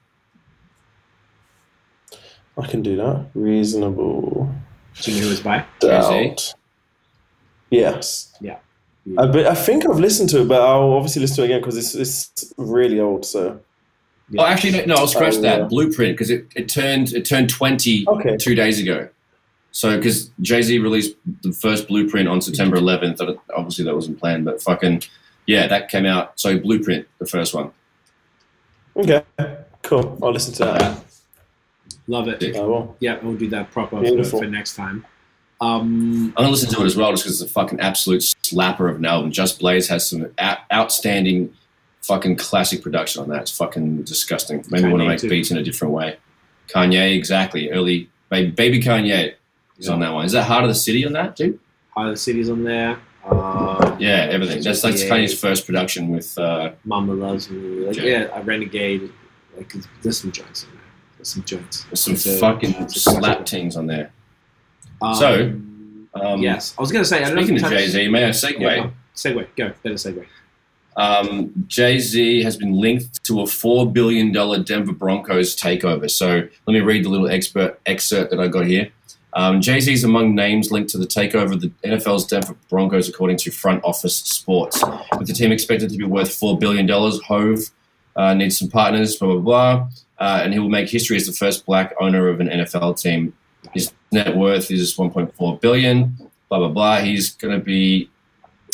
I 2.58 2.66
can 2.66 2.82
do 2.82 2.96
that. 2.96 3.26
Reasonable 3.34 4.54
Do 5.00 5.12
you 5.12 5.20
know 5.20 5.26
who 5.28 5.32
it's 5.32 5.40
by? 5.40 5.64
Jay-Z? 5.80 6.28
doubt. 6.28 6.54
Yes. 7.72 8.32
Yeah. 8.40 8.58
I, 9.18 9.26
but 9.26 9.46
I 9.46 9.54
think 9.54 9.84
I've 9.88 9.98
listened 9.98 10.28
to 10.30 10.42
it, 10.42 10.48
but 10.48 10.60
I'll 10.62 10.92
obviously 10.92 11.20
listen 11.22 11.36
to 11.36 11.42
it 11.42 11.46
again 11.46 11.60
because 11.60 11.76
it's, 11.76 11.94
it's 11.94 12.52
really 12.56 13.00
old. 13.00 13.24
So 13.24 13.60
Oh, 14.38 14.44
actually, 14.46 14.72
no. 14.78 14.84
no 14.86 14.94
I'll 14.94 15.06
scratch 15.08 15.34
Oh, 15.36 15.40
that 15.42 15.60
yeah. 15.60 15.66
blueprint 15.66 16.14
because 16.16 16.30
it, 16.30 16.46
it 16.54 16.68
turned 16.68 17.12
it 17.12 17.24
turned 17.24 17.50
twenty 17.50 18.04
okay, 18.06 18.36
two 18.36 18.54
days 18.54 18.78
ago. 18.80 19.08
So 19.72 19.96
because 19.96 20.30
Jay 20.40 20.62
Z 20.62 20.78
released 20.78 21.16
the 21.42 21.52
first 21.52 21.88
blueprint 21.88 22.28
on 22.28 22.40
September 22.40 22.76
11th, 22.76 23.38
obviously 23.56 23.84
that 23.86 23.94
wasn't 23.94 24.20
planned, 24.20 24.44
but 24.44 24.62
fucking 24.62 25.02
yeah, 25.46 25.66
that 25.66 25.88
came 25.88 26.06
out. 26.06 26.38
So 26.38 26.58
blueprint, 26.58 27.06
the 27.18 27.26
first 27.26 27.54
one. 27.54 27.72
okay, 28.96 29.22
cool. 29.82 30.18
I'll 30.22 30.32
listen 30.32 30.54
to 30.54 30.64
that. 30.64 31.04
Love 32.06 32.28
it. 32.28 32.40
Sick. 32.40 32.56
I 32.56 32.60
will. 32.60 32.96
Yeah, 33.00 33.18
we'll 33.22 33.34
do 33.36 33.48
that 33.48 33.70
proper 33.70 34.02
for, 34.04 34.24
for 34.24 34.46
next 34.46 34.76
time. 34.76 35.04
Um, 35.62 36.32
I'm 36.36 36.42
gonna 36.42 36.50
listen 36.50 36.70
to 36.70 36.82
it 36.82 36.86
as 36.86 36.96
well, 36.96 37.10
just 37.12 37.22
because 37.24 37.40
it's 37.40 37.50
a 37.50 37.52
fucking 37.54 37.78
absolute 37.80 38.20
slapper 38.22 38.90
of 38.90 38.96
an 38.96 39.04
album. 39.04 39.30
Just 39.30 39.60
Blaze 39.60 39.88
has 39.88 40.08
some 40.08 40.26
out- 40.38 40.58
outstanding, 40.72 41.52
fucking 42.02 42.36
classic 42.36 42.82
production 42.82 43.22
on 43.22 43.28
that. 43.28 43.42
It's 43.42 43.56
fucking 43.56 44.02
disgusting. 44.02 44.64
Maybe 44.70 44.88
want 44.88 45.02
to 45.02 45.08
make 45.08 45.20
too. 45.20 45.28
beats 45.28 45.50
in 45.52 45.58
a 45.58 45.62
different 45.62 45.94
way. 45.94 46.16
Kanye, 46.68 47.14
exactly. 47.14 47.70
Early 47.70 48.08
baby, 48.28 48.50
baby 48.50 48.80
Kanye 48.80 49.34
is 49.78 49.88
on 49.88 50.00
that 50.00 50.12
one. 50.12 50.24
Is 50.24 50.32
that 50.32 50.44
Heart 50.44 50.64
of 50.64 50.68
the 50.68 50.74
City 50.74 51.06
on 51.06 51.12
that 51.12 51.36
too? 51.36 51.58
Heart 51.90 52.08
of 52.08 52.14
the 52.14 52.18
City's 52.18 52.50
on 52.50 52.64
there. 52.64 52.98
Uh, 53.24 53.94
Yeah, 54.00 54.26
everything. 54.32 54.62
That's 54.62 54.82
that's 54.82 55.04
Yeah. 55.04 55.10
Kanye's 55.10 55.38
first 55.38 55.64
production 55.64 56.08
with. 56.08 56.36
Uh, 56.36 56.72
Mama 56.84 57.12
Loves 57.12 57.48
Me. 57.50 57.86
Like, 57.86 57.96
Yeah. 57.98 58.02
yeah, 58.02 58.28
I 58.34 58.40
Renegade. 58.40 59.12
Like, 59.56 59.72
there's 60.02 60.18
some 60.18 60.32
joints 60.32 60.64
in 60.64 60.70
there. 60.70 60.80
There's 61.18 61.28
some 61.28 61.44
joints. 61.44 61.84
there's 61.84 62.00
some 62.00 62.16
fucking 62.40 62.74
a 62.74 62.88
slap 62.88 63.44
tings 63.46 63.76
on 63.76 63.86
there. 63.86 64.10
Um, 65.02 65.14
So, 65.14 65.58
Um, 66.14 66.42
yes, 66.42 66.74
I 66.78 66.82
was 66.82 66.92
going 66.92 67.02
to 67.02 67.08
say. 67.08 67.22
I 67.22 67.28
don't 67.28 67.36
know 67.36 67.42
Speaking 67.42 67.64
of 67.64 67.70
Jay 67.70 67.86
Z, 67.88 68.08
may 68.08 68.26
I 68.26 68.30
segue? 68.30 68.60
Yeah, 68.60 68.76
go. 68.76 68.92
segue. 69.16 69.46
Go. 69.56 69.72
Better 69.82 69.94
segue. 69.94 70.26
Um, 70.96 71.52
Jay 71.68 71.98
Z 71.98 72.42
has 72.42 72.56
been 72.58 72.74
linked 72.74 73.24
to 73.24 73.40
a 73.40 73.44
$4 73.44 73.90
billion 73.92 74.30
Denver 74.62 74.92
Broncos 74.92 75.56
takeover. 75.56 76.10
So 76.10 76.46
let 76.66 76.72
me 76.72 76.80
read 76.80 77.04
the 77.04 77.08
little 77.08 77.30
expert 77.30 77.80
excerpt 77.86 78.30
that 78.30 78.40
I 78.40 78.48
got 78.48 78.66
here. 78.66 78.90
Um, 79.34 79.62
Jay 79.62 79.80
Z 79.80 79.90
is 79.90 80.04
among 80.04 80.34
names 80.34 80.70
linked 80.70 80.90
to 80.90 80.98
the 80.98 81.06
takeover 81.06 81.52
of 81.54 81.62
the 81.62 81.72
NFL's 81.82 82.26
Denver 82.26 82.54
Broncos, 82.68 83.08
according 83.08 83.38
to 83.38 83.50
Front 83.50 83.82
Office 83.84 84.16
Sports. 84.16 84.82
With 85.18 85.28
the 85.28 85.32
team 85.32 85.50
expected 85.50 85.88
to 85.90 85.96
be 85.96 86.04
worth 86.04 86.28
$4 86.28 86.60
billion, 86.60 86.86
Hov 86.86 87.58
uh, 88.16 88.34
needs 88.34 88.58
some 88.58 88.68
partners, 88.68 89.16
blah, 89.16 89.32
blah, 89.32 89.40
blah. 89.40 89.88
Uh, 90.18 90.40
and 90.44 90.52
he 90.52 90.58
will 90.58 90.68
make 90.68 90.90
history 90.90 91.16
as 91.16 91.26
the 91.26 91.32
first 91.32 91.64
black 91.64 91.94
owner 91.98 92.28
of 92.28 92.40
an 92.40 92.48
NFL 92.48 93.00
team. 93.00 93.32
Net 94.12 94.36
worth 94.36 94.70
is 94.70 94.94
1.4 94.96 95.60
billion. 95.60 96.16
Blah 96.48 96.58
blah 96.58 96.68
blah. 96.68 97.00
He's 97.00 97.34
going 97.34 97.58
to 97.58 97.64
be. 97.64 98.10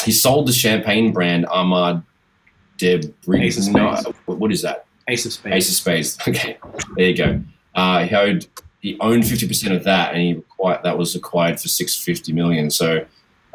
He 0.04 0.12
sold 0.12 0.48
the 0.48 0.52
champagne 0.52 1.12
brand 1.12 1.46
Ahmad 1.46 2.02
Debris. 2.76 3.42
Ace 3.42 3.68
of 3.68 3.74
no, 3.74 3.96
what 4.26 4.50
is 4.50 4.62
that? 4.62 4.86
Ace 5.08 5.26
of 5.26 5.32
Spades. 5.32 5.56
Ace 5.56 5.68
of 5.68 5.74
Spades. 5.74 6.18
Okay, 6.28 6.58
there 6.96 7.08
you 7.08 7.16
go. 7.16 7.40
Uh, 7.74 8.04
he 8.04 8.14
owned 8.14 8.48
he 8.80 8.98
owned 9.00 9.26
fifty 9.26 9.46
percent 9.46 9.74
of 9.74 9.84
that, 9.84 10.12
and 10.12 10.22
he 10.22 10.30
acquired, 10.32 10.82
that 10.82 10.98
was 10.98 11.14
acquired 11.14 11.60
for 11.60 11.68
six 11.68 11.94
fifty 11.94 12.32
million. 12.32 12.70
So 12.70 13.04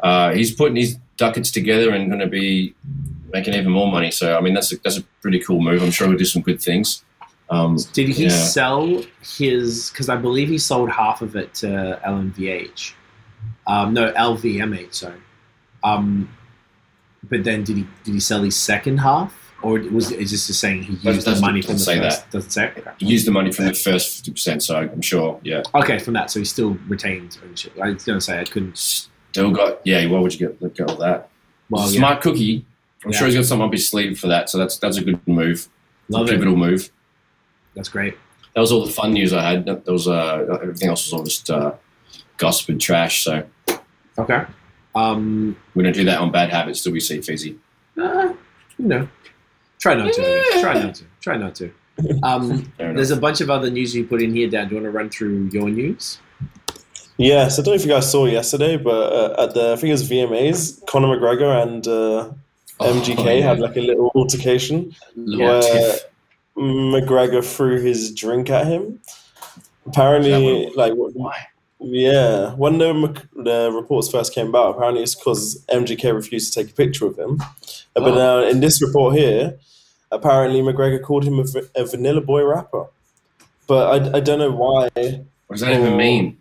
uh, 0.00 0.32
he's 0.32 0.54
putting 0.54 0.76
his 0.76 0.98
ducats 1.16 1.50
together 1.50 1.90
and 1.90 2.08
going 2.08 2.20
to 2.20 2.26
be 2.26 2.74
making 3.32 3.54
even 3.54 3.72
more 3.72 3.90
money. 3.90 4.10
So 4.10 4.36
I 4.36 4.40
mean, 4.40 4.54
that's 4.54 4.72
a, 4.72 4.76
that's 4.82 4.98
a 4.98 5.02
pretty 5.22 5.40
cool 5.40 5.60
move. 5.60 5.82
I'm 5.82 5.90
sure 5.90 6.08
he'll 6.08 6.16
do 6.16 6.24
some 6.24 6.42
good 6.42 6.60
things. 6.60 7.04
Um, 7.50 7.76
Did 7.92 8.08
he 8.08 8.24
Yeah. 8.24 8.28
sell 8.30 9.02
his? 9.36 9.90
Because 9.90 10.08
I 10.08 10.16
believe 10.16 10.48
he 10.48 10.58
sold 10.58 10.90
half 10.90 11.20
of 11.22 11.36
it 11.36 11.52
to 11.56 12.00
LMVH. 12.04 12.94
Um, 13.66 13.92
no, 13.94 14.12
LVMH. 14.12 14.94
Sorry. 14.94 15.20
Um, 15.82 16.28
but 17.28 17.44
then 17.44 17.64
did 17.64 17.76
he 17.76 17.86
did 18.04 18.14
he 18.14 18.20
sell 18.20 18.42
his 18.42 18.56
second 18.56 18.98
half, 18.98 19.32
or 19.62 19.78
was 19.78 20.10
it 20.10 20.20
just 20.26 20.46
just 20.46 20.60
saying 20.60 20.82
he 20.84 20.92
used 21.10 21.26
the 21.26 21.38
money 21.40 21.60
from 21.62 21.74
the 21.74 21.78
say 21.80 21.98
first? 21.98 22.30
Doesn't 22.30 22.50
say. 22.50 22.70
Okay. 22.76 22.90
he 22.98 23.06
used 23.06 23.26
the 23.26 23.30
money 23.30 23.52
from 23.52 23.66
the 23.66 23.74
first 23.74 24.16
fifty 24.16 24.30
percent, 24.32 24.62
so 24.62 24.76
I'm 24.76 25.00
sure. 25.02 25.38
Yeah, 25.42 25.62
okay, 25.74 25.98
from 25.98 26.14
that, 26.14 26.30
so 26.30 26.38
he 26.38 26.44
still 26.44 26.76
retained 26.88 27.36
ownership. 27.44 27.72
I 27.82 27.90
was 27.90 28.04
gonna 28.04 28.20
say 28.20 28.40
I 28.40 28.44
couldn't. 28.44 28.76
still 28.78 29.50
got. 29.50 29.80
Yeah, 29.84 30.06
why 30.06 30.18
would 30.20 30.32
you 30.38 30.48
get 30.48 30.62
let 30.62 30.76
go 30.76 30.84
of 30.84 30.98
that? 31.00 31.28
Well, 31.70 31.90
yeah, 31.90 31.98
Smart 31.98 32.20
cookie. 32.22 32.64
I'm 33.04 33.10
Yeah. 33.12 33.18
sure 33.18 33.26
he's 33.26 33.36
got 33.36 33.44
something 33.46 33.66
up 33.66 33.72
his 33.72 33.88
sleeve 33.88 34.18
for 34.18 34.28
that, 34.28 34.48
so 34.50 34.58
that's 34.58 34.76
that's 34.78 34.96
a 34.98 35.04
good 35.04 35.20
move. 35.26 35.68
love 36.10 36.26
it. 36.28 36.32
pivotal 36.32 36.56
move. 36.56 36.90
That's 37.74 37.88
great. 37.88 38.16
That 38.54 38.60
was 38.60 38.70
all 38.72 38.84
the 38.86 38.92
fun 38.92 39.12
news 39.12 39.32
I 39.32 39.42
had. 39.42 39.66
That 39.66 39.86
was 39.86 40.06
uh, 40.08 40.58
everything 40.62 40.88
else 40.88 41.06
was 41.06 41.12
all 41.12 41.24
just 41.24 41.50
uh, 41.50 41.72
gossip 42.36 42.68
and 42.68 42.80
trash. 42.80 43.24
So 43.24 43.44
Okay. 44.18 44.44
Um, 44.94 45.56
we 45.74 45.82
don't 45.82 45.92
do 45.92 46.04
that 46.04 46.20
on 46.20 46.30
bad 46.30 46.50
habits. 46.50 46.82
Do 46.82 46.92
we 46.92 47.00
see 47.00 47.20
Fizzy? 47.20 47.58
uh, 48.00 48.32
you 48.78 48.86
know, 48.86 49.08
try 49.80 49.94
not 49.94 50.12
to. 50.12 50.60
Try 50.60 50.74
not 50.82 50.94
to. 50.94 51.04
Try 51.20 51.36
not 51.36 51.54
to. 51.56 51.70
Um, 52.22 52.72
there's 52.78 53.10
a 53.10 53.16
bunch 53.16 53.40
of 53.40 53.50
other 53.50 53.70
news 53.70 53.94
you 53.94 54.04
put 54.04 54.22
in 54.22 54.32
here, 54.34 54.48
Dan. 54.48 54.68
Do 54.68 54.76
you 54.76 54.80
want 54.82 54.92
to 54.92 54.96
run 54.96 55.10
through 55.10 55.50
your 55.52 55.68
news? 55.68 56.18
Yes, 57.16 57.58
I 57.58 57.62
don't 57.62 57.72
know 57.72 57.74
if 57.76 57.82
you 57.84 57.90
guys 57.90 58.10
saw 58.10 58.26
yesterday, 58.26 58.76
but 58.76 59.12
uh, 59.12 59.44
at 59.44 59.54
the 59.54 59.72
I 59.72 59.76
think 59.76 59.88
it 59.88 59.92
was 59.92 60.08
VMAs, 60.08 60.84
Conor 60.86 61.08
McGregor 61.16 61.62
and 61.62 61.86
uh, 61.88 62.30
MGK 62.80 63.18
Oh, 63.18 63.30
yeah. 63.32 63.44
had 63.46 63.60
like 63.60 63.76
a 63.76 63.80
little 63.80 64.10
altercation. 64.14 64.94
Little 65.16 65.46
where 65.46 65.60
tiff. 65.62 66.04
McGregor 66.56 67.44
threw 67.44 67.80
his 67.80 68.12
drink 68.14 68.50
at 68.50 68.66
him. 68.66 69.00
Apparently, 69.86 70.70
like 70.76 70.94
what- 70.94 71.14
Why? 71.14 71.36
yeah, 71.80 72.52
when 72.54 72.78
the, 72.78 73.22
the 73.36 73.70
reports 73.72 74.08
first 74.10 74.32
came 74.34 74.48
about, 74.48 74.76
apparently 74.76 75.02
it's 75.02 75.14
because 75.14 75.62
MGK 75.68 76.14
refused 76.14 76.52
to 76.52 76.62
take 76.62 76.72
a 76.72 76.74
picture 76.74 77.06
of 77.06 77.18
him. 77.18 77.40
Uh, 77.40 78.00
But 78.00 78.12
Oh. 78.12 78.14
now 78.14 78.48
in 78.48 78.60
this 78.60 78.80
report 78.82 79.16
here, 79.16 79.58
apparently 80.10 80.60
McGregor 80.62 81.02
called 81.02 81.24
him 81.24 81.38
a 81.74 81.84
vanilla 81.84 82.20
boy 82.20 82.44
rapper. 82.44 82.86
But 83.66 84.14
I, 84.14 84.18
I 84.18 84.20
don't 84.20 84.38
know 84.38 84.52
why. 84.52 84.88
What 85.46 85.56
does 85.56 85.60
that 85.60 85.72
even 85.78 85.96
mean? 85.96 86.38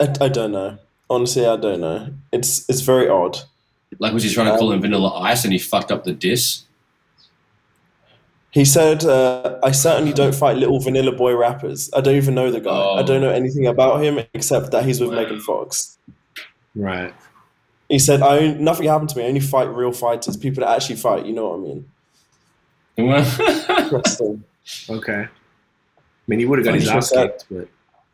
I, 0.00 0.12
I 0.20 0.28
don't 0.28 0.52
know. 0.52 0.78
Honestly, 1.08 1.46
I 1.46 1.56
don't 1.56 1.80
know. 1.80 2.08
It's 2.32 2.68
it's 2.68 2.80
very 2.80 3.08
odd. 3.08 3.38
Like, 3.98 4.12
was 4.12 4.24
he 4.24 4.30
trying 4.34 4.52
to 4.52 4.58
call 4.58 4.68
Um, 4.68 4.74
him 4.76 4.80
Vanilla 4.82 5.10
Ice 5.20 5.44
and 5.44 5.52
he 5.52 5.58
fucked 5.58 5.90
up 5.92 6.04
the 6.04 6.12
diss? 6.12 6.62
He 8.56 8.64
said, 8.64 9.04
uh, 9.04 9.58
"I 9.62 9.70
certainly 9.72 10.14
don't 10.14 10.34
fight 10.34 10.56
little 10.56 10.80
vanilla 10.80 11.12
boy 11.12 11.36
rappers. 11.36 11.90
I 11.94 12.00
don't 12.00 12.14
even 12.16 12.34
know 12.34 12.50
the 12.50 12.60
guy. 12.60 12.80
I 13.00 13.02
don't 13.02 13.20
know 13.20 13.28
anything 13.28 13.66
about 13.66 14.02
him 14.02 14.18
except 14.32 14.70
that 14.72 14.82
he's 14.86 14.98
with 14.98 15.10
Wow. 15.10 15.16
Megan 15.16 15.40
Fox." 15.40 15.98
Right. 16.74 17.12
He 17.90 17.98
said, 17.98 18.22
"I 18.22 18.38
on- 18.46 18.64
nothing 18.64 18.86
happened 18.88 19.10
to 19.10 19.18
me. 19.18 19.24
I 19.24 19.28
only 19.28 19.40
fight 19.40 19.68
real 19.68 19.92
fighters, 19.92 20.38
people 20.38 20.62
that 20.64 20.70
actually 20.74 20.96
fight. 20.96 21.26
You 21.26 21.34
know 21.34 21.48
what 21.48 21.56
I 21.58 21.62
mean?" 21.66 21.84
Interesting. 23.78 24.42
Okay. 24.88 25.22
I 25.22 25.28
mean, 26.26 26.38
he 26.38 26.46
would 26.46 26.58
have 26.58 26.64
got 26.64 26.74
his 26.76 26.86
Funny 26.86 26.96
ass 26.96 27.10
kicked, 27.10 27.44
but 27.50 27.68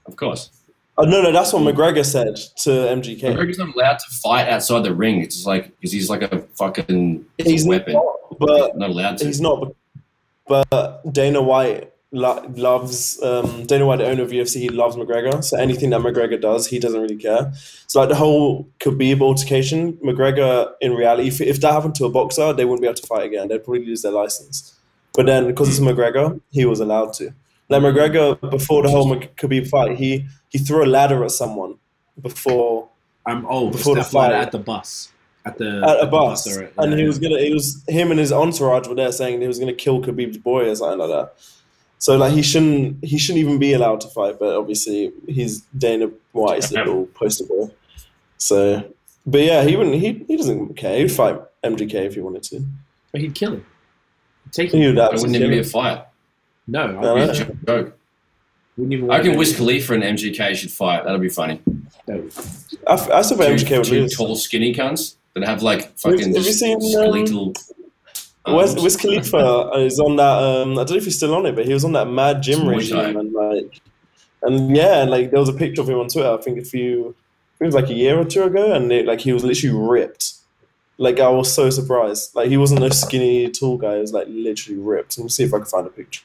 of 0.07 0.17
course. 0.17 0.51
Oh 0.99 1.05
no, 1.05 1.23
no, 1.23 1.31
that's 1.33 1.53
what 1.53 1.63
McGregor 1.63 2.05
said 2.05 2.35
to 2.65 2.71
MGK. 2.71 3.23
McGregor's 3.33 3.59
not 3.59 3.75
allowed 3.75 3.99
to 4.01 4.11
fight 4.23 4.49
outside 4.49 4.83
the 4.83 4.93
ring. 4.95 5.23
It's 5.23 5.37
just 5.37 5.47
like 5.47 5.67
because 5.79 5.93
he's 5.93 6.11
like 6.11 6.23
a 6.23 6.41
fucking 6.59 7.25
He's 7.39 7.65
weapon. 7.65 7.95
not, 7.95 8.39
but 8.39 8.77
not 8.77 8.91
allowed 8.91 9.19
to. 9.19 9.25
he's 9.27 9.41
not. 9.41 9.73
But 10.47 11.13
Dana 11.13 11.41
White 11.43 11.93
lo- 12.13 12.45
loves 12.55 13.21
um, 13.23 13.65
Dana 13.67 13.87
White, 13.87 13.97
the 13.97 14.07
owner 14.07 14.23
of 14.23 14.31
UFC. 14.31 14.61
He 14.61 14.69
loves 14.69 14.97
McGregor, 14.97 15.43
so 15.43 15.59
anything 15.59 15.91
that 15.91 16.01
McGregor 16.01 16.41
does, 16.41 16.67
he 16.67 16.79
doesn't 16.79 17.01
really 17.01 17.17
care. 17.17 17.53
So 17.87 18.01
like 18.01 18.09
the 18.09 18.15
whole 18.15 18.69
Khabib 18.81 19.21
altercation, 19.21 19.95
McGregor 19.95 20.73
in 20.81 20.95
reality, 20.95 21.29
if, 21.29 21.41
if 21.41 21.61
that 21.61 21.73
happened 21.73 21.95
to 21.97 22.05
a 22.05 22.11
boxer, 22.11 22.53
they 22.53 22.65
wouldn't 22.65 22.83
be 22.83 22.87
able 22.87 22.97
to 22.97 23.07
fight 23.07 23.27
again. 23.27 23.49
They'd 23.49 23.65
probably 23.65 23.87
lose 23.87 24.03
their 24.03 24.13
license. 24.13 24.79
But 25.15 25.27
then 25.27 25.47
because 25.47 25.69
it's 25.69 25.81
McGregor, 25.81 26.41
he 26.51 26.65
was 26.65 26.81
allowed 26.81 27.13
to. 27.15 27.35
Like 27.69 27.83
McGregor, 27.83 28.51
before 28.51 28.83
the 28.83 28.91
whole 28.91 29.17
Khabib 29.17 29.69
fight, 29.69 29.97
he 29.97 30.27
he 30.49 30.59
threw 30.59 30.85
a 30.85 30.87
ladder 30.87 31.25
at 31.25 31.31
someone 31.31 31.77
before 32.21 32.89
I'm 33.25 33.47
old. 33.47 33.73
Before 33.73 33.95
the 33.95 34.05
fight. 34.05 34.33
at 34.33 34.53
the 34.53 34.59
bus. 34.59 35.12
At 35.45 35.59
the 35.59 35.83
at 35.85 35.99
a 36.03 36.05
the 36.05 36.11
bus, 36.11 36.57
or- 36.57 36.71
and 36.79 36.93
yeah, 36.93 36.97
he 36.97 37.03
yeah. 37.03 37.09
was 37.09 37.19
gonna. 37.19 37.39
He 37.41 37.53
was 37.53 37.83
him 37.89 38.11
and 38.13 38.21
his 38.21 38.33
entourage 38.33 38.87
were 38.87 38.95
there 38.95 39.11
saying 39.11 39.41
he 39.41 39.49
was 39.49 39.59
gonna 39.59 39.73
kill 39.75 40.01
Khabib's 40.01 40.39
boy 40.39 40.69
or 40.71 40.75
something 40.77 40.99
like 41.01 41.09
that. 41.11 41.35
So 41.99 42.17
like 42.17 42.33
he 42.33 42.43
shouldn't 42.43 43.05
he 43.05 43.19
shouldn't 43.19 43.45
even 43.45 43.59
be 43.59 43.73
allowed 43.73 44.01
to 44.03 44.09
fight, 44.09 44.39
but 44.39 44.57
obviously 44.57 45.13
he's 45.27 45.63
Dana 45.77 46.11
White's 46.33 46.71
little 46.79 47.07
poster 47.07 47.45
boy. 47.45 47.71
So, 48.39 48.85
but 49.27 49.41
yeah, 49.41 49.65
he 49.65 49.77
wouldn't. 49.77 49.97
He, 49.97 50.25
he 50.29 50.37
doesn't 50.37 50.77
care. 50.77 50.99
He'd 50.99 51.11
fight 51.13 51.41
MGK 51.65 51.95
if 51.95 52.15
he 52.15 52.21
wanted 52.21 52.43
to. 52.45 52.65
But 53.13 53.21
he'd 53.21 53.35
kill 53.35 53.55
him. 53.55 53.67
Take 54.53 54.71
He 54.73 54.79
him. 54.83 54.95
would 54.95 54.99
It 54.99 55.01
wouldn't 55.03 55.13
absolutely 55.13 55.39
even 55.39 55.51
be 55.51 55.59
a 55.59 55.65
fight. 55.65 56.05
No, 56.67 56.87
No, 57.01 57.17
I 57.17 57.23
It'd 57.23 57.47
be 57.49 57.53
a 57.53 57.55
joke. 57.83 57.99
wouldn't 58.77 58.93
even. 58.95 59.05
I 59.05 59.09
want 59.09 59.19
reckon 59.19 59.33
to 59.33 59.39
Wiz 59.39 59.51
do 59.53 59.57
Khalifa 59.59 59.95
and 59.95 60.03
MGK 60.03 60.55
should 60.57 60.71
fight. 60.73 61.05
That'll 61.05 61.19
be 61.21 61.29
funny. 61.29 61.61
No. 62.09 62.15
him. 62.15 62.31
I, 62.87 62.93
f- 62.95 63.11
I 63.11 63.23
still 63.23 63.39
Two, 63.39 63.45
MGK 63.45 63.77
would 63.79 63.85
two 63.87 64.01
lose. 64.01 64.17
tall, 64.17 64.35
skinny 64.37 64.75
cunts 64.75 65.15
that 65.35 65.45
have 65.45 65.63
like 65.63 65.99
fucking 65.99 66.35
Have 66.35 66.45
you 66.45 66.53
seen, 66.53 66.77
um, 66.77 66.83
skeletal. 66.83 67.55
Wiz, 68.47 68.71
arms. 68.71 68.83
Wiz 68.83 68.97
Khalifa 68.97 69.71
is 69.77 70.01
on 70.01 70.17
that. 70.17 70.39
Um, 70.39 70.73
I 70.73 70.85
don't 70.85 70.91
know 70.91 70.97
if 70.97 71.05
he's 71.05 71.17
still 71.17 71.35
on 71.35 71.47
it, 71.47 71.55
but 71.55 71.65
he 71.65 71.73
was 71.73 71.85
on 71.85 71.93
that 71.93 72.09
mad 72.09 72.43
gym 72.43 72.61
Muay 72.61 72.77
regime, 72.77 73.17
and 73.17 73.33
like, 73.33 73.81
and 74.43 74.77
yeah, 74.77 75.03
and 75.03 75.11
like 75.11 75.31
there 75.31 75.41
was 75.41 75.49
a 75.49 75.55
picture 75.55 75.81
of 75.81 75.89
him 75.89 75.99
on 75.99 76.09
Twitter. 76.09 76.31
I 76.31 76.37
think 76.39 76.59
a 76.59 76.65
few, 76.65 77.01
I 77.01 77.59
think 77.59 77.61
it 77.61 77.67
was 77.67 77.75
like 77.75 77.91
a 77.91 77.95
year 77.95 78.19
or 78.19 78.25
two 78.25 78.43
ago, 78.43 78.73
and 78.73 78.91
it, 78.91 79.07
like 79.07 79.21
he 79.21 79.33
was 79.33 79.45
literally 79.45 79.79
ripped. 79.79 80.35
Like 80.99 81.21
I 81.21 81.29
was 81.29 81.53
so 81.53 81.71
surprised. 81.71 82.35
Like 82.35 82.49
he 82.49 82.57
wasn't 82.57 82.81
no 82.81 82.89
skinny 82.89 83.49
tall 83.51 83.79
guy. 83.79 83.95
He 83.95 84.01
was 84.01 84.13
like 84.13 84.27
literally 84.29 84.81
ripped. 84.81 85.19
Let 85.19 85.25
me 85.25 85.31
see 85.31 85.45
if 85.45 85.55
I 85.55 85.59
can 85.59 85.67
find 85.67 85.87
a 85.87 85.91
picture. 85.91 86.25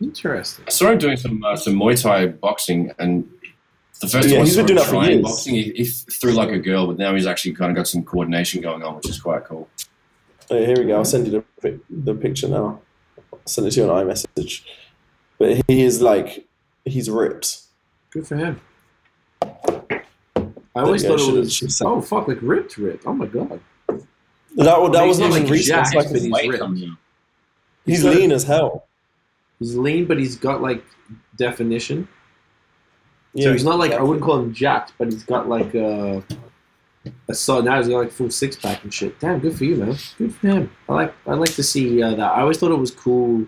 Interesting. 0.00 0.64
I 0.66 0.70
saw 0.70 0.90
him 0.90 0.98
doing 0.98 1.18
some 1.18 1.44
uh, 1.44 1.56
some 1.56 1.74
Muay 1.74 2.00
Thai 2.00 2.28
boxing, 2.28 2.92
and 2.98 3.30
the 4.00 4.08
first 4.08 4.28
Yeah, 4.28 4.34
time 4.36 4.42
I 4.42 4.44
he's 4.44 4.54
saw 4.54 4.58
been 4.60 4.66
doing 4.66 4.76
that 4.78 4.84
for 4.86 4.90
trying 4.92 5.10
years. 5.10 5.22
boxing, 5.22 5.54
he, 5.54 5.62
he 5.72 5.84
threw 5.84 6.32
like 6.32 6.50
a 6.50 6.58
girl, 6.58 6.86
but 6.86 6.98
now 6.98 7.14
he's 7.14 7.26
actually 7.26 7.52
kind 7.52 7.70
of 7.70 7.76
got 7.76 7.86
some 7.86 8.02
coordination 8.02 8.60
going 8.62 8.82
on, 8.82 8.96
which 8.96 9.08
is 9.08 9.20
quite 9.20 9.44
cool. 9.44 9.68
Oh, 10.50 10.58
here 10.64 10.76
we 10.78 10.84
go. 10.86 10.96
I'll 10.96 11.04
send 11.04 11.26
you 11.28 11.44
the 11.62 11.80
the 11.90 12.14
picture 12.14 12.48
now. 12.48 12.80
I'll 13.32 13.38
send 13.46 13.66
it 13.66 13.72
to 13.72 13.80
you 13.82 13.90
on 13.90 14.06
iMessage. 14.06 14.62
But 15.38 15.62
he 15.68 15.82
is 15.82 16.02
like, 16.02 16.46
he's 16.84 17.08
ripped. 17.08 17.60
Good 18.10 18.26
for 18.26 18.36
him. 18.36 18.60
I 19.42 20.82
always 20.82 21.04
thought 21.04 21.20
it 21.20 21.32
was. 21.32 21.52
should 21.52 21.70
Oh 21.82 22.00
fuck! 22.00 22.28
Like 22.28 22.38
ripped, 22.42 22.76
ripped. 22.78 23.06
Oh 23.06 23.12
my 23.14 23.26
god. 23.26 23.60
That, 24.56 24.80
was- 24.80 24.92
that 24.92 25.04
He's 25.06 25.18
wasn't 25.18 25.30
even 25.30 25.42
like 25.44 25.52
recent. 25.52 25.76
jacked, 25.84 25.94
like 25.94 26.10
but 26.12 26.20
he's 26.20 26.32
ripped. 26.48 26.58
comes 26.58 26.80
he's 26.80 26.90
he's 28.02 28.04
lean 28.04 28.32
as 28.32 28.44
hell. 28.44 28.86
He's 29.58 29.76
lean, 29.76 30.06
but 30.06 30.18
he's 30.18 30.36
got 30.36 30.60
like 30.62 30.84
definition. 31.36 32.08
Yeah, 33.34 33.44
so 33.44 33.52
he's 33.52 33.64
not 33.64 33.78
like 33.78 33.92
I 33.92 34.02
wouldn't 34.02 34.22
call 34.24 34.38
him 34.38 34.52
jacked, 34.52 34.92
but 34.98 35.12
he's 35.12 35.22
got 35.24 35.48
like 35.48 35.74
a. 35.74 36.22
a 37.28 37.34
solid, 37.34 37.64
now 37.64 37.78
he's 37.78 37.88
got 37.88 37.98
like 37.98 38.10
full 38.12 38.30
six 38.30 38.56
pack 38.56 38.82
and 38.82 38.92
shit. 38.92 39.18
Damn, 39.20 39.38
good 39.38 39.56
for 39.56 39.64
you, 39.64 39.76
man. 39.76 39.96
Good 40.18 40.34
for 40.34 40.46
him. 40.48 40.70
I 40.88 40.92
like 40.92 41.14
I 41.26 41.34
like 41.34 41.54
to 41.54 41.62
see 41.62 42.02
uh, 42.02 42.10
that. 42.14 42.32
I 42.32 42.40
always 42.40 42.58
thought 42.58 42.72
it 42.72 42.78
was 42.78 42.90
cool. 42.90 43.46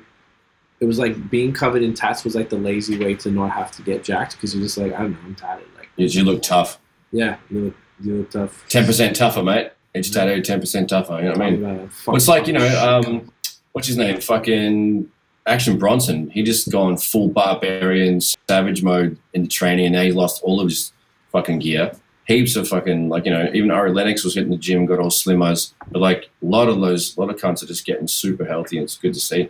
It 0.81 0.87
was 0.87 0.99
like 0.99 1.31
being 1.31 1.53
covered 1.53 1.83
in 1.83 1.95
tats 1.95 2.25
was 2.25 2.35
like 2.35 2.49
the 2.49 2.57
lazy 2.59 2.99
way 2.99 3.15
to 3.17 3.31
not 3.31 3.51
have 3.51 3.71
to 3.73 3.83
get 3.83 4.03
jacked 4.03 4.33
because 4.33 4.55
you're 4.55 4.63
just 4.65 4.79
like 4.79 4.93
I 4.93 4.99
don't 5.03 5.13
know 5.13 5.19
I'm 5.25 5.35
tatted. 5.35 5.67
Like 5.77 5.89
You, 5.97 6.07
you 6.07 6.25
look 6.25 6.43
tough. 6.43 6.79
yeah, 7.13 7.37
you 7.51 7.61
look 7.61 7.75
you 8.01 8.15
look 8.19 8.31
tough. 8.31 8.65
Ten 8.69 8.85
percent 8.85 9.15
tougher, 9.17 9.43
mate. 9.43 9.73
Each 9.95 10.11
tattoo, 10.13 10.41
ten 10.43 10.59
percent 10.61 10.89
tougher. 10.89 11.19
You 11.19 11.25
know 11.25 11.31
what 11.33 11.43
I 11.43 11.51
mean? 11.51 11.65
Uh, 11.65 11.89
Well, 12.07 12.17
it's 12.17 12.27
like 12.29 12.47
you 12.47 12.53
know, 12.55 12.67
um, 13.05 13.31
what's 13.73 13.87
his 13.89 13.97
name? 13.97 14.21
Fucking 14.21 15.09
Action 15.47 15.79
Bronson. 15.79 16.31
He 16.31 16.43
just 16.43 16.71
gone 16.71 16.97
full 16.97 17.29
barbarian 17.29 18.21
savage 18.21 18.83
mode 18.83 19.19
in 19.35 19.43
the 19.43 19.49
training, 19.49 19.87
and 19.87 19.95
now 19.95 20.03
he 20.03 20.13
lost 20.13 20.43
all 20.43 20.61
of 20.61 20.69
his 20.69 20.93
fucking 21.33 21.59
gear. 21.61 21.93
Heaps 22.27 22.55
of 22.55 22.69
fucking 22.69 23.09
like 23.09 23.25
you 23.25 23.33
know, 23.33 23.51
even 23.53 23.71
Ari 23.73 23.93
Lennox 23.93 24.23
was 24.25 24.35
hitting 24.35 24.51
the 24.51 24.57
gym, 24.57 24.87
got 24.87 25.01
all 25.01 25.11
slimmers. 25.11 25.73
But 25.91 26.01
like 26.01 26.31
a 26.43 26.47
lot 26.47 26.69
of 26.69 26.81
those, 26.81 27.17
a 27.17 27.21
lot 27.21 27.31
of 27.31 27.37
cunts 27.41 27.63
are 27.63 27.67
just 27.67 27.85
getting 27.85 28.07
super 28.07 28.45
healthy, 28.45 28.77
and 28.79 28.85
it's 28.85 28.97
good 28.97 29.15
to 29.15 29.21
see. 29.21 29.49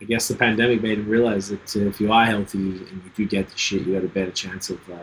I 0.00 0.04
guess 0.04 0.28
the 0.28 0.34
pandemic 0.34 0.82
made 0.82 0.98
him 0.98 1.08
realize 1.08 1.48
that 1.48 1.76
uh, 1.76 1.80
if 1.88 2.00
you 2.00 2.12
are 2.12 2.24
healthy 2.24 2.58
and 2.58 2.80
you 3.04 3.10
do 3.16 3.26
get 3.26 3.48
the 3.48 3.56
shit, 3.58 3.82
you 3.86 3.94
got 3.94 4.04
a 4.04 4.08
better 4.08 4.30
chance 4.32 4.70
of. 4.70 4.78
Uh, 4.90 4.96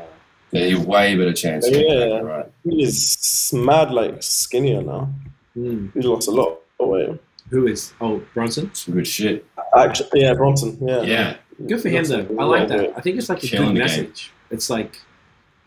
Yeah, 0.51 0.65
you 0.65 0.81
way 0.81 1.15
better 1.15 1.33
chance. 1.33 1.69
Yeah. 1.69 2.19
right. 2.19 2.45
He 2.63 2.83
is 2.83 3.51
mad, 3.53 3.91
like 3.91 4.23
skinnier 4.23 4.81
now. 4.81 5.09
hmm, 5.53 5.87
He 5.93 6.01
lost 6.01 6.27
a 6.27 6.31
lot 6.31 6.59
of 6.79 6.87
weight. 6.87 7.19
Who 7.49 7.67
is? 7.67 7.93
Oh, 8.01 8.21
Bronson. 8.33 8.73
Some 8.73 8.93
good 8.95 9.07
shit. 9.07 9.45
Actually, 9.77 10.21
yeah, 10.21 10.33
Bronson. 10.33 10.77
Yeah, 10.81 11.01
Yeah, 11.01 11.35
Good 11.67 11.81
for 11.81 11.89
him 11.89 12.03
though. 12.05 12.27
I 12.39 12.43
like 12.45 12.67
that. 12.69 12.93
I 12.97 13.01
think 13.01 13.17
it's 13.17 13.29
like 13.29 13.43
a 13.43 13.47
Killing 13.47 13.73
good 13.75 13.83
the 13.83 13.87
game. 13.87 14.03
message. 14.03 14.31
It's 14.51 14.69
like 14.69 14.99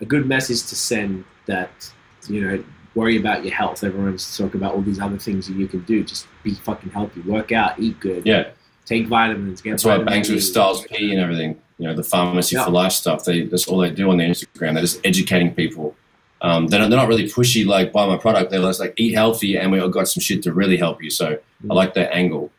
a 0.01 0.05
good 0.05 0.27
message 0.27 0.62
to 0.64 0.75
send 0.77 1.25
that 1.47 1.92
you 2.29 2.40
know 2.40 2.64
worry 2.95 3.16
about 3.16 3.45
your 3.45 3.55
health. 3.55 3.85
Everyone's 3.85 4.37
talking 4.37 4.61
about 4.61 4.75
all 4.75 4.83
these 4.83 5.01
other 5.01 5.18
things 5.18 5.47
that 5.49 5.55
you 5.57 5.66
can 5.68 5.81
do. 5.85 6.03
Just 6.05 6.27
be 6.42 6.55
fucking 6.55 6.90
healthy. 6.90 7.21
Work 7.23 7.53
out. 7.53 7.79
Eat 7.79 7.99
good. 8.01 8.27
yeah. 8.27 8.51
Take 8.85 9.07
vitamins. 9.07 9.62
Get 9.62 9.71
That's 9.71 9.85
why 9.85 9.92
it 9.92 9.99
vitamin 9.99 10.12
bangs 10.14 10.31
with 10.31 10.42
Styles 10.42 10.85
P 10.87 11.12
and 11.12 11.21
everything. 11.21 11.59
You 11.79 11.87
know, 11.88 11.95
the 11.95 12.03
pharmacy 12.03 12.57
Yeah. 12.57 12.64
for 12.64 12.71
life 12.73 12.92
stuff. 12.92 13.25
They 13.25 13.42
that's 13.47 13.66
all 13.68 13.79
they 13.79 13.90
do 13.90 14.11
on 14.11 14.16
their 14.16 14.29
Instagram. 14.29 14.75
They're 14.75 14.83
just 14.83 15.01
educating 15.05 15.55
people. 15.55 15.95
Um, 16.42 16.66
they're, 16.66 16.81
not, 16.81 16.90
they're 16.90 16.98
not 16.98 17.09
really 17.09 17.24
pushy 17.28 17.64
like 17.64 17.92
buy 17.92 18.07
my 18.07 18.16
product. 18.16 18.50
They're 18.50 18.61
just 18.61 18.81
like 18.81 18.94
eat 18.96 19.12
healthy 19.14 19.57
and 19.57 19.70
we 19.70 19.78
all 19.78 19.88
got 19.88 20.09
some 20.09 20.20
shit 20.20 20.42
to 20.42 20.52
really 20.52 20.76
help 20.76 21.02
you. 21.02 21.09
So 21.11 21.38
I 21.70 21.74
like 21.74 21.94
that 21.94 22.12
angle. 22.14 22.50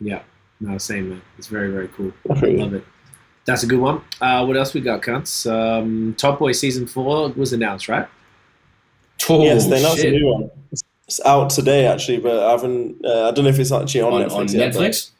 Yeah. 0.00 0.22
No, 0.60 0.78
same 0.78 1.10
man. 1.10 1.22
It's 1.38 1.46
very 1.46 1.70
very 1.70 1.88
cool. 1.88 2.12
I 2.30 2.40
love 2.46 2.74
it. 2.74 2.84
That's 3.44 3.62
a 3.62 3.66
good 3.66 3.78
one. 3.80 4.02
Uh, 4.20 4.44
what 4.46 4.56
else 4.56 4.74
we 4.74 4.80
got, 4.80 5.02
cunts? 5.02 5.50
Um, 5.50 6.14
Top 6.16 6.38
Boy 6.38 6.52
season 6.52 6.86
four 6.86 7.28
was 7.30 7.52
announced, 7.52 7.88
right? 7.88 8.06
Oh, 9.28 9.42
yes, 9.44 9.66
they 9.66 9.78
announced 9.78 10.04
a 10.04 10.10
new 10.10 10.26
one. 10.26 10.42
It's- 10.72 10.82
It's 11.06 11.20
out 11.26 11.50
today 11.50 11.86
actually, 11.86 12.18
but 12.18 12.38
I 12.40 12.52
haven't. 12.52 13.04
Uh, 13.04 13.28
I 13.28 13.30
don't 13.32 13.42
know 13.44 13.50
if 13.50 13.58
it's 13.58 13.72
actually 13.72 14.02
on, 14.02 14.12
on, 14.12 14.22
Netflix 14.22 14.32
on 14.36 14.48
yet. 14.48 14.72
Netflix. 14.74 15.10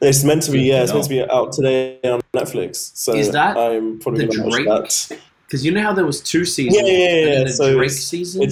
It's 0.00 0.24
meant 0.24 0.42
to 0.42 0.50
be. 0.50 0.62
Yeah, 0.62 0.82
it's 0.82 0.92
meant 0.92 1.04
to 1.04 1.10
be 1.10 1.22
out 1.30 1.52
today 1.52 2.00
on 2.02 2.20
Netflix. 2.34 2.90
So 2.96 3.14
Is 3.14 3.30
that 3.30 3.56
I'm 3.56 4.00
probably 4.00 4.26
gonna 4.26 4.48
watch 4.48 5.08
that. 5.08 5.18
Because 5.52 5.66
you 5.66 5.70
know 5.70 5.82
how 5.82 5.92
there 5.92 6.06
was 6.06 6.22
two 6.22 6.46
seasons. 6.46 6.88
Yeah, 6.88 6.94
yeah, 6.94 6.98
yeah, 6.98 7.14
and 7.14 7.32
then 7.34 7.46
yeah. 7.48 7.52
So 7.52 7.74
Drake 7.74 7.90
it's- 7.90 8.04
season. 8.04 8.48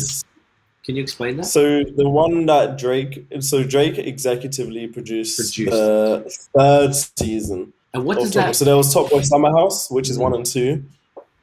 Can 0.84 0.96
you 0.96 1.02
explain 1.02 1.38
that? 1.38 1.44
So 1.44 1.82
the 1.82 2.06
one 2.06 2.44
that 2.44 2.76
Drake, 2.76 3.26
so 3.40 3.64
Drake 3.64 3.94
executively 3.94 4.92
produced, 4.92 5.38
Produced. 5.38 5.70
the 5.70 6.30
third 6.54 6.94
season 6.94 7.72
and 7.94 8.04
what 8.04 8.18
does 8.18 8.32
Top 8.32 8.42
Boy. 8.42 8.46
that? 8.48 8.56
So 8.56 8.64
there 8.66 8.76
was 8.76 8.92
Top 8.92 9.08
Boy 9.08 9.22
Summer 9.22 9.50
House, 9.50 9.90
which 9.90 10.10
is 10.10 10.18
mm. 10.18 10.22
one 10.22 10.34
and 10.34 10.44
two, 10.44 10.84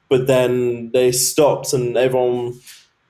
but 0.10 0.28
then 0.28 0.91
they 0.91 1.12
stopped 1.12 1.74
and 1.74 1.98
everyone, 1.98 2.60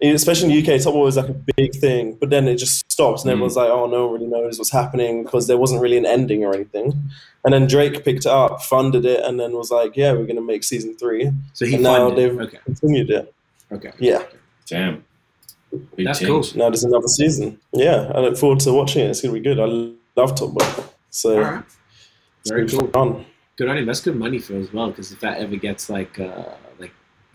especially 0.01 0.53
in 0.53 0.63
the 0.65 0.73
UK, 0.75 0.81
Top 0.81 0.93
Boy 0.93 1.03
was 1.05 1.17
like 1.17 1.29
a 1.29 1.41
big 1.55 1.73
thing, 1.75 2.15
but 2.19 2.29
then 2.29 2.47
it 2.47 2.55
just 2.57 2.89
stopped 2.91 3.21
and 3.21 3.29
Mm. 3.29 3.33
everyone's 3.33 3.55
like, 3.55 3.69
oh, 3.69 3.87
no 3.87 4.05
one 4.07 4.13
really 4.21 4.27
knows 4.27 4.57
what's 4.57 4.71
happening 4.71 5.23
because 5.23 5.47
there 5.47 5.57
wasn't 5.57 5.81
really 5.81 5.97
an 5.97 6.05
ending 6.05 6.43
or 6.43 6.53
anything. 6.53 6.93
And 7.43 7.53
then 7.53 7.65
Drake 7.67 8.03
picked 8.03 8.25
it 8.25 8.31
up, 8.31 8.61
funded 8.61 9.05
it, 9.05 9.23
and 9.23 9.39
then 9.39 9.53
was 9.53 9.71
like, 9.71 9.95
yeah, 9.95 10.11
we're 10.13 10.25
gonna 10.25 10.41
make 10.41 10.63
season 10.63 10.95
three. 10.97 11.31
So 11.53 11.65
he 11.65 11.75
and 11.75 11.83
now 11.83 12.07
funded. 12.09 12.17
they've 12.31 12.41
Okay. 12.47 12.57
continued 12.65 13.09
it. 13.09 13.33
Okay. 13.71 13.91
Yeah. 13.99 14.23
Damn. 14.67 15.03
Big 15.95 16.05
That's 16.05 16.19
change. 16.19 16.29
cool. 16.29 16.43
Now 16.59 16.69
there's 16.69 16.83
another 16.83 17.07
season. 17.07 17.59
Yeah, 17.73 18.11
I 18.15 18.19
look 18.19 18.37
forward 18.37 18.59
to 18.61 18.73
watching 18.73 19.03
it. 19.05 19.09
It's 19.09 19.21
gonna 19.21 19.33
be 19.33 19.39
good. 19.39 19.59
I 19.59 19.65
love 20.15 20.35
Top 20.35 20.53
Boy, 20.53 20.65
so 21.09 21.35
All 21.35 21.41
right. 21.41 21.63
it's 22.41 22.49
Very 22.49 22.67
cool. 22.67 22.87
fun. 22.87 23.25
Good 23.57 23.67
on 23.69 23.77
him. 23.77 23.85
That's 23.85 24.01
good 24.01 24.15
money 24.15 24.39
for 24.39 24.55
as 24.55 24.71
well. 24.71 24.89
Because 24.89 25.11
if 25.11 25.19
that 25.21 25.39
ever 25.39 25.55
gets 25.55 25.89
like 25.89 26.19
uh, 26.19 26.25
like 26.25 26.66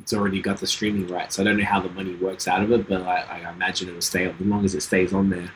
it's 0.03 0.13
already 0.13 0.41
got 0.43 0.59
the 0.59 0.67
streaming 0.67 1.07
rights. 1.07 1.39
I 1.39 1.45
don't 1.45 1.57
know 1.57 1.65
how 1.65 1.81
the 1.81 1.89
money 1.91 2.15
works 2.17 2.49
out 2.49 2.63
of 2.63 2.73
it, 2.73 2.89
but 2.89 3.03
I, 3.03 3.23
I 3.45 3.53
imagine 3.53 3.89
it'll 3.89 4.01
stay 4.01 4.27
on. 4.27 4.35
As 4.35 4.41
long 4.47 4.65
as 4.65 4.75
it 4.75 4.83
stays 4.83 5.13
on 5.13 5.31
there, 5.31 5.51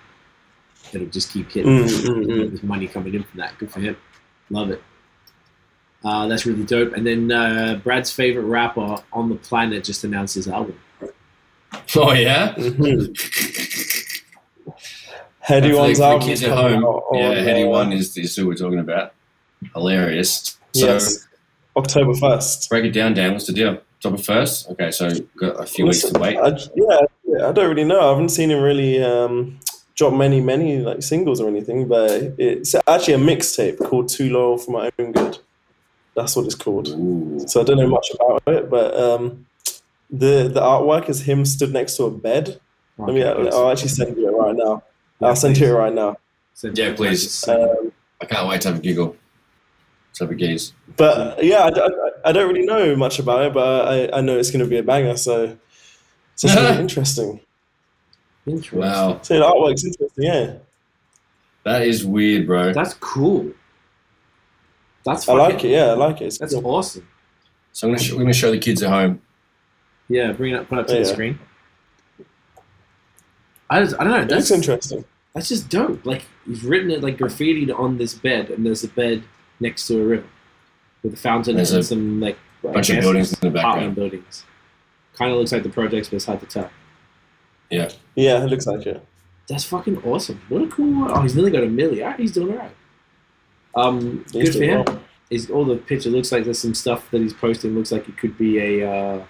it'll 0.92 1.08
just 1.08 1.32
keep 1.32 1.50
hitting. 1.50 1.70
Mm, 1.72 1.84
mm, 1.84 2.24
mm. 2.26 2.48
There's 2.48 2.62
money 2.62 2.86
coming 2.86 3.14
in 3.14 3.24
from 3.24 3.40
that. 3.40 3.58
Good 3.58 3.72
for 3.72 3.80
him. 3.80 3.96
Love 4.50 4.70
it. 4.70 4.82
Uh, 6.04 6.28
that's 6.28 6.46
really 6.46 6.62
dope. 6.64 6.92
And 6.92 7.04
then 7.04 7.32
uh, 7.32 7.80
Brad's 7.82 8.12
favorite 8.12 8.44
rapper 8.44 9.02
on 9.12 9.28
the 9.28 9.34
planet 9.34 9.82
just 9.82 10.04
announced 10.04 10.36
his 10.36 10.46
album. 10.46 10.78
Oh 11.96 12.12
yeah. 12.12 12.54
Mhm. 12.54 13.12
Headie 15.46 15.76
One's 15.76 15.98
for 15.98 16.04
album 16.04 16.28
kids 16.28 16.42
at 16.44 16.50
home. 16.56 16.84
out 16.84 17.02
on, 17.10 17.18
Yeah, 17.18 17.34
Headie 17.34 17.64
uh, 17.66 17.70
One 17.70 17.92
is, 17.92 18.16
is 18.16 18.34
who 18.36 18.46
we're 18.46 18.54
talking 18.54 18.78
about. 18.78 19.14
Hilarious. 19.74 20.58
So 20.72 20.86
yes, 20.94 21.26
October 21.76 22.14
first. 22.14 22.68
break 22.68 22.84
it 22.84 22.90
down, 22.92 23.14
Dan. 23.14 23.32
What's 23.32 23.46
the 23.46 23.52
deal? 23.52 23.80
October 23.96 24.18
first. 24.18 24.68
Okay, 24.70 24.90
so 24.90 25.10
got 25.36 25.60
a 25.62 25.66
few 25.66 25.86
weeks 25.86 26.02
to 26.02 26.18
wait. 26.18 26.36
I, 26.36 26.48
yeah, 26.74 27.00
yeah, 27.24 27.48
I 27.48 27.52
don't 27.52 27.68
really 27.68 27.84
know. 27.84 28.00
I 28.00 28.08
haven't 28.10 28.28
seen 28.30 28.50
him 28.50 28.62
really 28.62 29.02
um, 29.02 29.58
drop 29.94 30.12
many, 30.12 30.40
many 30.40 30.78
like 30.78 31.02
singles 31.02 31.40
or 31.40 31.48
anything. 31.48 31.88
But 31.88 32.10
it's 32.38 32.74
actually 32.86 33.14
a 33.14 33.18
mixtape 33.18 33.78
called 33.78 34.08
"Too 34.08 34.30
Loyal 34.30 34.58
for 34.58 34.70
My 34.70 34.90
Own 34.98 35.12
Good." 35.12 35.38
That's 36.14 36.36
what 36.36 36.46
it's 36.46 36.54
called. 36.54 36.88
Ooh. 36.88 37.44
So 37.46 37.60
I 37.60 37.64
don't 37.64 37.76
know 37.78 37.88
much 37.88 38.10
about 38.14 38.42
it, 38.46 38.70
but 38.70 38.94
um, 38.98 39.46
the 40.10 40.48
the 40.48 40.60
artwork 40.60 41.08
is 41.08 41.22
him 41.22 41.44
stood 41.44 41.72
next 41.72 41.96
to 41.96 42.04
a 42.04 42.10
bed. 42.10 42.60
Let 42.98 43.14
me. 43.14 43.24
Okay, 43.24 43.50
I'll 43.56 43.70
actually 43.70 43.88
send 43.88 44.16
you 44.16 44.28
it 44.28 44.32
right 44.32 44.54
now. 44.56 44.82
Yeah, 45.20 45.28
I'll 45.28 45.36
send 45.36 45.58
you 45.58 45.66
it 45.68 45.72
right 45.78 45.92
now. 45.92 46.16
Send 46.54 46.76
Yeah, 46.78 46.86
it. 46.88 46.96
please. 46.96 47.46
Um, 47.48 47.92
I 48.20 48.24
can't 48.26 48.48
wait 48.48 48.60
to 48.62 48.68
have 48.68 48.78
a 48.78 48.80
giggle. 48.80 49.16
Let's 50.18 50.20
have 50.20 50.30
a 50.30 50.34
gaze. 50.34 50.72
But 50.96 51.44
yeah, 51.44 51.58
I, 51.64 51.68
I- 51.68 51.90
I 52.30 52.32
don't 52.32 52.48
really 52.52 52.66
know 52.66 52.96
much 52.96 53.18
about 53.20 53.44
it, 53.44 53.52
but 53.54 53.86
I, 54.14 54.18
I 54.18 54.20
know 54.22 54.36
it's 54.38 54.50
going 54.50 54.64
to 54.64 54.68
be 54.68 54.78
a 54.78 54.82
banger. 54.82 55.16
So 55.16 55.56
it's 56.32 56.42
just 56.42 56.56
really 56.56 56.78
interesting. 56.80 57.38
Interesting. 58.46 58.78
Wow, 58.80 59.20
So 59.22 59.38
the 59.38 59.44
artwork's 59.44 59.84
interesting, 59.84 60.24
yeah. 60.24 60.54
that 61.64 61.82
is 61.82 62.04
weird, 62.04 62.46
bro. 62.46 62.72
That's 62.72 62.94
cool. 62.94 63.52
That's 65.04 65.28
I 65.28 65.34
like 65.34 65.62
it. 65.64 65.68
Yeah, 65.70 65.86
I 65.86 65.92
like 65.92 66.20
it. 66.22 66.26
It's 66.26 66.38
That's 66.38 66.54
cool. 66.54 66.66
awesome. 66.74 67.06
So 67.72 67.86
I'm 67.86 67.92
gonna, 67.94 68.02
sh- 68.02 68.12
we're 68.12 68.20
gonna 68.20 68.32
show 68.32 68.50
the 68.50 68.58
kids 68.58 68.82
at 68.82 68.90
home. 68.90 69.20
Yeah, 70.08 70.32
bring 70.32 70.54
it 70.54 70.56
up, 70.60 70.68
put 70.68 70.78
it 70.78 70.80
up 70.80 70.86
to 70.88 70.94
Yeah. 70.94 70.98
the 71.00 71.04
screen. 71.06 71.38
I, 73.70 73.82
just, 73.84 73.94
I 74.00 74.04
don't 74.04 74.12
know. 74.12 74.20
It 74.20 74.28
That's 74.28 74.50
looks 74.50 74.68
interesting. 74.68 75.04
that's 75.34 75.48
just 75.48 75.68
dope. 75.68 76.04
Like 76.06 76.24
he's 76.46 76.64
written 76.64 76.90
it 76.90 77.02
like 77.02 77.18
graffitied 77.18 77.76
on 77.78 77.98
this 77.98 78.14
bed, 78.14 78.50
and 78.50 78.64
there's 78.66 78.82
a 78.84 78.88
bed 78.88 79.22
next 79.60 79.86
to 79.88 80.00
a 80.00 80.04
river 80.04 80.26
with 81.02 81.14
a 81.14 81.16
fountain 81.16 81.56
There's 81.56 81.72
and 81.72 81.80
a 81.80 81.84
some 81.84 82.20
like 82.20 82.38
I 82.68 82.72
bunch 82.72 82.90
of 82.90 83.00
buildings 83.00 83.32
in 83.32 83.52
the 83.52 83.58
apartment 83.58 83.94
background. 83.94 83.94
buildings. 83.96 84.44
Kind 85.14 85.32
of 85.32 85.38
looks 85.38 85.52
like 85.52 85.62
the 85.62 85.68
projects, 85.68 86.08
but 86.08 86.16
it's 86.16 86.24
hard 86.26 86.40
to 86.40 86.46
tell. 86.46 86.70
Yeah, 87.70 87.90
Yeah, 88.14 88.42
it 88.44 88.46
looks 88.50 88.66
like 88.66 88.86
it. 88.86 89.04
That's 89.48 89.64
fucking 89.64 90.02
awesome. 90.04 90.40
What 90.48 90.62
a 90.62 90.66
cool. 90.66 91.06
Oh, 91.10 91.20
he's 91.22 91.34
nearly 91.34 91.50
got 91.52 91.62
a 91.64 91.68
million. 91.68 92.02
Alright, 92.04 92.20
he's 92.20 92.32
doing 92.32 92.50
alright. 92.52 92.74
Um, 93.74 94.24
He's 94.32 94.50
good 94.50 94.58
for 94.58 94.64
him. 94.64 94.84
well. 94.86 95.00
Is 95.28 95.50
all 95.50 95.64
the 95.64 95.76
picture 95.76 96.08
looks 96.08 96.30
like 96.30 96.44
there's 96.44 96.58
some 96.60 96.74
stuff 96.74 97.10
that 97.10 97.20
he's 97.20 97.32
posting. 97.34 97.74
Looks 97.74 97.90
like 97.92 98.08
it 98.08 98.16
could 98.16 98.38
be 98.38 98.58
a 98.80 98.88
uh, 98.88 99.24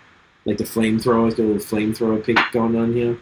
like 0.45 0.59
the 0.59 0.65
flamethrower. 0.65 1.25
He's 1.25 1.35
got 1.35 1.45
a 1.45 1.47
little 1.53 1.57
flamethrower 1.62 2.23
pic 2.23 2.37
going 2.53 2.77
on 2.77 2.93
here. 2.93 3.19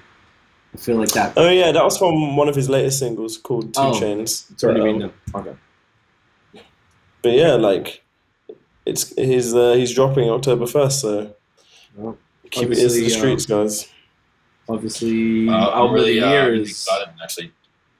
I 0.72 0.76
feel 0.76 0.96
like 0.96 1.10
that. 1.12 1.34
Oh 1.36 1.48
yeah, 1.48 1.70
that 1.70 1.84
was 1.84 1.96
from 1.96 2.36
one 2.36 2.48
of 2.48 2.56
his 2.56 2.68
latest 2.68 2.98
singles 2.98 3.38
called 3.38 3.72
Two 3.74 3.80
Oh, 3.80 4.00
Chains. 4.00 4.46
It's 4.50 4.64
already 4.64 4.80
Um, 4.80 4.86
been 4.86 4.98
done. 4.98 5.12
Okay. 5.36 5.56
But 7.24 7.32
yeah, 7.32 7.54
like 7.54 8.04
it's 8.84 9.14
he's 9.16 9.54
uh, 9.54 9.72
he's 9.72 9.94
dropping 9.94 10.28
October 10.28 10.66
first, 10.66 11.00
so 11.00 11.34
Well, 11.96 12.18
keep 12.50 12.70
it 12.70 12.76
ears 12.76 12.92
to 12.92 13.00
the 13.00 13.08
streets, 13.08 13.46
guys. 13.46 13.88
Obviously, 14.68 15.48
Uh, 15.48 15.70
I'm 15.70 15.94
really, 15.94 16.18
of 16.18 16.24
uh, 16.24 16.26
the 16.26 16.32
year 16.34 16.50
really 16.50 16.62
is 16.64 16.68
excited. 16.68 17.08
Actually, 17.22 17.52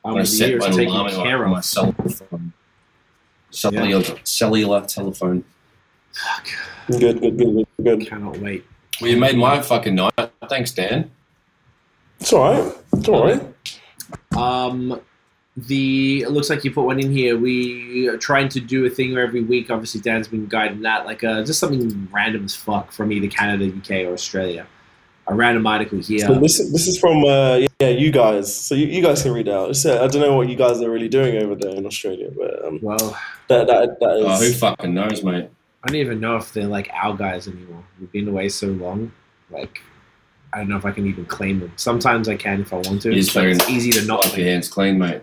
I'm 0.04 0.10
album 0.10 0.12
gonna 0.12 0.20
of 0.20 0.28
set 0.28 0.48
year 0.50 0.58
my 0.58 0.68
is 0.68 0.76
taken 0.76 0.92
alarm 0.92 1.06
my, 1.06 1.22
care 1.22 1.44
on 1.46 1.50
my 1.52 1.60
cell 1.62 1.92
phone. 1.92 2.52
Cellular, 3.50 4.04
cellular 4.24 4.84
telephone. 4.84 5.42
Fuck, 6.12 6.48
Good, 6.90 7.20
good, 7.22 7.38
good, 7.38 7.54
good, 7.54 7.66
good. 7.82 8.06
cannot 8.06 8.36
wait. 8.40 8.66
Well, 9.00 9.10
you 9.10 9.16
made 9.16 9.38
my 9.38 9.62
fucking 9.62 9.94
night. 9.94 10.30
Thanks, 10.50 10.72
Dan. 10.72 11.10
It's 12.20 12.30
all 12.30 12.52
right. 12.52 12.74
It's 12.92 13.08
all 13.08 13.24
right. 13.24 13.42
Um, 14.36 15.00
the 15.56 16.22
it 16.22 16.30
looks 16.30 16.50
like 16.50 16.64
you 16.64 16.72
put 16.72 16.84
one 16.84 16.98
in 16.98 17.12
here. 17.12 17.38
We 17.38 18.08
are 18.08 18.16
trying 18.16 18.48
to 18.50 18.60
do 18.60 18.84
a 18.86 18.90
thing 18.90 19.16
every 19.16 19.42
week. 19.42 19.70
Obviously, 19.70 20.00
Dan's 20.00 20.26
been 20.26 20.46
guiding 20.46 20.82
that, 20.82 21.06
like 21.06 21.22
uh, 21.22 21.44
just 21.44 21.60
something 21.60 22.08
random 22.12 22.44
as 22.44 22.54
fuck 22.54 22.90
from 22.90 23.12
either 23.12 23.28
Canada, 23.28 23.66
UK, 23.66 24.08
or 24.08 24.12
Australia. 24.12 24.66
A 25.26 25.34
random 25.34 25.66
article 25.66 26.00
here. 26.00 26.26
So 26.26 26.34
this 26.34 26.58
this 26.58 26.86
is 26.86 26.98
from 26.98 27.24
uh, 27.24 27.66
yeah 27.80 27.88
you 27.88 28.10
guys. 28.10 28.54
So 28.54 28.74
you, 28.74 28.86
you 28.86 29.02
guys 29.02 29.22
can 29.22 29.32
read 29.32 29.48
out. 29.48 29.70
It's, 29.70 29.86
uh, 29.86 30.04
I 30.04 30.06
don't 30.08 30.20
know 30.20 30.36
what 30.36 30.50
you 30.50 30.56
guys 30.56 30.82
are 30.82 30.90
really 30.90 31.08
doing 31.08 31.42
over 31.42 31.54
there 31.54 31.74
in 31.74 31.86
Australia, 31.86 32.30
but 32.36 32.64
um, 32.66 32.78
well, 32.82 33.18
that 33.48 33.66
that 33.68 34.00
that 34.00 34.16
is. 34.18 34.26
Oh, 34.26 34.44
who 34.44 34.52
fucking 34.52 34.92
knows, 34.92 35.22
mate? 35.22 35.48
I 35.82 35.86
don't 35.86 35.96
even 35.96 36.20
know 36.20 36.36
if 36.36 36.52
they're 36.52 36.66
like 36.66 36.90
our 36.92 37.16
guys 37.16 37.46
anymore. 37.46 37.84
We've 38.00 38.10
been 38.10 38.28
away 38.28 38.48
so 38.48 38.66
long. 38.68 39.12
Like, 39.50 39.80
I 40.52 40.58
don't 40.58 40.68
know 40.68 40.76
if 40.76 40.84
I 40.84 40.90
can 40.90 41.06
even 41.06 41.24
claim 41.26 41.60
them. 41.60 41.72
Sometimes 41.76 42.28
I 42.28 42.36
can 42.36 42.60
if 42.62 42.72
I 42.72 42.76
want 42.76 43.02
to. 43.02 43.10
It 43.10 43.18
is 43.18 43.32
but 43.32 43.44
it's 43.44 43.68
easy 43.70 43.92
to 43.92 44.04
not 44.04 44.24
Wipe 44.24 44.32
claim. 44.32 44.44
your 44.44 44.50
hands 44.50 44.68
clean, 44.68 44.98
mate. 44.98 45.22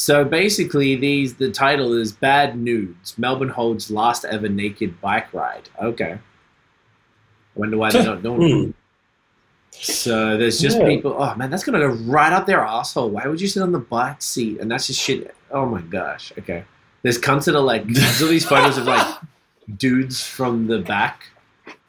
So 0.00 0.24
basically, 0.24 0.96
these 0.96 1.34
the 1.34 1.50
title 1.50 1.92
is 1.92 2.10
"Bad 2.10 2.56
Nudes." 2.58 3.18
Melbourne 3.18 3.50
holds 3.50 3.90
last 3.90 4.24
ever 4.24 4.48
naked 4.48 4.98
bike 5.02 5.30
ride. 5.34 5.68
Okay. 5.82 6.12
I 6.12 6.18
wonder 7.54 7.76
why 7.76 7.90
they're 7.90 8.04
not 8.04 8.22
doing 8.22 8.42
it. 8.50 8.64
Hmm. 8.64 8.70
So 9.72 10.38
there's 10.38 10.58
just 10.58 10.78
Yeah. 10.78 10.86
people. 10.86 11.14
Oh 11.18 11.34
man, 11.34 11.50
that's 11.50 11.64
gonna 11.64 11.80
go 11.80 11.88
right 11.88 12.32
up 12.32 12.46
their 12.46 12.62
asshole. 12.62 13.10
Why 13.10 13.26
would 13.26 13.42
you 13.42 13.46
sit 13.48 13.62
on 13.62 13.72
the 13.72 13.78
bike 13.78 14.22
seat? 14.22 14.58
And 14.58 14.70
that's 14.70 14.86
just 14.86 15.00
shit. 15.02 15.34
Oh 15.50 15.66
my 15.66 15.82
gosh. 15.82 16.32
Okay. 16.38 16.64
There's 17.02 17.18
cunts 17.18 17.44
that 17.44 17.54
are 17.54 17.60
like 17.60 17.86
there's 17.86 18.22
all 18.22 18.28
these 18.28 18.46
photos 18.46 18.78
of 18.78 18.86
like 18.86 19.06
dudes 19.76 20.24
from 20.24 20.66
the 20.66 20.78
back, 20.78 21.24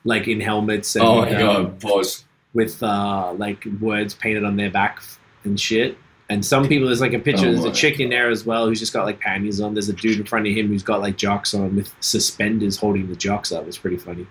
like 0.04 0.28
in 0.28 0.42
helmets 0.42 0.98
and 0.98 1.06
Oh 1.06 1.22
my 1.22 1.34
um, 1.36 1.64
god, 1.64 1.80
pause. 1.80 2.26
with 2.54 2.84
uh, 2.84 3.32
like 3.38 3.64
words 3.80 4.14
painted 4.16 4.44
on 4.44 4.58
their 4.58 4.70
back 4.70 5.02
and 5.46 5.58
shit. 5.58 5.98
And 6.32 6.46
some 6.46 6.66
people, 6.66 6.88
there's 6.88 7.02
like 7.02 7.12
a 7.12 7.20
picture. 7.20 7.48
Oh 7.48 7.52
there's 7.52 7.66
a 7.66 7.74
chick 7.74 8.00
in 8.00 8.10
there 8.10 8.30
as 8.30 8.46
well 8.46 8.66
who's 8.66 8.80
just 8.80 8.94
got 8.94 9.06
like 9.06 9.20
panties 9.20 9.60
on. 9.60 9.74
There's 9.74 9.90
a 9.90 9.94
dude 9.94 10.18
in 10.18 10.26
front 10.26 10.48
of 10.48 10.54
him 10.56 10.70
who's 10.70 10.82
got 10.82 11.02
like 11.02 11.18
jocks 11.18 11.54
on 11.54 11.76
with 11.76 11.94
suspenders 12.00 12.78
holding 12.78 13.10
the 13.10 13.18
jocks 13.18 13.52
up. 13.52 13.68
It's 13.68 13.78
pretty 13.78 13.98
funny. 13.98 14.26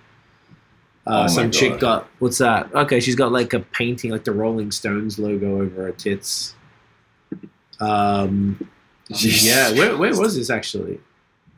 Oh 1.07 1.13
Uh, 1.13 1.21
my 1.25 1.27
some 1.27 1.51
chick 1.51 1.79
got 1.79 2.09
what's 2.19 2.39
that? 2.39 2.75
Okay, 2.75 3.01
she's 3.01 3.17
got 3.17 3.33
like 3.33 3.53
a 3.53 3.61
painting, 3.61 4.13
like 4.13 4.25
the 4.25 4.33
Rolling 4.33 4.71
Stones 4.71 5.19
logo 5.19 5.61
over 5.61 5.83
her 5.83 5.93
tits. 5.93 6.55
Um, 7.81 8.67
yeah, 9.11 9.71
where, 9.73 9.95
where 9.99 10.19
was 10.19 10.37
this 10.37 10.49
actually? 10.49 11.01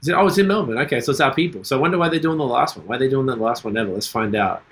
Is 0.00 0.08
it, 0.08 0.14
oh, 0.14 0.26
it's 0.26 0.38
in 0.38 0.48
Melbourne. 0.48 0.78
Okay, 0.78 1.00
so 1.00 1.12
it's 1.12 1.20
our 1.20 1.32
people. 1.32 1.62
So 1.62 1.78
I 1.78 1.80
wonder 1.80 1.98
why 1.98 2.08
they're 2.08 2.18
doing 2.18 2.38
the 2.38 2.44
last 2.44 2.76
one. 2.76 2.84
Why 2.88 2.96
are 2.96 2.98
they 2.98 3.08
doing 3.08 3.26
the 3.26 3.36
last 3.36 3.62
one 3.62 3.76
ever? 3.76 3.92
Let's 3.92 4.08
find 4.08 4.34
out. 4.34 4.64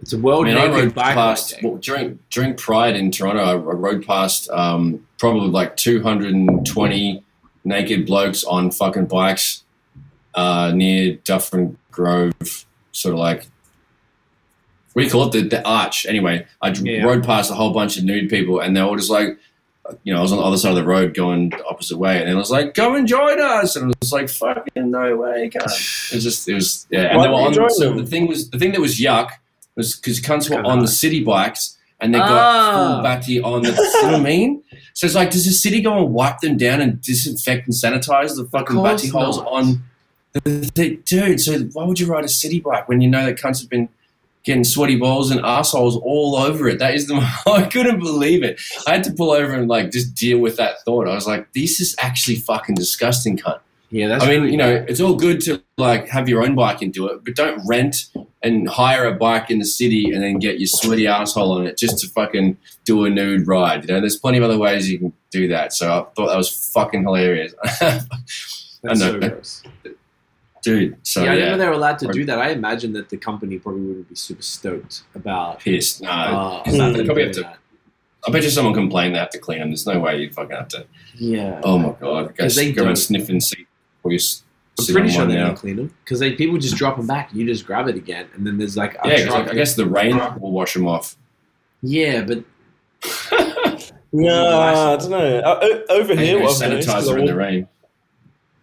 It's 0.00 0.12
a 0.12 0.18
World 0.18 0.46
I 0.46 0.54
mean, 0.54 0.58
I 0.58 0.66
rode 0.66 0.94
Bike 0.94 1.14
past 1.14 1.54
well, 1.62 1.76
during 1.76 2.18
during 2.30 2.54
Pride 2.54 2.96
in 2.96 3.10
Toronto. 3.10 3.42
I, 3.42 3.52
I 3.52 3.56
rode 3.56 4.06
past 4.06 4.48
um, 4.50 5.06
probably 5.18 5.48
like 5.48 5.76
220 5.76 7.22
naked 7.64 8.06
blokes 8.06 8.42
on 8.44 8.70
fucking 8.70 9.06
bikes 9.06 9.64
uh, 10.34 10.72
near 10.74 11.16
Dufferin 11.24 11.76
Grove, 11.90 12.64
sort 12.92 13.14
of 13.14 13.20
like 13.20 13.46
you 14.96 15.10
call 15.10 15.28
it? 15.28 15.32
The, 15.32 15.42
the 15.48 15.66
arch. 15.66 16.06
Anyway, 16.06 16.46
I 16.60 16.70
Yeah. 16.70 17.04
rode 17.04 17.24
past 17.24 17.50
a 17.50 17.54
whole 17.54 17.72
bunch 17.72 17.96
of 17.96 18.04
nude 18.04 18.28
people, 18.28 18.60
and 18.60 18.76
they 18.76 18.82
were 18.82 18.96
just 18.96 19.10
like, 19.10 19.38
you 20.04 20.12
know, 20.12 20.18
I 20.20 20.22
was 20.22 20.32
on 20.32 20.38
the 20.38 20.44
other 20.44 20.56
side 20.56 20.70
of 20.70 20.76
the 20.76 20.84
road 20.84 21.14
going 21.14 21.50
the 21.50 21.64
opposite 21.66 21.98
way, 21.98 22.20
and 22.20 22.28
it 22.28 22.34
was 22.34 22.50
like, 22.50 22.74
"Come 22.74 22.94
and 22.94 23.08
join 23.08 23.40
us," 23.40 23.76
and 23.76 23.90
it 23.90 23.96
was 24.00 24.12
like, 24.12 24.28
"Fucking 24.28 24.90
no 24.90 25.16
way, 25.16 25.48
can't." 25.48 25.64
It 25.64 26.14
was 26.14 26.22
just, 26.22 26.48
it 26.48 26.54
was, 26.54 26.86
yeah. 26.90 27.12
And 27.12 27.22
they 27.22 27.28
were 27.28 27.34
on. 27.34 27.70
So 27.70 27.92
the 27.94 28.06
thing 28.06 28.28
was, 28.28 28.50
the 28.50 28.58
thing 28.58 28.72
that 28.72 28.80
was 28.80 29.00
yuck 29.00 29.30
was 29.80 29.96
because 29.96 30.20
cunts 30.20 30.48
were 30.50 30.56
Kinda 30.56 30.68
on 30.68 30.78
the 30.80 30.88
city 30.88 31.24
bikes, 31.24 31.78
and 32.00 32.14
they 32.14 32.18
got 32.18 32.74
full 32.74 33.00
oh. 33.00 33.02
batty 33.02 33.40
on 33.40 33.62
the. 33.62 33.68
you 33.68 34.02
know 34.02 34.12
what 34.12 34.20
I 34.20 34.22
mean? 34.22 34.62
So 34.94 35.06
it's 35.06 35.14
like, 35.14 35.30
does 35.30 35.46
the 35.46 35.52
city 35.52 35.80
go 35.80 35.96
and 35.96 36.12
wipe 36.12 36.40
them 36.40 36.56
down 36.56 36.80
and 36.80 37.00
disinfect 37.00 37.66
and 37.66 37.74
sanitize 37.74 38.36
the 38.36 38.44
fucking 38.44 38.76
course 38.76 39.02
batty 39.02 39.08
holes 39.08 39.38
on? 39.38 39.82
The, 40.32 40.70
the, 40.74 40.96
dude, 41.04 41.40
so 41.40 41.58
why 41.72 41.84
would 41.84 41.98
you 41.98 42.06
ride 42.06 42.24
a 42.24 42.28
city 42.28 42.60
bike 42.60 42.88
when 42.88 43.00
you 43.00 43.08
know 43.08 43.24
that 43.24 43.36
cunts 43.36 43.60
have 43.60 43.70
been 43.70 43.88
getting 44.44 44.62
sweaty 44.62 44.96
balls 44.96 45.30
and 45.30 45.40
assholes 45.40 45.96
all 45.96 46.36
over 46.36 46.68
it? 46.68 46.78
That 46.78 46.94
is 46.94 47.06
the. 47.06 47.14
I 47.46 47.62
couldn't 47.62 47.98
believe 47.98 48.42
it. 48.42 48.60
I 48.86 48.92
had 48.92 49.04
to 49.04 49.12
pull 49.12 49.30
over 49.30 49.52
and 49.54 49.68
like 49.68 49.90
just 49.90 50.14
deal 50.14 50.38
with 50.38 50.56
that 50.56 50.82
thought. 50.84 51.08
I 51.08 51.14
was 51.14 51.26
like, 51.26 51.52
this 51.52 51.80
is 51.80 51.96
actually 51.98 52.36
fucking 52.36 52.74
disgusting, 52.74 53.38
cunt. 53.38 53.60
Yeah, 53.92 54.06
that's 54.08 54.22
I 54.24 54.28
mean, 54.28 54.40
really 54.42 54.52
you 54.52 54.56
know, 54.58 54.84
it's 54.88 55.00
all 55.00 55.16
good 55.16 55.40
to 55.42 55.62
like 55.76 56.08
have 56.08 56.28
your 56.28 56.42
own 56.44 56.54
bike 56.54 56.80
and 56.82 56.92
do 56.92 57.08
it, 57.08 57.24
but 57.24 57.34
don't 57.34 57.60
rent 57.66 58.06
and 58.42 58.68
hire 58.68 59.04
a 59.06 59.14
bike 59.14 59.50
in 59.50 59.58
the 59.58 59.64
city 59.64 60.12
and 60.12 60.22
then 60.22 60.38
get 60.38 60.58
your 60.60 60.68
sweaty 60.68 61.06
asshole 61.06 61.52
on 61.52 61.66
it 61.66 61.76
just 61.76 61.98
to 61.98 62.06
fucking 62.08 62.56
do 62.84 63.04
a 63.04 63.10
nude 63.10 63.46
ride. 63.48 63.82
You 63.88 63.94
know, 63.94 64.00
there's 64.00 64.16
plenty 64.16 64.38
of 64.38 64.44
other 64.44 64.56
ways 64.58 64.88
you 64.90 64.98
can 64.98 65.12
do 65.30 65.48
that. 65.48 65.72
So 65.72 65.86
I 65.90 66.14
thought 66.14 66.28
that 66.28 66.36
was 66.36 66.70
fucking 66.72 67.02
hilarious, 67.02 67.52
That's 67.80 68.06
I 68.88 68.94
so 68.94 69.16
know. 69.18 69.28
gross. 69.28 69.62
dude. 70.62 70.96
So 71.02 71.24
yeah, 71.24 71.32
I 71.32 71.34
yeah, 71.34 71.44
never 71.46 71.56
they 71.58 71.66
were 71.66 71.72
allowed 71.72 71.98
to 72.00 72.08
do 72.12 72.24
that. 72.26 72.38
I 72.38 72.50
imagine 72.50 72.92
that 72.92 73.08
the 73.08 73.16
company 73.16 73.58
probably 73.58 73.82
wouldn't 73.82 74.08
be 74.08 74.14
super 74.14 74.42
stoked 74.42 75.02
about. 75.14 75.60
pissed. 75.60 76.00
No, 76.02 76.10
Uh, 76.10 76.62
not- 76.70 76.96
they 76.96 77.04
probably 77.04 77.24
have 77.24 77.32
to. 77.32 77.40
that. 77.42 77.56
I 78.28 78.30
bet 78.30 78.42
you 78.42 78.50
someone 78.50 78.74
complained 78.74 79.14
they 79.14 79.18
have 79.18 79.30
to 79.30 79.38
clean 79.38 79.60
them. 79.60 79.70
There's 79.70 79.86
no 79.86 79.98
way 79.98 80.20
you 80.20 80.30
fucking 80.30 80.54
have 80.54 80.68
to. 80.68 80.86
Yeah. 81.14 81.60
Oh 81.64 81.78
my 81.78 81.92
god, 81.98 82.36
go, 82.36 82.48
they 82.48 82.70
go 82.72 82.86
and 82.86 82.98
sniff 82.98 83.28
and 83.30 83.42
seat. 83.42 83.66
Or 84.02 84.10
you 84.12 84.16
s- 84.16 84.42
I'm 84.78 84.86
pretty 84.94 85.10
sure 85.10 85.26
they 85.26 85.34
don't 85.34 85.56
clean 85.56 85.76
them 85.76 85.94
because 86.04 86.20
they 86.20 86.32
people 86.32 86.56
just 86.58 86.76
drop 86.76 86.96
them 86.96 87.06
back. 87.06 87.30
You 87.34 87.44
just 87.46 87.66
grab 87.66 87.86
it 87.88 87.96
again, 87.96 88.26
and 88.34 88.46
then 88.46 88.56
there's 88.58 88.76
like 88.76 88.94
a 89.04 89.08
Yeah, 89.08 89.16
'cause 89.18 89.24
truck. 89.26 89.48
I, 89.48 89.50
I 89.50 89.54
guess 89.54 89.74
the 89.74 89.84
rain 89.86 90.16
will 90.40 90.52
wash 90.52 90.72
them 90.74 90.86
off. 90.86 91.16
yeah, 91.82 92.22
but 92.22 92.44
Yeah, 94.12 94.32
I 94.32 94.96
don't 94.96 95.10
know. 95.10 95.38
Uh, 95.38 95.80
over 95.90 96.14
here, 96.16 96.38
no 96.38 96.44
what 96.46 96.62
I've 96.62 96.70
noticed, 96.70 96.88
'cause 96.88 97.08
I 97.08 97.12
sanitizer 97.12 97.18
in 97.20 97.26
the 97.26 97.32
walk, 97.32 97.38
rain. 97.38 97.68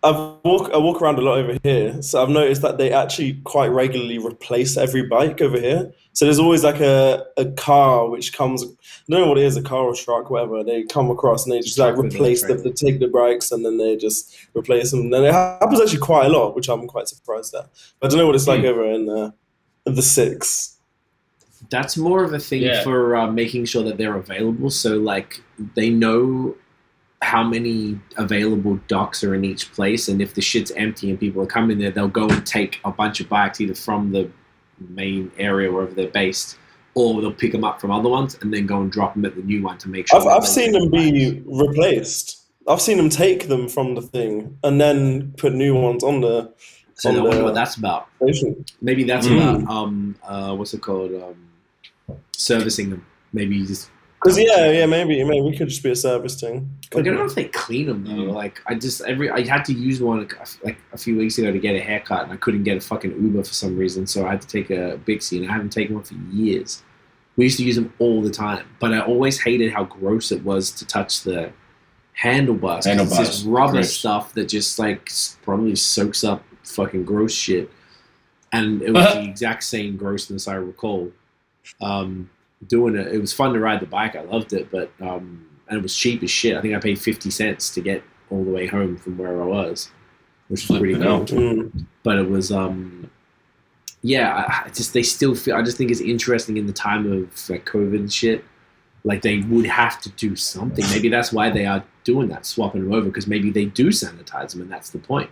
I've 0.10 0.16
walk, 0.44 0.72
I 0.74 0.78
walk 0.78 1.02
around 1.02 1.18
a 1.20 1.22
lot 1.22 1.38
over 1.40 1.58
here, 1.64 2.02
so 2.02 2.22
I've 2.22 2.30
noticed 2.30 2.62
that 2.62 2.78
they 2.78 2.92
actually 2.92 3.34
quite 3.44 3.68
regularly 3.68 4.18
replace 4.18 4.78
every 4.78 5.04
bike 5.04 5.42
over 5.42 5.60
here. 5.60 5.92
So 6.14 6.26
there's 6.26 6.40
always 6.40 6.64
like 6.64 6.80
a, 6.80 7.26
a 7.38 7.46
car 7.52 8.10
which 8.10 8.34
comes, 8.34 8.64
I 8.64 8.68
don't 9.10 9.22
know 9.22 9.28
what 9.28 9.38
it 9.38 9.44
is, 9.44 9.56
a 9.58 9.62
car 9.62 9.84
or 9.84 9.94
truck, 9.96 10.30
whatever. 10.32 10.64
They 10.64 10.84
come 10.84 11.12
across 11.12 11.46
and 11.46 11.54
they 11.54 11.60
just 11.60 11.78
like 11.78 11.94
Truck 11.94 12.04
with 12.06 12.14
a 12.14 12.18
replace 12.18 12.42
them. 12.42 12.58
trailer. 12.58 12.64
they 12.64 12.72
take 12.72 13.00
the 13.00 13.08
bikes 13.08 13.52
and 13.52 13.64
then 13.64 13.78
they 13.78 13.96
just 13.98 14.36
replace 14.56 14.90
them. 14.92 15.14
And 15.14 15.26
it 15.26 15.32
happens 15.34 15.80
actually 15.80 16.00
quite 16.00 16.26
a 16.26 16.30
lot, 16.30 16.56
which 16.56 16.70
I'm 16.70 16.88
quite 16.88 17.08
surprised 17.08 17.54
at. 17.54 17.70
But 18.00 18.08
I 18.08 18.10
don't 18.10 18.18
know 18.20 18.26
what 18.26 18.36
it's 18.36 18.48
like 18.48 18.62
Hmm. 18.62 18.66
over 18.68 18.86
in 18.92 19.10
uh, 19.10 19.32
the 19.86 20.02
six. 20.02 20.78
that's 21.70 21.98
more 21.98 22.24
of 22.24 22.34
a 22.34 22.40
thing 22.40 22.62
Yeah. 22.64 22.84
for 22.84 23.16
uh, 23.16 23.28
making 23.32 23.66
sure 23.66 23.84
that 23.84 23.98
they're 23.98 24.16
available. 24.16 24.70
So 24.72 24.98
like 24.98 25.42
they 25.76 25.90
know 25.90 26.56
how 27.22 27.44
many 27.44 28.00
available 28.18 28.80
docks 28.88 29.24
are 29.24 29.34
in 29.34 29.44
each 29.44 29.72
place, 29.74 30.08
and 30.08 30.22
if 30.22 30.34
the 30.34 30.42
shit's 30.42 30.72
empty 30.72 31.10
and 31.10 31.20
people 31.20 31.42
are 31.42 31.48
coming 31.48 31.78
there, 31.80 31.92
they'll 31.92 32.08
go 32.08 32.28
and 32.28 32.46
take 32.46 32.80
a 32.86 32.92
bunch 32.92 33.20
of 33.20 33.28
bikes 33.30 33.60
either 33.60 33.74
from 33.76 34.12
the 34.12 34.30
main 34.90 35.32
area 35.40 35.72
wherever 35.72 35.94
they're 35.94 36.08
based, 36.10 36.58
or 36.94 37.20
they'll 37.22 37.32
pick 37.34 37.52
them 37.52 37.64
up 37.64 37.82
from 37.82 37.90
other 37.92 38.10
ones 38.10 38.38
and 38.42 38.54
then 38.54 38.66
go 38.68 38.82
and 38.82 38.92
drop 38.92 39.16
them 39.16 39.26
at 39.26 39.36
the 39.36 39.42
new 39.42 39.64
one 39.64 39.78
to 39.80 39.90
make 39.90 40.08
sure. 40.08 40.20
I've, 40.20 40.28
I've 40.28 40.48
seen 40.48 40.72
them 40.74 40.90
be 40.92 41.32
bikes. 41.42 41.46
replaced. 41.48 42.44
I've 42.68 42.82
seen 42.82 42.98
them 42.98 43.10
take 43.10 43.48
them 43.48 43.68
from 43.68 43.96
the 43.96 44.02
thing 44.02 44.58
and 44.64 44.80
then 44.80 45.32
put 45.38 45.54
new 45.54 45.74
ones 45.74 46.04
on 46.04 46.22
the 46.22 46.54
So 46.96 47.10
I 47.10 47.20
wonder 47.22 47.38
the- 47.38 47.44
what 47.46 47.54
that's 47.56 47.78
about. 47.78 48.08
station. 48.24 48.64
Maybe 48.82 49.04
that's 49.06 49.26
Mm. 49.28 49.38
about 49.64 49.72
um 49.72 50.16
uh 50.24 50.54
what's 50.56 50.74
it 50.74 50.82
called 50.82 51.12
um 51.16 52.18
servicing 52.36 52.90
them. 52.90 53.06
Maybe 53.34 53.56
you 53.56 53.66
just 53.66 53.90
Because 54.22 54.40
yeah, 54.40 54.72
yeah, 54.72 54.86
maybe 54.88 55.24
maybe 55.24 55.50
it 55.50 55.58
could 55.58 55.70
just 55.70 55.84
be 55.84 55.92
a 55.92 55.96
service 55.96 56.40
thing. 56.40 56.70
I 56.96 57.02
don't 57.02 57.16
know 57.16 57.26
if 57.26 57.36
they 57.36 57.46
clean 57.46 57.86
them 57.86 58.04
though. 58.04 58.32
Like 58.32 58.62
I 58.66 58.74
just 58.74 59.02
every 59.02 59.30
I 59.30 59.46
had 59.46 59.64
to 59.66 59.74
use 59.74 60.02
one 60.02 60.20
like, 60.20 60.64
like 60.64 60.78
a 60.92 60.98
few 60.98 61.18
weeks 61.18 61.38
ago 61.38 61.52
to 61.52 61.60
get 61.60 61.76
a 61.76 61.80
haircut, 61.80 62.24
and 62.24 62.32
I 62.32 62.38
couldn't 62.38 62.64
get 62.64 62.78
a 62.78 62.82
fucking 62.82 63.12
Uber 63.12 63.44
for 63.44 63.54
some 63.54 63.78
reason, 63.78 64.08
so 64.08 64.26
I 64.26 64.32
had 64.32 64.42
to 64.42 64.48
take 64.48 64.72
a 64.72 65.00
Bixi, 65.06 65.38
and 65.38 65.50
I 65.50 65.54
haven't 65.54 65.70
taken 65.70 65.96
one 65.96 66.04
for 66.04 66.16
years. 66.32 66.82
We 67.36 67.44
used 67.44 67.58
to 67.58 67.64
use 67.64 67.76
them 67.76 67.94
all 68.00 68.24
the 68.24 68.32
time, 68.32 68.66
but 68.80 68.92
I 68.92 69.02
always 69.02 69.40
hated 69.40 69.72
how 69.72 69.84
gross 69.84 70.32
it 70.32 70.44
was 70.44 70.72
to 70.72 70.88
touch 70.88 71.22
the 71.22 71.52
handlebars. 72.14 72.88
It's 72.88 72.98
this 72.98 73.08
Handlebars, 73.08 73.46
rubber 73.46 73.72
gross. 73.74 73.94
stuff 73.94 74.34
that 74.34 74.46
just 74.46 74.80
like 74.80 75.12
probably 75.44 75.76
soaks 75.76 76.24
up 76.24 76.44
fucking 76.64 77.06
gross 77.06 77.34
shit, 77.34 77.70
and 78.52 78.82
it 78.82 78.92
was 78.92 79.06
the 79.14 79.24
exact 79.24 79.64
same 79.64 79.96
grossness 79.96 80.48
I 80.48 80.56
recall. 80.56 81.12
Um, 81.82 82.32
doing 82.66 82.96
it, 82.96 83.08
it 83.14 83.20
was 83.20 83.34
fun 83.34 83.54
to 83.54 83.60
ride 83.60 83.82
the 83.82 83.86
bike. 83.86 84.16
I 84.16 84.22
loved 84.22 84.54
it, 84.54 84.72
but 84.72 84.92
um, 85.00 85.48
and 85.68 85.78
it 85.78 85.84
was 85.84 85.96
cheap 85.96 86.24
as 86.24 86.32
shit. 86.32 86.56
I 86.56 86.62
think 86.62 86.74
I 86.74 86.80
paid 86.80 87.00
fifty 87.00 87.30
cents 87.30 87.70
to 87.76 87.82
get 87.82 88.02
all 88.30 88.44
the 88.44 88.52
way 88.52 88.66
home 88.66 88.98
from 88.98 89.18
where 89.18 89.42
I 89.42 89.46
was, 89.46 89.92
which 90.48 90.68
was 90.68 90.80
pretty 90.80 90.96
cool. 90.96 91.26
Mm. 91.26 91.86
But 92.04 92.18
it 92.18 92.30
was, 92.30 92.52
um, 92.52 93.10
yeah, 94.02 94.34
I, 94.34 94.66
I 94.66 94.70
just 94.70 94.94
they 94.94 95.04
still 95.04 95.36
feel. 95.36 95.56
I 95.56 95.62
just 95.62 95.78
think 95.78 95.92
it's 95.92 96.02
interesting 96.02 96.58
in 96.58 96.66
the 96.66 96.74
time 96.74 97.12
of 97.12 97.50
like 97.50 97.66
COVID 97.66 97.96
and 97.96 98.12
shit. 98.12 98.44
Like 99.04 99.22
they 99.22 99.40
would 99.40 99.66
have 99.66 100.02
to 100.02 100.10
do 100.12 100.36
something. 100.36 100.84
Maybe 100.90 101.08
that's 101.08 101.32
why 101.32 101.50
they 101.50 101.66
are 101.66 101.84
doing 102.04 102.28
that, 102.30 102.46
swapping 102.46 102.84
them 102.84 102.94
over, 102.94 103.08
because 103.08 103.28
maybe 103.28 103.52
they 103.52 103.66
do 103.66 103.88
sanitize 103.88 104.52
them, 104.52 104.62
and 104.62 104.72
that's 104.72 104.90
the 104.90 105.00
point. 105.00 105.30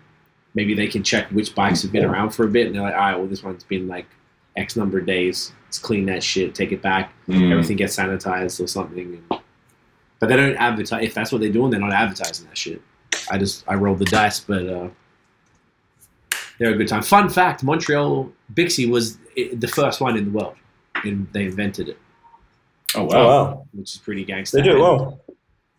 Maybe 0.53 0.73
they 0.73 0.87
can 0.87 1.03
check 1.03 1.27
which 1.31 1.53
bikes 1.53 1.81
have 1.81 1.91
been 1.91 2.05
around 2.05 2.29
for 2.29 2.45
a 2.45 2.47
bit, 2.47 2.67
and 2.67 2.75
they're 2.75 2.83
like, 2.83 2.93
all 2.93 2.99
right, 2.99 3.17
well, 3.17 3.27
this 3.27 3.43
one's 3.43 3.65
been 3.65 3.87
like 3.87 4.05
X 4.55 4.75
number 4.75 4.97
of 4.99 5.05
days. 5.05 5.51
Let's 5.65 5.79
clean 5.79 6.05
that 6.05 6.23
shit, 6.23 6.55
take 6.55 6.71
it 6.71 6.81
back 6.81 7.11
Mm. 7.27 7.51
everything 7.51 7.75
gets 7.77 7.95
sanitized 7.95 8.63
or 8.63 8.67
something. 8.67 9.21
But 10.19 10.29
they 10.29 10.35
don't 10.37 10.55
advertise. 10.55 11.03
If 11.03 11.13
that's 11.13 11.31
what 11.31 11.41
they're 11.41 11.51
doing, 11.51 11.71
they're 11.71 11.79
not 11.79 11.91
advertising 11.91 12.47
that 12.47 12.57
shit. 12.57 12.81
I 13.29 13.37
just 13.37 13.63
I 13.67 13.73
rolled 13.75 13.99
the 13.99 14.05
dice, 14.05 14.39
but 14.39 14.65
uh, 14.67 14.87
they're 16.57 16.71
a 16.73 16.77
good 16.77 16.87
time. 16.87 17.01
Fun 17.03 17.29
fact: 17.29 17.63
Montreal 17.63 18.31
Bixi 18.53 18.89
was 18.89 19.17
the 19.35 19.67
first 19.67 19.99
one 20.01 20.15
in 20.17 20.25
the 20.25 20.31
world, 20.31 20.55
and 21.03 21.27
they 21.33 21.45
invented 21.45 21.89
it, 21.89 21.97
Oh 22.95 23.03
wow. 23.03 23.09
Oh 23.13 23.27
wow, 23.27 23.65
which 23.73 23.93
is 23.95 23.97
pretty 23.99 24.23
gangster. 24.23 24.57
they 24.57 24.63
do 24.63 24.77
it 24.77 24.79
well. 24.79 25.19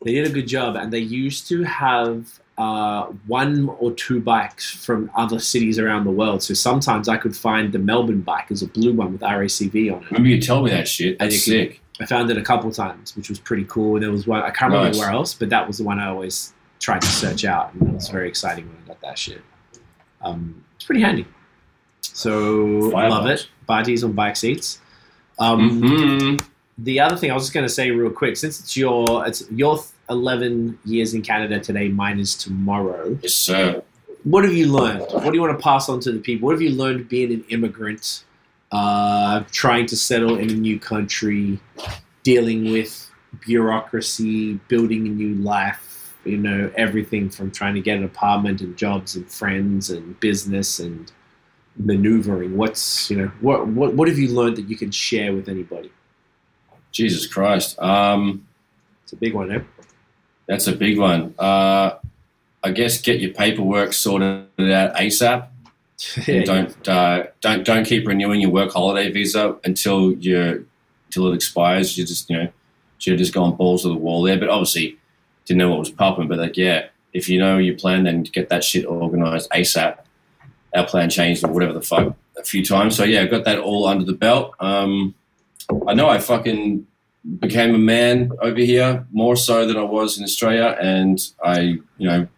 They 0.05 0.13
did 0.13 0.27
a 0.27 0.31
good 0.31 0.47
job, 0.47 0.77
and 0.77 0.93
they 0.93 0.99
used 0.99 1.49
to 1.49 1.63
have 1.65 2.39
uh, 2.59 3.07
one 3.27 3.69
or 3.79 3.93
two 3.93 4.21
bikes 4.21 4.71
from 4.71 5.11
other 5.15 5.39
cities 5.39 5.79
around 5.79 6.05
the 6.05 6.11
world. 6.11 6.43
So 6.43 6.55
sometimes 6.55 7.09
I 7.09 7.17
could 7.19 7.37
find 7.37 7.73
the 7.73 7.79
Melbourne 7.79 8.23
bike 8.23 8.51
as 8.51 8.63
a 8.63 8.67
blue 8.67 8.95
one 8.95 9.13
with 9.13 9.21
RACV 9.21 9.93
on 9.95 10.03
it. 10.03 10.11
Remember 10.11 10.29
you 10.29 10.41
told 10.41 10.65
me 10.65 10.71
that 10.71 10.89
shit. 10.89 11.19
That's 11.19 11.45
sick. 11.45 11.81
I 12.01 12.07
found 12.07 12.31
it 12.31 12.37
a 12.39 12.43
couple 12.43 12.71
times, 12.71 13.17
which 13.17 13.29
was 13.29 13.39
pretty 13.39 13.65
cool. 13.69 13.97
And 13.97 14.03
There 14.05 14.11
was 14.11 14.27
one 14.27 14.43
I 14.43 14.51
can't 14.51 14.73
remember 14.73 14.89
Nice. 14.89 14.99
where 14.99 15.11
else, 15.11 15.35
but 15.35 15.49
that 15.51 15.67
was 15.67 15.79
the 15.79 15.85
one 15.85 15.99
I 15.99 16.09
always 16.09 16.53
tried 16.81 17.01
to 17.03 17.07
search 17.09 17.45
out, 17.45 17.73
and 17.75 17.89
it 17.89 17.95
was 17.95 18.09
very 18.09 18.29
exciting 18.29 18.67
when 18.69 18.77
I 18.85 18.89
got 18.89 19.01
that 19.01 19.19
shit. 19.19 19.41
Um, 20.23 20.63
it's 20.77 20.85
pretty 20.85 21.01
handy. 21.03 21.27
So 22.03 22.91
Fire 22.91 23.11
love 23.11 23.27
it. 23.27 23.49
Bodies 23.67 24.05
on 24.05 24.13
bike 24.13 24.37
seats. 24.37 24.81
Um, 25.39 25.83
Mhm. 25.83 26.45
The 26.79 27.01
other 27.01 27.17
thing 27.17 27.31
I 27.31 27.35
was 27.35 27.45
just 27.45 27.55
going 27.55 27.67
to 27.67 27.73
say 27.73 27.91
real 27.91 28.11
quick, 28.11 28.37
since 28.37 28.61
it's 28.61 28.77
your 28.77 29.27
it's 29.27 29.45
your 29.51 29.83
11 30.11 30.79
years 30.85 31.15
in 31.15 31.23
Canada 31.23 31.59
today, 31.61 31.89
mine 31.89 32.19
is 32.19 32.35
tomorrow. 32.35 33.19
Yes, 33.23 33.35
sir. 33.35 33.83
What 34.25 34.45
have 34.45 34.55
you 34.55 34.67
learned? 34.73 35.03
What 35.11 35.25
do 35.25 35.35
you 35.35 35.41
want 35.41 35.57
to 35.59 35.63
pass 35.63 35.89
on 35.89 36.01
to 36.01 36.13
the 36.13 36.19
people? 36.19 36.47
What 36.47 36.53
have 36.53 36.63
you 36.63 36.71
learned 36.71 37.09
being 37.09 37.33
an 37.33 37.45
immigrant, 37.49 38.25
uh, 38.73 39.45
trying 39.53 39.87
to 39.87 39.97
settle 39.97 40.37
in 40.37 40.51
a 40.51 40.55
new 40.55 40.79
country, 40.81 41.61
dealing 42.25 42.73
with 42.73 43.09
bureaucracy, 43.47 44.55
building 44.69 45.07
a 45.07 45.11
new 45.11 45.35
life? 45.37 46.15
You 46.25 46.39
know, 46.39 46.73
everything 46.77 47.31
from 47.31 47.53
trying 47.53 47.75
to 47.75 47.81
get 47.81 47.99
an 47.99 48.05
apartment 48.05 48.61
and 48.61 48.77
jobs 48.77 49.15
and 49.15 49.31
friends 49.31 49.91
and 49.91 50.19
business 50.19 50.81
and 50.81 51.13
maneuvering. 51.77 52.57
What's 52.57 53.09
you 53.11 53.17
know 53.19 53.31
what 53.41 53.69
what 53.69 53.95
what 53.95 54.09
have 54.09 54.19
you 54.19 54.29
learned 54.29 54.57
that 54.57 54.69
you 54.69 54.77
can 54.77 54.91
share 54.91 55.33
with 55.33 55.49
anybody? 55.49 55.93
Jesus 56.91 57.27
Christ. 57.27 57.79
Um, 57.79 58.47
It's 59.05 59.13
a 59.13 59.17
big 59.17 59.35
one, 59.35 59.53
eh? 59.53 59.61
That's 60.47 60.67
a 60.67 60.73
big 60.73 60.99
one. 60.99 61.35
Uh, 61.39 61.99
I 62.63 62.71
guess 62.71 63.01
get 63.01 63.21
your 63.21 63.33
paperwork 63.33 63.93
sorted 63.93 64.47
out 64.59 64.95
ASAP. 64.95 65.49
Yeah, 66.27 66.35
and 66.35 66.45
don't 66.45 66.89
uh, 66.89 67.27
don't 67.41 67.65
don't 67.65 67.85
keep 67.85 68.07
renewing 68.07 68.41
your 68.41 68.51
work 68.51 68.73
holiday 68.73 69.11
visa 69.11 69.57
until 69.65 70.13
you 70.13 70.67
until 71.07 71.33
it 71.33 71.35
expires. 71.35 71.97
You 71.97 72.05
just 72.05 72.29
you 72.29 72.37
know 72.37 72.49
should 72.99 73.13
have 73.13 73.19
just 73.19 73.35
gone 73.35 73.57
balls 73.57 73.83
to 73.83 73.89
the 73.89 73.95
wall 73.95 74.23
there. 74.23 74.39
But 74.39 74.49
obviously 74.49 74.99
didn't 75.47 75.59
know 75.59 75.71
what 75.71 75.79
was 75.79 75.91
popping. 75.91 76.29
But 76.29 76.39
like 76.39 76.57
yeah, 76.57 76.89
if 77.13 77.29
you 77.29 77.39
know 77.39 77.59
your 77.59 77.77
plan, 77.77 78.05
then 78.05 78.25
get 78.25 78.49
that 78.51 78.63
shit 78.63 78.85
organized 78.85 79.49
ASAP. 79.51 79.99
Our 80.75 80.87
plan 80.87 81.09
changed 81.09 81.45
or 81.45 81.51
whatever 81.53 81.73
the 81.73 81.83
fuck 81.83 82.15
a 82.37 82.45
few 82.45 82.65
times. 82.65 82.97
So 82.97 83.05
yeah, 83.05 83.23
I 83.23 83.27
got 83.27 83.45
that 83.45 83.59
all 83.59 83.87
under 83.87 84.05
the 84.05 84.13
belt. 84.13 84.55
Um, 84.61 85.15
I 85.87 85.95
know 85.95 86.09
I 86.09 86.19
fucking 86.19 86.87
became 87.41 87.75
a 87.75 87.79
man 87.79 88.33
over 88.41 88.61
here 88.61 89.07
more 89.13 89.37
so 89.37 89.67
than 89.67 89.77
I 89.77 89.83
was 89.83 90.19
in 90.19 90.25
Australia, 90.25 90.77
and 90.81 91.21
I 91.45 91.61
you 91.99 92.09
know 92.09 92.29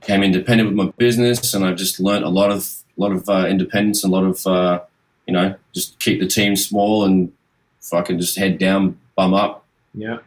came 0.00 0.22
independent 0.22 0.68
with 0.68 0.76
my 0.76 0.92
business, 0.98 1.54
and 1.54 1.64
I've 1.64 1.76
just 1.76 1.98
learnt 1.98 2.24
a 2.24 2.28
lot 2.28 2.50
of 2.50 2.72
lot 2.96 3.12
of 3.12 3.28
uh, 3.28 3.46
independence, 3.48 4.04
and 4.04 4.12
a 4.12 4.16
lot 4.16 4.24
of 4.24 4.46
uh, 4.46 4.80
you 5.26 5.32
know 5.32 5.54
just 5.72 5.98
keep 5.98 6.20
the 6.20 6.26
team 6.26 6.56
small 6.56 7.04
and 7.04 7.32
fucking 7.80 8.18
just 8.18 8.36
head 8.36 8.58
down, 8.58 8.98
bum 9.14 9.32
up, 9.32 9.64
yeah. 9.94 10.18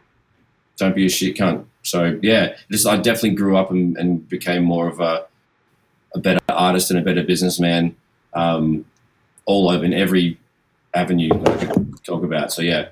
don't 0.76 0.94
be 0.94 1.06
a 1.06 1.10
shit 1.10 1.36
cunt. 1.36 1.64
So 1.82 2.18
yeah, 2.22 2.56
just 2.70 2.86
I 2.86 2.96
definitely 2.96 3.36
grew 3.36 3.56
up 3.56 3.70
and, 3.70 3.96
and 3.96 4.28
became 4.28 4.64
more 4.64 4.88
of 4.88 5.00
a 5.00 5.26
a 6.14 6.18
better 6.18 6.40
artist 6.48 6.90
and 6.90 6.98
a 6.98 7.02
better 7.02 7.22
businessman, 7.22 7.94
um, 8.34 8.84
all 9.44 9.70
over 9.70 9.84
in 9.84 9.92
every 9.92 10.38
avenue 10.94 11.28
that 11.28 11.48
I 11.48 11.66
could 11.66 12.04
talk 12.04 12.24
about. 12.24 12.52
So 12.52 12.62
yeah, 12.62 12.88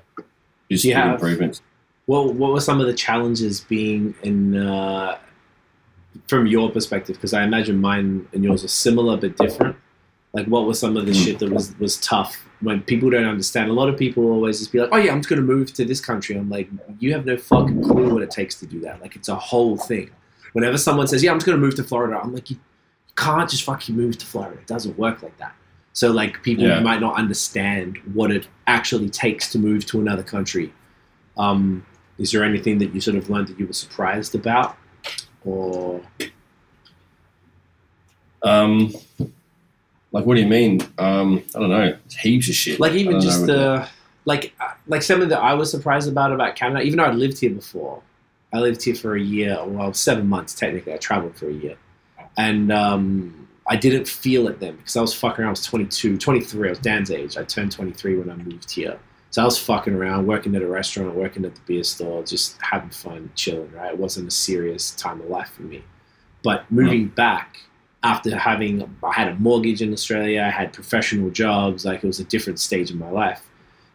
just 0.71 0.85
you 0.85 0.93
have- 0.93 1.13
improvements. 1.13 1.61
What 2.05 2.33
What 2.35 2.53
were 2.53 2.59
some 2.61 2.79
of 2.81 2.87
the 2.87 2.93
challenges 2.93 3.61
being 3.61 4.15
in 4.23 4.55
uh, 4.57 5.17
from 6.27 6.47
your 6.47 6.71
perspective? 6.71 7.15
Because 7.15 7.33
I 7.33 7.43
imagine 7.43 7.79
mine 7.79 8.27
and 8.33 8.43
yours 8.43 8.63
are 8.63 8.67
similar 8.69 9.15
but 9.17 9.37
different. 9.37 9.75
Like, 10.33 10.47
what 10.47 10.65
was 10.65 10.79
some 10.79 10.95
of 10.97 11.05
the 11.05 11.11
Mm. 11.11 11.23
shit 11.25 11.39
that 11.39 11.51
was 11.51 11.75
was 11.79 11.97
tough 11.97 12.43
when 12.61 12.81
people 12.81 13.09
don't 13.11 13.25
understand? 13.25 13.69
A 13.69 13.73
lot 13.73 13.89
of 13.89 13.97
people 13.97 14.23
always 14.31 14.57
just 14.59 14.71
be 14.71 14.79
like, 14.79 14.89
"Oh 14.91 14.97
yeah, 14.97 15.11
I'm 15.11 15.19
just 15.19 15.29
going 15.29 15.41
to 15.41 15.45
move 15.45 15.71
to 15.73 15.85
this 15.85 16.01
country." 16.01 16.35
I'm 16.35 16.49
like, 16.49 16.69
you 16.99 17.13
have 17.13 17.25
no 17.25 17.37
fucking 17.37 17.83
clue 17.83 18.13
what 18.13 18.21
it 18.23 18.31
takes 18.31 18.55
to 18.61 18.65
do 18.65 18.79
that. 18.81 19.01
Like, 19.01 19.15
it's 19.15 19.29
a 19.29 19.35
whole 19.35 19.77
thing. 19.77 20.09
Whenever 20.53 20.77
someone 20.79 21.07
says, 21.07 21.23
"Yeah, 21.23 21.31
I'm 21.31 21.37
just 21.37 21.45
going 21.45 21.59
to 21.59 21.63
move 21.65 21.75
to 21.75 21.83
Florida," 21.83 22.19
I'm 22.23 22.33
like, 22.33 22.49
you 22.49 22.57
can't 23.15 23.49
just 23.49 23.63
fucking 23.63 23.95
move 23.95 24.17
to 24.17 24.25
Florida. 24.25 24.57
It 24.59 24.67
doesn't 24.67 24.97
work 24.97 25.21
like 25.23 25.37
that. 25.37 25.53
So 25.99 26.11
like 26.11 26.41
people 26.43 26.63
Yeah. 26.63 26.79
might 26.79 27.01
not 27.01 27.15
understand 27.15 27.97
what 28.13 28.31
it 28.31 28.47
actually 28.67 29.09
takes 29.09 29.51
to 29.51 29.59
move 29.59 29.85
to 29.87 29.99
another 29.99 30.23
country. 30.23 30.71
Um, 31.37 31.85
is 32.17 32.31
there 32.31 32.41
anything 32.41 32.77
that 32.77 32.93
you 32.95 33.01
sort 33.01 33.17
of 33.17 33.29
learned 33.29 33.49
that 33.49 33.59
you 33.59 33.67
were 33.67 33.73
surprised 33.73 34.33
about, 34.33 34.77
or 35.43 36.01
Um, 38.41 38.93
like 40.13 40.25
what 40.25 40.35
do 40.35 40.41
you 40.41 40.47
mean? 40.47 40.79
Um, 40.97 41.43
I 41.53 41.59
don't 41.59 41.69
know. 41.69 41.97
Heaps 42.17 42.47
of 42.47 42.55
shit. 42.55 42.79
like 42.79 42.93
even 42.93 43.19
just 43.19 43.41
know. 43.41 43.47
the 43.47 43.89
like 44.23 44.53
uh, 44.61 44.71
like 44.87 45.01
something 45.03 45.27
that 45.27 45.41
I 45.41 45.53
was 45.53 45.69
surprised 45.69 46.07
about 46.07 46.31
about 46.31 46.55
Canada, 46.55 46.81
even 46.81 46.97
though 46.99 47.07
I'd 47.07 47.15
lived 47.15 47.39
here 47.39 47.49
before. 47.51 48.01
I 48.53 48.59
lived 48.59 48.81
here 48.83 48.95
for 48.95 49.15
a 49.17 49.21
year, 49.21 49.57
well, 49.65 49.93
seven 49.93 50.27
months 50.27 50.53
technically. 50.53 50.93
I 50.93 50.97
traveled 50.97 51.35
for 51.35 51.49
a 51.49 51.53
year, 51.53 51.75
and 52.37 52.71
um, 52.71 53.38
I 53.71 53.75
didn't 53.75 54.07
feel 54.07 54.47
it 54.47 54.59
then 54.59 54.75
because 54.77 54.97
I 54.97 55.01
was 55.01 55.13
fucking 55.13 55.43
around. 55.43 55.49
I 55.49 55.51
was 55.51 55.63
22, 55.63 56.17
23. 56.17 56.67
I 56.67 56.71
was 56.71 56.79
Dan's 56.79 57.11
age. 57.11 57.37
I 57.37 57.43
turned 57.43 57.71
23 57.71 58.17
when 58.17 58.31
I 58.31 58.35
moved 58.35 58.71
here. 58.71 58.99
So 59.29 59.43
I 59.43 59.45
was 59.45 59.59
fucking 59.59 59.93
around, 59.93 60.25
working 60.25 60.55
at 60.55 60.63
a 60.63 60.67
restaurant, 60.67 61.13
working 61.13 61.45
at 61.45 61.53
the 61.53 61.61
beer 61.67 61.83
store, 61.83 62.23
just 62.23 62.59
having 62.61 62.89
fun, 62.89 63.31
chilling. 63.35 63.71
Right, 63.71 63.93
it 63.93 63.97
wasn't 63.99 64.27
a 64.27 64.31
serious 64.31 64.91
time 64.91 65.21
of 65.21 65.29
life 65.29 65.51
for 65.51 65.61
me. 65.61 65.83
But 66.43 66.69
moving 66.71 67.09
mm. 67.09 67.15
back 67.15 67.57
after 68.01 68.35
having, 68.35 68.89
I 69.03 69.13
had 69.13 69.27
a 69.27 69.35
mortgage 69.35 69.81
in 69.83 69.93
Australia, 69.93 70.41
I 70.41 70.49
had 70.49 70.73
professional 70.73 71.29
jobs, 71.29 71.85
like 71.85 72.03
it 72.03 72.07
was 72.07 72.19
a 72.19 72.23
different 72.23 72.59
stage 72.59 72.89
of 72.89 72.97
my 72.97 73.09
life. 73.09 73.48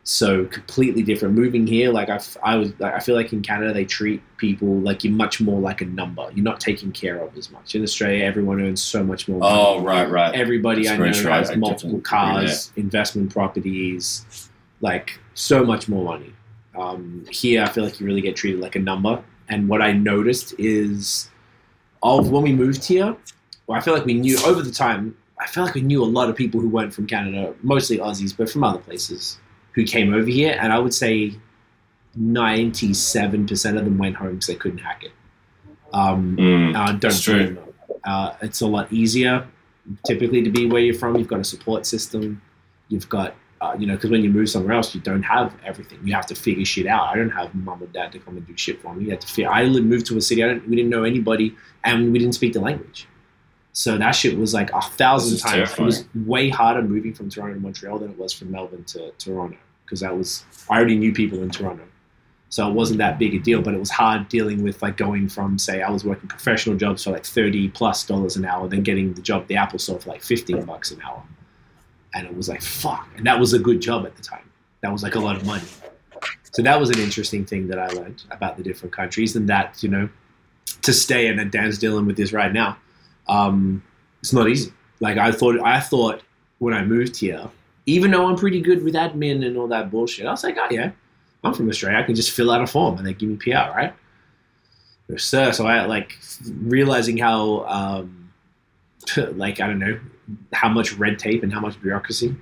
So 0.07 0.44
completely 0.46 1.02
different. 1.02 1.34
Moving 1.34 1.66
here, 1.66 1.90
like 1.90 2.11
I, 2.11 2.20
I 2.42 2.57
was, 2.57 2.78
like, 2.78 2.92
I 2.92 2.98
feel 2.98 3.14
like 3.14 3.32
in 3.32 3.40
Canada 3.40 3.72
they 3.72 3.86
treat 3.86 4.22
people 4.36 4.68
like 4.80 5.02
you're 5.02 5.14
much 5.14 5.40
more 5.40 5.59
like 5.59 5.80
a 5.80 5.86
number. 5.86 6.28
You're 6.34 6.44
not 6.44 6.61
taken 6.61 6.92
care 6.92 7.18
of 7.18 7.36
as 7.38 7.50
much. 7.50 7.74
In 7.74 7.82
Australia, 7.82 8.22
everyone 8.22 8.61
earns 8.61 8.82
so 8.82 9.02
much 9.02 9.28
more. 9.28 9.38
money 9.38 9.52
Oh 9.57 9.80
right, 9.80 10.09
right. 10.11 10.34
everybody 10.34 10.84
That's 10.84 11.00
I 11.00 11.22
know. 11.24 11.30
I- 11.30 11.38
has 11.38 11.57
multiple 11.57 12.00
cars, 12.00 12.70
investment 12.76 13.32
properties, 13.32 14.50
like 14.82 15.18
so 15.32 15.64
much 15.64 15.88
more 15.88 16.05
money. 16.05 16.34
Um, 16.76 17.24
here, 17.30 17.62
I 17.62 17.68
feel 17.70 17.84
like 17.84 17.98
you 17.98 18.05
really 18.05 18.20
get 18.20 18.36
treated 18.36 18.61
like 18.61 18.76
a 18.76 18.80
number. 18.80 19.22
And 19.48 19.68
what 19.68 19.80
I 19.80 19.92
noticed 19.92 20.55
is, 20.59 21.30
of 22.02 22.30
when 22.30 22.42
we 22.42 22.52
moved 22.52 22.84
here, 22.84 23.16
well, 23.66 23.78
I 23.78 23.80
feel 23.80 23.94
like 23.94 24.05
we 24.05 24.14
knew 24.14 24.36
over 24.44 24.61
the 24.61 24.72
time. 24.72 25.16
I 25.40 25.46
feel 25.46 25.64
like 25.64 25.74
we 25.74 25.80
knew 25.82 26.02
a 26.02 26.07
lot 26.07 26.28
of 26.28 26.36
people 26.36 26.61
who 26.61 26.68
weren't 26.68 26.92
from 26.92 27.07
Canada, 27.07 27.55
mostly 27.62 27.98
Aussies, 27.98 28.36
but 28.36 28.50
from 28.50 28.64
other 28.64 28.78
places, 28.78 29.38
who 29.75 29.85
came 29.85 30.12
over 30.14 30.29
here. 30.29 30.57
And 30.61 30.72
I 30.72 30.79
would 30.79 30.95
say 30.95 31.35
ninety-seven 32.16 33.47
percent 33.47 33.77
of 33.77 33.85
them 33.85 33.99
went 33.99 34.16
home 34.16 34.33
because 34.33 34.47
they 34.47 34.55
couldn't 34.55 34.79
hack 34.79 35.03
it. 35.05 35.12
Um, 35.93 36.37
Mm. 36.37 36.77
uh, 36.77 36.93
don't 36.93 37.20
true. 37.20 37.59
Uh, 38.05 38.35
it's 38.43 38.61
a 38.61 38.66
lot 38.66 38.93
easier, 38.93 39.47
typically, 40.05 40.43
to 40.43 40.51
be 40.51 40.66
where 40.66 40.83
you're 40.83 40.95
from. 40.95 41.16
You've 41.16 41.29
got 41.29 41.41
a 41.41 41.45
support 41.45 41.87
system. 41.87 42.43
You've 42.89 43.09
got, 43.09 43.35
uh, 43.61 43.75
you 43.79 43.87
know, 43.87 43.95
because 43.95 44.11
when 44.11 44.22
you 44.22 44.31
move 44.31 44.51
somewhere 44.51 44.75
else, 44.75 44.95
you 44.95 45.01
don't 45.01 45.22
have 45.22 45.55
everything. 45.64 45.99
You 46.05 46.12
have 46.14 46.27
to 46.27 46.35
figure 46.35 46.64
shit 46.64 46.87
out. 46.87 47.05
I 47.05 47.14
don't 47.16 47.31
have 47.31 47.55
mum 47.55 47.83
or 47.83 47.87
dad 47.87 48.12
to 48.12 48.18
come 48.18 48.37
and 48.37 48.47
do 48.47 48.55
shit 48.57 48.83
for 48.83 48.95
me. 48.95 49.05
You 49.07 49.11
have 49.12 49.20
to 49.20 49.27
figure. 49.27 49.51
I 49.51 49.66
moved 49.68 50.07
to 50.07 50.16
a 50.18 50.20
city. 50.20 50.45
I 50.45 50.49
don't, 50.49 50.68
we 50.68 50.77
didn't 50.77 50.91
know 50.91 51.05
anybody, 51.05 51.57
and 51.85 52.12
we 52.12 52.18
didn't 52.18 52.35
speak 52.35 52.53
the 52.53 52.61
language. 52.61 53.07
So 53.75 53.99
that 53.99 54.12
shit 54.12 54.39
was 54.39 54.55
like 54.55 54.72
a 54.72 54.81
thousand 54.81 55.39
times. 55.39 55.72
It 55.72 55.81
was 55.81 56.05
way 56.14 56.49
harder 56.49 56.81
moving 56.81 57.12
from 57.12 57.29
Toronto 57.29 57.55
to 57.55 57.61
Montreal 57.61 57.99
than 57.99 58.11
it 58.12 58.18
was 58.18 58.33
from 58.33 58.53
Melbourne 58.53 58.85
to 58.85 59.11
Toronto 59.18 59.59
because 59.85 60.01
that 60.01 60.16
was 60.16 60.45
I 60.70 60.77
already 60.77 60.97
knew 60.97 61.12
people 61.12 61.43
in 61.43 61.51
Toronto. 61.51 61.83
So 62.51 62.68
it 62.68 62.72
wasn't 62.72 62.99
that 62.99 63.18
big 63.18 63.35
a 63.35 63.41
deal, 63.41 63.62
but 63.62 63.75
it 63.75 63.81
was 63.81 63.91
hard 63.91 64.29
dealing 64.29 64.62
with 64.62 64.81
like 64.81 64.97
going 64.97 65.29
from 65.29 65.59
say 65.59 65.83
I 65.83 65.91
was 65.91 66.05
working 66.05 66.29
professional 66.29 66.77
jobs 66.77 67.03
for 67.03 67.11
like 67.11 67.27
thirty 67.27 67.68
plus 67.68 68.07
dollars 68.07 68.37
an 68.37 68.45
hour, 68.45 68.68
then 68.68 68.85
getting 68.85 69.12
the 69.12 69.22
job 69.22 69.43
at 69.43 69.49
the 69.49 69.57
Apple 69.57 69.81
Store 69.81 69.99
for 69.99 70.11
like 70.11 70.22
fifteen 70.22 70.64
bucks 70.64 70.93
an 70.93 71.03
hour, 71.03 71.20
and 72.14 72.29
it 72.29 72.37
was 72.37 72.49
like 72.49 72.62
fuck, 72.62 73.09
and 73.16 73.27
that 73.27 73.41
was 73.41 73.55
a 73.55 73.59
good 73.59 73.81
job 73.81 74.07
at 74.07 74.14
the 74.14 74.22
time. 74.22 74.49
That 74.83 74.93
was 74.93 75.03
like 75.03 75.16
a 75.16 75.18
lot 75.18 75.35
of 75.35 75.45
money. 75.45 75.66
So 76.53 76.62
that 76.62 76.79
was 76.79 76.91
an 76.91 77.01
interesting 77.01 77.45
thing 77.45 77.66
that 77.66 77.81
I 77.81 77.89
learned 77.89 78.22
about 78.31 78.57
the 78.57 78.62
different 78.62 78.95
countries, 78.95 79.35
and 79.35 79.49
that 79.49 79.83
you 79.83 79.89
know, 79.89 80.09
to 80.83 80.93
stay 80.93 81.27
and 81.27 81.51
Dan's 81.51 81.79
dealing 81.79 82.07
with 82.07 82.16
this 82.16 82.33
right 82.33 82.53
now, 82.53 82.77
um, 83.29 83.83
it's 84.20 84.33
not 84.33 84.49
easy. 84.49 84.72
Like 85.01 85.18
I 85.18 85.33
thought, 85.33 85.61
I 85.61 85.81
thought 85.81 86.22
when 86.59 86.75
I 86.75 86.85
moved 86.85 87.16
here, 87.16 87.49
even 87.87 88.11
though 88.11 88.27
I'm 88.27 88.37
pretty 88.37 88.61
good 88.61 88.83
with 88.83 88.95
admin 88.95 89.45
and 89.47 89.57
all 89.57 89.68
that 89.68 89.91
bullshit, 89.91 90.27
I 90.27 90.31
was 90.31 90.45
like, 90.45 90.57
oh 90.59 90.68
yeah, 90.70 90.91
I'm 91.43 91.53
from 91.55 91.68
Australia. 91.68 91.99
I 91.99 92.03
can 92.03 92.14
just 92.14 92.31
fill 92.31 92.51
out 92.51 92.62
a 92.62 92.66
form 92.66 92.97
and 92.99 93.07
they 93.07 93.12
give 93.14 93.29
me 93.29 93.37
PR, 93.37 93.51
right? 93.77 93.93
No, 95.09 95.16
sir. 95.16 95.53
So 95.53 95.66
I 95.66 95.85
like 95.85 96.16
realizing 96.62 97.18
how, 97.18 97.64
um, 97.66 98.31
like 99.33 99.61
I 99.61 99.66
don't 99.66 99.79
know, 99.79 99.99
how 100.55 100.68
much 100.70 100.95
red 100.95 101.18
tape 101.18 101.43
and 101.43 101.53
how 101.53 101.61
much 101.61 101.81
bureaucracy 101.83 102.35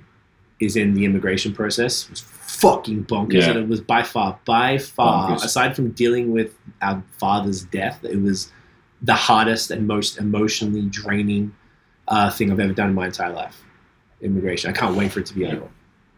is 0.61 0.77
in 0.77 0.93
the 0.93 1.03
immigration 1.03 1.53
process 1.53 2.09
was 2.09 2.21
fucking 2.21 3.03
bonkers, 3.05 3.41
Yeah. 3.41 3.49
and 3.49 3.59
it 3.59 3.67
was 3.67 3.81
by 3.81 4.03
far, 4.03 4.39
by 4.45 4.77
far, 4.77 5.31
Bonkers. 5.31 5.43
aside 5.43 5.75
from 5.75 5.89
dealing 5.91 6.31
with 6.31 6.55
our 6.81 7.03
father's 7.17 7.63
death, 7.63 7.99
it 8.05 8.21
was 8.21 8.49
the 9.03 9.13
hardest 9.13 9.69
and 9.71 9.85
most 9.87 10.17
emotionally 10.17 10.81
draining 10.89 11.53
uh, 12.07 12.29
thing 12.31 12.51
I've 12.51 12.59
ever 12.59 12.73
done 12.73 12.89
in 12.89 12.95
my 12.95 13.05
entire 13.07 13.31
life. 13.33 13.61
Immigration. 14.21 14.69
I 14.69 14.73
can't 14.73 14.95
wait 14.95 15.11
for 15.11 15.19
it 15.19 15.25
to 15.27 15.33
be 15.33 15.45
over. 15.45 15.69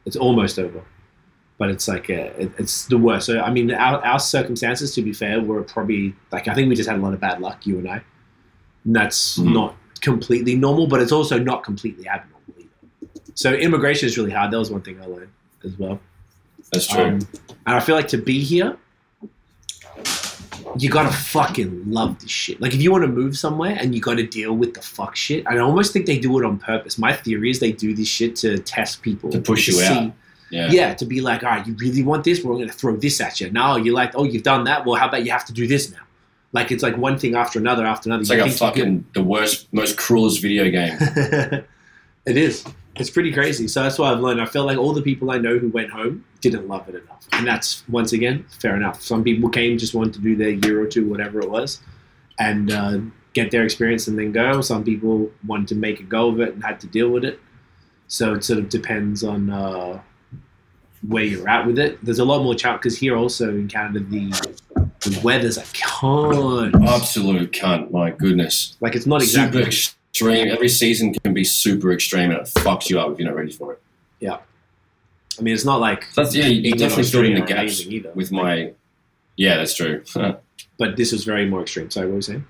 It's 0.06 0.16
almost 0.16 0.60
over, 0.60 0.84
but 1.58 1.70
it's 1.72 1.88
like 1.88 2.10
a, 2.10 2.40
it, 2.40 2.52
it's 2.60 2.86
the 2.86 2.98
worst. 2.98 3.26
So 3.26 3.40
I 3.42 3.50
mean, 3.52 3.72
our, 3.74 4.04
our 4.06 4.20
circumstances, 4.20 4.94
to 4.96 5.02
be 5.02 5.14
fair, 5.14 5.42
were 5.42 5.64
probably 5.64 6.16
like 6.32 6.48
I 6.48 6.54
think 6.54 6.70
we 6.70 6.76
just 6.76 6.88
had 6.90 7.00
a 7.00 7.02
lot 7.02 7.14
of 7.14 7.20
bad 7.20 7.42
luck, 7.42 7.66
you 7.66 7.80
and 7.80 7.90
I. 7.90 8.02
And 8.86 8.96
that's 8.96 9.40
Mhm. 9.40 9.54
not 9.54 9.76
completely 10.02 10.56
normal, 10.56 10.86
but 10.86 11.02
it's 11.02 11.12
also 11.12 11.40
not 11.40 11.64
completely 11.64 12.08
abnormal 12.08 12.42
either. 12.60 13.10
So 13.34 13.54
immigration 13.54 14.08
is 14.08 14.16
really 14.18 14.32
hard. 14.32 14.52
That 14.52 14.60
was 14.60 14.70
one 14.70 14.82
thing 14.82 15.02
I 15.02 15.06
learned 15.08 15.32
as 15.64 15.76
well. 15.80 16.00
That's 16.72 16.86
true. 16.88 17.04
Um, 17.04 17.20
and 17.66 17.76
I 17.76 17.80
feel 17.80 17.96
like 17.96 18.10
to 18.10 18.18
be 18.20 18.44
here, 18.44 18.78
you 20.78 20.90
gotta 20.90 21.12
fucking 21.12 21.84
love 21.92 22.20
this 22.20 22.30
shit. 22.32 22.60
Like 22.62 22.74
if 22.74 22.82
you 22.82 22.92
want 22.92 23.04
to 23.04 23.08
move 23.08 23.38
somewhere 23.38 23.78
and 23.80 23.94
you 23.96 24.02
got 24.02 24.16
to 24.16 24.26
deal 24.28 24.54
with 24.54 24.74
the 24.74 24.82
fuck 24.82 25.16
shit, 25.16 25.46
I 25.48 25.58
almost 25.60 25.94
think 25.94 26.06
they 26.06 26.18
do 26.18 26.38
it 26.40 26.46
on 26.46 26.58
purpose. 26.60 26.98
My 26.98 27.14
theory 27.14 27.50
is 27.50 27.60
they 27.60 27.72
do 27.72 27.94
this 27.94 28.08
shit 28.08 28.36
to 28.38 28.58
test 28.60 29.02
people 29.02 29.30
To 29.32 29.40
push 29.40 29.68
you 29.68 29.82
out. 29.82 30.12
yeah. 30.50 30.70
Yeah. 30.72 30.94
to 30.96 31.06
be 31.06 31.22
like, 31.22 31.44
all 31.44 31.50
right, 31.50 31.66
you 31.66 31.76
really 31.80 32.04
want 32.04 32.24
this? 32.24 32.44
We're 32.44 32.58
gonna 32.58 32.72
throw 32.72 32.96
this 32.98 33.22
at 33.22 33.40
you. 33.40 33.52
Now 33.52 33.78
you're 33.78 33.94
like, 33.96 34.12
oh, 34.16 34.24
you've 34.26 34.44
done 34.44 34.64
that. 34.66 34.86
Well, 34.86 34.96
how 35.00 35.08
about 35.08 35.24
you 35.26 35.32
have 35.32 35.46
to 35.46 35.54
do 35.54 35.66
this 35.68 35.92
now? 35.92 36.00
Like 36.54 36.72
it's 36.72 36.84
like 36.84 36.98
one 36.98 37.18
thing 37.18 37.36
after 37.36 37.60
another 37.60 37.86
after 37.86 38.10
another. 38.10 38.22
It's 38.22 38.30
You 38.30 38.38
like 38.38 38.48
a 38.48 38.50
think 38.50 38.62
you're 38.62 38.70
good. 38.72 38.80
fucking 38.80 39.06
the 39.14 39.24
worst, 39.24 39.68
most 39.74 39.98
cruelest 39.98 40.42
video 40.42 40.70
game. 40.70 40.98
it 42.26 42.38
is. 42.38 42.64
It's 42.98 43.10
pretty 43.10 43.32
crazy. 43.34 43.68
So 43.68 43.84
that's 43.84 44.00
what 44.00 44.14
I've 44.14 44.20
learned. 44.20 44.42
I 44.42 44.46
felt 44.46 44.68
like 44.68 44.78
all 44.78 44.94
the 44.94 45.02
people 45.02 45.32
I 45.32 45.38
know 45.38 45.58
who 45.58 45.70
went 45.70 45.90
home 45.90 46.24
didn't 46.42 46.68
love 46.68 46.88
it 46.88 46.96
enough. 46.96 47.28
And 47.34 47.46
that's, 47.46 47.84
once 47.90 48.14
again, 48.14 48.46
fair 48.62 48.76
enough. 48.76 49.02
Some 49.02 49.24
people 49.24 49.50
came, 49.50 49.78
just 49.78 49.94
wanted 49.94 50.14
to 50.14 50.20
do 50.22 50.36
their 50.36 50.52
year 50.52 50.82
or 50.82 50.88
two, 50.88 51.08
whatever 51.10 51.40
it 51.40 51.50
was. 51.50 51.82
And 52.40 52.72
uh, 52.72 53.00
get 53.34 53.52
their 53.52 53.64
experience 53.64 54.08
and 54.08 54.18
then 54.18 54.32
go. 54.32 54.62
Some 54.62 54.84
people 54.84 55.30
wanted 55.46 55.68
to 55.70 55.76
make 55.76 56.00
a 56.00 56.04
go 56.04 56.30
of 56.30 56.40
it 56.40 56.54
and 56.54 56.64
had 56.64 56.80
to 56.82 56.88
deal 56.88 57.10
with 57.10 57.26
it. 57.26 57.40
So 58.08 58.34
it 58.34 58.44
sort 58.44 58.60
of 58.60 58.70
depends 58.70 59.24
on 59.24 59.50
uh, 59.50 60.02
where 61.08 61.24
you're 61.24 61.48
at 61.48 61.66
with 61.66 61.80
it. 61.80 62.04
There's 62.04 62.20
a 62.20 62.26
lot 62.26 62.44
more 62.44 62.56
challenge 62.56 62.82
because 62.82 62.98
here 62.98 63.16
also 63.16 63.50
in 63.50 63.68
Canada 63.68 64.00
the 64.00 64.30
the 65.02 65.20
weather's 65.24 65.58
a 65.58 65.64
cunt. 65.64 66.88
Absolute 66.88 67.52
cunt. 67.52 67.92
My 67.92 68.12
goodness. 68.12 68.78
Like 68.80 68.96
it's 68.96 69.06
not 69.06 69.22
exactly. 69.22 69.70
Super 69.72 69.96
extreme. 70.16 70.48
Every 70.48 70.70
season 70.70 71.14
can 71.14 71.34
be 71.34 71.44
super 71.44 71.92
extreme, 71.92 72.32
and 72.32 72.40
it 72.40 72.46
fucks 72.48 72.90
you 72.90 73.00
up 73.00 73.12
if 73.12 73.20
you're 73.20 73.28
not 73.28 73.36
ready 73.36 73.52
for 73.52 73.74
it. 73.74 73.82
Yeah, 74.20 74.38
I 75.38 75.42
mean, 75.42 75.54
it's 75.54 75.66
not 75.66 75.80
like 75.80 76.06
So 76.12 76.24
that's 76.24 76.36
yeah. 76.36 76.48
You 76.48 76.72
definitely 76.74 77.04
filled 77.04 77.26
in 77.26 77.36
the 77.36 77.42
gaps 77.42 77.86
either. 77.86 78.12
with 78.16 78.32
my. 78.32 78.74
Yeah, 79.36 79.58
that's 79.58 79.76
true. 79.76 80.04
but 80.78 80.96
this 80.96 81.12
was 81.12 81.26
very 81.26 81.46
more 81.46 81.62
extreme. 81.62 81.92
Sorry, 81.92 82.08
what 82.08 82.12
were 82.12 82.18
you 82.18 82.22
saying? 82.22 82.48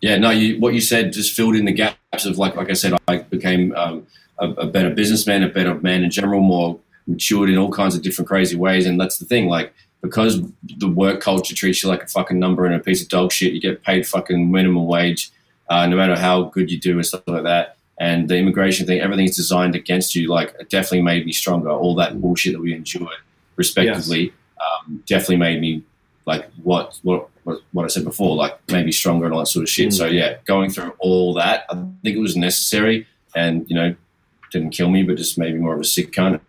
Yeah, 0.00 0.16
no, 0.16 0.30
you 0.30 0.58
what 0.60 0.74
you 0.74 0.80
said 0.80 1.12
just 1.12 1.34
filled 1.34 1.56
in 1.56 1.66
the 1.66 1.72
gaps 1.72 2.24
of 2.24 2.38
like 2.38 2.56
like 2.56 2.70
I 2.70 2.74
said, 2.74 2.94
I 3.08 3.18
became 3.18 3.74
um, 3.74 4.06
a, 4.38 4.48
a 4.50 4.66
better 4.66 4.90
businessman, 4.90 5.42
a 5.42 5.48
better 5.48 5.74
man 5.74 6.02
in 6.02 6.10
general, 6.10 6.40
more 6.40 6.78
matured 7.06 7.50
in 7.50 7.58
all 7.58 7.70
kinds 7.70 7.94
of 7.94 8.02
different 8.02 8.28
crazy 8.28 8.56
ways, 8.56 8.86
and 8.86 8.98
that's 9.00 9.18
the 9.18 9.26
thing. 9.26 9.48
Like 9.48 9.74
because 10.02 10.40
the 10.62 10.88
work 10.88 11.20
culture 11.20 11.54
treats 11.54 11.82
you 11.82 11.88
like 11.88 12.02
a 12.02 12.06
fucking 12.06 12.38
number 12.38 12.64
and 12.64 12.74
a 12.74 12.78
piece 12.78 13.02
of 13.02 13.08
dog 13.08 13.32
shit, 13.32 13.52
you 13.52 13.60
get 13.60 13.82
paid 13.82 14.06
fucking 14.06 14.50
minimum 14.50 14.86
wage, 14.86 15.30
uh, 15.68 15.86
no 15.86 15.96
matter 15.96 16.16
how 16.16 16.44
good 16.44 16.70
you 16.70 16.78
do 16.78 16.92
and 16.92 17.06
stuff 17.06 17.22
like 17.26 17.44
that. 17.44 17.76
And 17.98 18.28
the 18.28 18.36
immigration 18.36 18.86
thing, 18.86 19.00
everything's 19.00 19.36
designed 19.36 19.74
against 19.74 20.14
you. 20.14 20.28
Like 20.28 20.54
it 20.60 20.68
definitely 20.68 21.02
made 21.02 21.24
me 21.24 21.32
stronger. 21.32 21.70
All 21.70 21.94
that 21.96 22.20
bullshit 22.20 22.52
that 22.52 22.60
we 22.60 22.74
endured, 22.74 23.08
respectively, 23.56 24.32
um, 24.60 25.02
definitely 25.06 25.38
made 25.38 25.60
me 25.60 25.82
like 26.26 26.50
what 26.62 26.98
what 27.02 27.28
what 27.44 27.60
what 27.72 27.84
I 27.84 27.88
said 27.88 28.04
before, 28.04 28.36
like 28.36 28.58
maybe 28.70 28.92
stronger 28.92 29.24
and 29.24 29.32
all 29.32 29.40
that 29.40 29.46
sort 29.46 29.62
of 29.62 29.70
shit. 29.70 29.88
Mm. 29.88 29.96
So 29.96 30.06
yeah, 30.06 30.36
going 30.44 30.70
through 30.70 30.94
all 30.98 31.32
that, 31.34 31.64
I 31.70 31.74
think 31.74 32.16
it 32.16 32.20
was 32.20 32.36
necessary, 32.36 33.06
and 33.34 33.68
you 33.70 33.76
know, 33.76 33.94
didn't 34.52 34.70
kill 34.70 34.90
me, 34.90 35.02
but 35.02 35.16
just 35.16 35.38
made 35.38 35.54
me 35.54 35.60
more 35.60 35.74
of 35.74 35.80
a 35.80 35.84
sick 35.84 36.12
cunt 36.12 36.40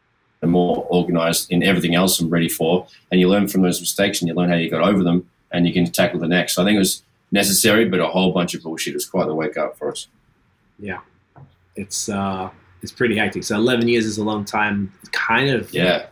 and 0.42 0.52
more 0.52 0.86
organized 0.90 1.52
in 1.52 1.64
everything 1.64 1.96
else 1.96 2.20
I'm 2.20 2.30
ready 2.30 2.50
for. 2.50 2.88
And 3.12 3.20
you 3.20 3.30
learn 3.30 3.48
from 3.48 3.62
those 3.62 3.80
mistakes, 3.80 4.20
and 4.20 4.28
you 4.28 4.36
learn 4.36 4.50
how 4.50 4.56
you 4.56 4.70
got 4.70 4.82
over 4.82 5.04
them, 5.04 5.30
and 5.52 5.66
you 5.66 5.74
can 5.74 5.86
tackle 5.86 6.20
the 6.20 6.28
next. 6.28 6.54
So 6.54 6.64
I 6.64 6.66
think 6.66 6.76
it 6.76 6.80
was 6.80 7.04
necessary, 7.32 7.86
but 7.86 8.00
a 8.00 8.08
whole 8.08 8.32
bunch 8.32 8.54
of 8.54 8.64
bullshit. 8.64 8.94
It 8.94 8.98
was 8.98 9.06
quite 9.06 9.28
the 9.28 9.36
wake 9.36 9.58
up 9.58 9.78
for 9.78 9.92
us. 9.92 10.08
Yeah, 10.80 11.02
it's 11.76 12.10
uh, 12.10 12.50
it's 12.82 12.92
pretty 12.92 13.18
hectic. 13.18 13.44
So 13.44 13.56
11 13.56 13.88
years 13.88 14.06
is 14.06 14.18
a 14.18 14.24
long 14.24 14.46
time. 14.46 14.94
Kind 15.12 15.50
of 15.50 15.74
Yeah, 15.74 16.08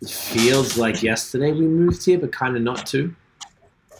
it 0.00 0.10
feels 0.10 0.76
like 0.76 1.02
yesterday 1.02 1.52
we 1.52 1.66
moved 1.66 2.04
here, 2.04 2.18
but 2.18 2.32
kind 2.32 2.56
of 2.56 2.62
not 2.62 2.86
too. 2.86 3.14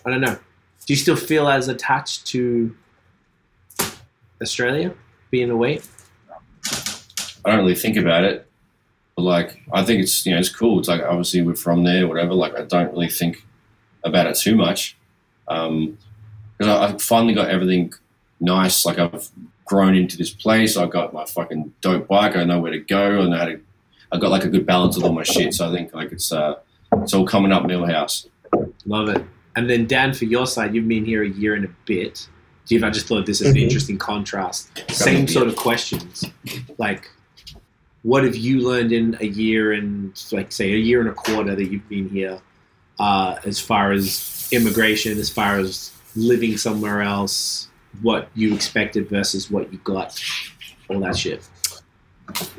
I 0.05 0.11
don't 0.11 0.21
know. 0.21 0.35
Do 0.35 0.93
you 0.93 0.97
still 0.97 1.17
feel 1.17 1.49
as 1.49 1.69
attached 1.69 2.27
to 2.29 2.75
Australia 4.41 4.95
being 5.31 5.51
away? 5.51 5.81
I 7.45 7.51
don't 7.51 7.59
really 7.59 7.75
think 7.75 7.97
about 7.97 8.25
it. 8.25 8.47
But 9.17 9.23
like, 9.23 9.61
I 9.73 9.85
think 9.85 10.03
it's 10.03 10.25
you 10.25 10.33
know 10.33 10.39
it's 10.39 10.55
cool. 10.55 10.79
It's 10.79 10.89
like 10.89 11.03
obviously 11.03 11.43
we're 11.43 11.57
from 11.57 11.85
there, 11.85 12.07
whatever. 12.07 12.35
Like, 12.35 12.57
I 12.57 12.63
don't 12.63 12.93
really 12.93 13.09
think 13.09 13.45
about 14.05 14.27
it 14.27 14.37
too 14.37 14.55
much 14.55 14.98
because 15.49 16.69
I, 16.69 16.87
I 16.87 16.99
finally 16.99 17.35
got 17.35 17.49
everything 17.49 17.93
nice. 18.41 18.85
Like 18.85 18.99
I've 18.99 19.29
grown 19.65 19.95
into 19.97 20.17
this 20.17 20.31
place. 20.31 20.77
I 20.77 20.87
got 20.87 21.13
my 21.13 21.25
fucking 21.25 21.73
dope 21.81 22.09
bike. 22.09 22.37
I 22.37 22.45
know 22.45 22.61
where 22.61 22.73
to 22.73 22.79
go. 22.81 23.21
and 23.21 23.35
I 23.35 23.37
know 23.37 23.39
how 23.39 23.45
to. 23.47 23.61
I 24.13 24.19
got 24.19 24.31
like 24.31 24.45
a 24.45 24.49
good 24.49 24.65
balance 24.65 24.97
of 24.97 25.05
all 25.05 25.13
my 25.13 25.23
shit. 25.23 25.53
So 25.55 25.69
I 25.69 25.73
think 25.73 25.93
like 25.95 26.13
it's 26.13 26.33
uh 26.33 26.55
it's 26.95 27.13
all 27.13 27.27
coming 27.27 27.53
up 27.53 27.65
Milhouse. 27.65 28.27
Love 28.87 29.09
it. 29.11 29.23
And 29.57 29.69
then 29.69 29.87
Dan, 29.87 30.15
for 30.15 30.25
your 30.25 30.47
side, 30.47 30.75
you've 30.75 30.89
been 30.89 31.05
here 31.05 31.23
a 31.25 31.29
year 31.29 31.55
and 31.55 31.65
a 31.65 31.71
bit. 31.85 32.27
Steve, 32.65 32.85
I 32.85 32.91
just 32.91 33.07
thought 33.07 33.27
this 33.27 33.41
is 33.41 33.49
an 33.49 33.55
Mhm. 33.57 33.63
interesting 33.63 33.99
contrast. 33.99 34.71
Same 34.91 35.27
sort 35.27 35.49
of 35.49 35.57
questions. 35.57 36.25
Like, 36.79 37.11
what 38.03 38.25
have 38.25 38.37
you 38.37 38.61
learned 38.61 38.93
in 38.93 39.17
a 39.21 39.27
year 39.27 39.73
and, 39.73 40.13
like, 40.33 40.53
say, 40.53 40.73
a 40.73 40.77
year 40.77 41.01
and 41.01 41.09
a 41.09 41.13
quarter 41.15 41.55
that 41.57 41.65
you've 41.71 41.89
been 41.89 42.09
here, 42.11 42.41
uh, 42.99 43.37
as 43.45 43.61
far 43.61 43.93
as 43.93 44.49
immigration, 44.53 45.19
as 45.19 45.31
far 45.31 45.59
as 45.59 45.93
living 46.17 46.57
somewhere 46.57 47.03
else, 47.03 47.69
what 48.03 48.29
you 48.35 48.55
expected 48.55 49.09
versus 49.09 49.51
what 49.51 49.73
you 49.73 49.79
got, 49.79 50.21
all 50.89 51.01
that 51.01 51.17
shit. 51.17 51.49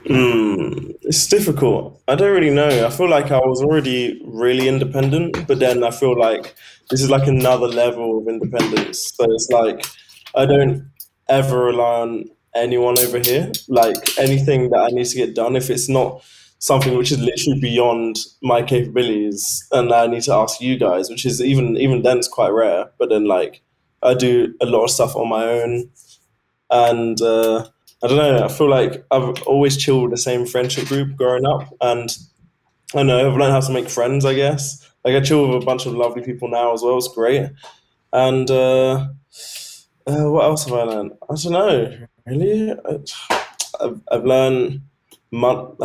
Mm, 0.06 0.96
it's 1.04 1.28
difficult. 1.28 2.02
I 2.08 2.16
don't 2.16 2.32
really 2.32 2.50
know. 2.50 2.86
I 2.86 2.90
feel 2.90 3.10
like 3.10 3.32
I 3.32 3.38
was 3.38 3.62
already 3.62 4.22
really 4.26 4.68
independent, 4.68 5.48
but 5.48 5.60
then 5.60 5.84
I 5.84 5.92
feel 5.92 6.18
like 6.18 6.56
this 6.90 7.02
is 7.02 7.10
like 7.10 7.28
another 7.28 7.68
level 7.68 8.18
of 8.18 8.28
independence. 8.28 9.12
So 9.14 9.26
it's 9.26 9.50
like 9.52 9.86
I 10.36 10.46
don't 10.46 10.90
ever 11.28 11.66
rely 11.66 12.02
on 12.02 12.26
anyone 12.56 12.98
over 13.00 13.20
here. 13.20 13.52
Like 13.68 14.18
anything 14.18 14.72
that 14.72 14.80
I 14.80 14.88
need 14.88 15.06
to 15.06 15.16
get 15.16 15.36
done, 15.36 15.56
if 15.56 15.70
it's 15.70 15.88
not 15.88 16.24
something 16.60 16.98
which 16.98 17.12
is 17.12 17.20
literally 17.20 17.60
beyond 17.60 18.18
my 18.44 18.62
capabilities, 18.64 19.68
and 19.72 19.94
I 19.94 20.08
need 20.08 20.24
to 20.24 20.34
ask 20.34 20.62
you 20.62 20.78
guys, 20.78 21.10
which 21.10 21.26
is 21.26 21.42
even 21.42 21.78
even 21.78 22.04
then 22.04 22.20
it's 22.20 22.28
quite 22.28 22.50
rare. 22.50 22.92
But 23.00 23.10
then 23.10 23.26
like 23.26 23.62
I 24.04 24.14
do 24.14 24.54
a 24.62 24.66
lot 24.66 24.86
of 24.86 24.92
stuff 24.92 25.16
on 25.16 25.30
my 25.30 25.44
own, 25.46 25.90
and. 26.70 27.22
Uh, 27.22 27.68
I 28.02 28.08
don't 28.08 28.18
know. 28.18 28.46
I 28.46 28.48
feel 28.48 28.70
like 28.70 29.06
I've 29.12 29.42
always 29.44 29.76
chilled 29.76 30.04
with 30.04 30.12
the 30.12 30.18
same 30.18 30.46
friendship 30.46 30.88
group 30.88 31.18
growing 31.18 31.46
up, 31.46 31.64
and 31.82 32.10
I 32.96 33.04
know 33.04 33.30
I've 33.32 33.38
learned 33.38 33.54
how 33.54 33.60
to 33.62 33.74
make 33.74 33.90
friends. 33.90 34.26
I 34.26 34.34
guess 34.34 34.90
like 35.06 35.16
I 35.16 35.22
chill 35.22 35.48
with 35.48 35.62
a 35.64 35.66
bunch 35.66 35.86
of 35.86 35.94
lovely 35.94 36.24
people 36.24 36.48
now 36.50 36.74
as 36.74 36.82
well. 36.82 36.98
It's 36.98 37.14
great. 37.14 37.50
And 38.14 38.50
uh, 38.52 39.10
uh, 40.08 40.30
what 40.32 40.44
else 40.44 40.66
have 40.66 40.74
I 40.74 40.84
learned? 40.84 41.12
I 41.30 41.36
don't 41.36 41.52
know. 41.52 41.98
Really, 42.26 42.72
I- 42.72 43.00
I've, 43.82 44.02
I've 44.12 44.26
learned. 44.26 44.82
Mon- 45.32 45.76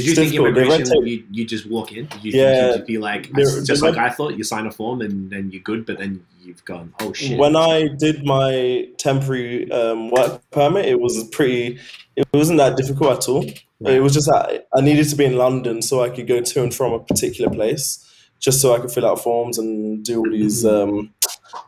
Did 0.00 0.06
you 0.08 0.14
think 0.14 0.30
difficult. 0.32 0.54
The 0.54 0.60
red 0.60 0.80
immigration, 0.80 1.06
you, 1.06 1.24
you 1.30 1.44
just 1.44 1.68
walk 1.70 1.92
in? 1.92 2.06
Did 2.06 2.24
you 2.24 2.32
Yeah. 2.40 2.62
think 2.72 2.76
you'd 2.78 2.86
be 2.86 2.98
like, 2.98 3.32
just 3.64 3.82
like 3.82 3.96
I 3.96 4.10
thought, 4.10 4.34
you 4.36 4.44
sign 4.44 4.66
a 4.66 4.70
form 4.70 5.00
and 5.02 5.30
then 5.30 5.50
you're 5.50 5.62
good, 5.62 5.86
but 5.86 5.98
then 5.98 6.24
you've 6.42 6.64
gone, 6.64 6.92
oh 7.00 7.12
shit. 7.12 7.38
When 7.38 7.54
I 7.56 7.88
did 7.88 8.24
my 8.24 8.88
temporary 8.98 9.70
um, 9.70 10.10
work 10.10 10.40
permit, 10.50 10.86
it 10.86 11.00
was 11.00 11.22
pretty. 11.30 11.78
It 12.16 12.26
wasn't 12.34 12.58
that 12.58 12.76
difficult 12.76 13.18
at 13.18 13.28
all. 13.28 13.44
Right. 13.80 13.94
It 13.94 14.00
was 14.00 14.12
just 14.14 14.26
that 14.28 14.66
I 14.74 14.80
needed 14.82 15.08
to 15.08 15.16
be 15.16 15.24
in 15.24 15.36
London 15.36 15.80
so 15.80 16.02
I 16.02 16.10
could 16.10 16.26
go 16.26 16.40
to 16.40 16.62
and 16.62 16.74
from 16.74 16.92
a 16.92 16.98
particular 16.98 17.50
place, 17.50 18.04
just 18.38 18.60
so 18.60 18.74
I 18.74 18.78
could 18.78 18.90
fill 18.90 19.06
out 19.06 19.22
forms 19.22 19.56
and 19.58 20.04
do 20.04 20.18
all 20.18 20.30
these. 20.30 20.64
Um, 20.66 21.14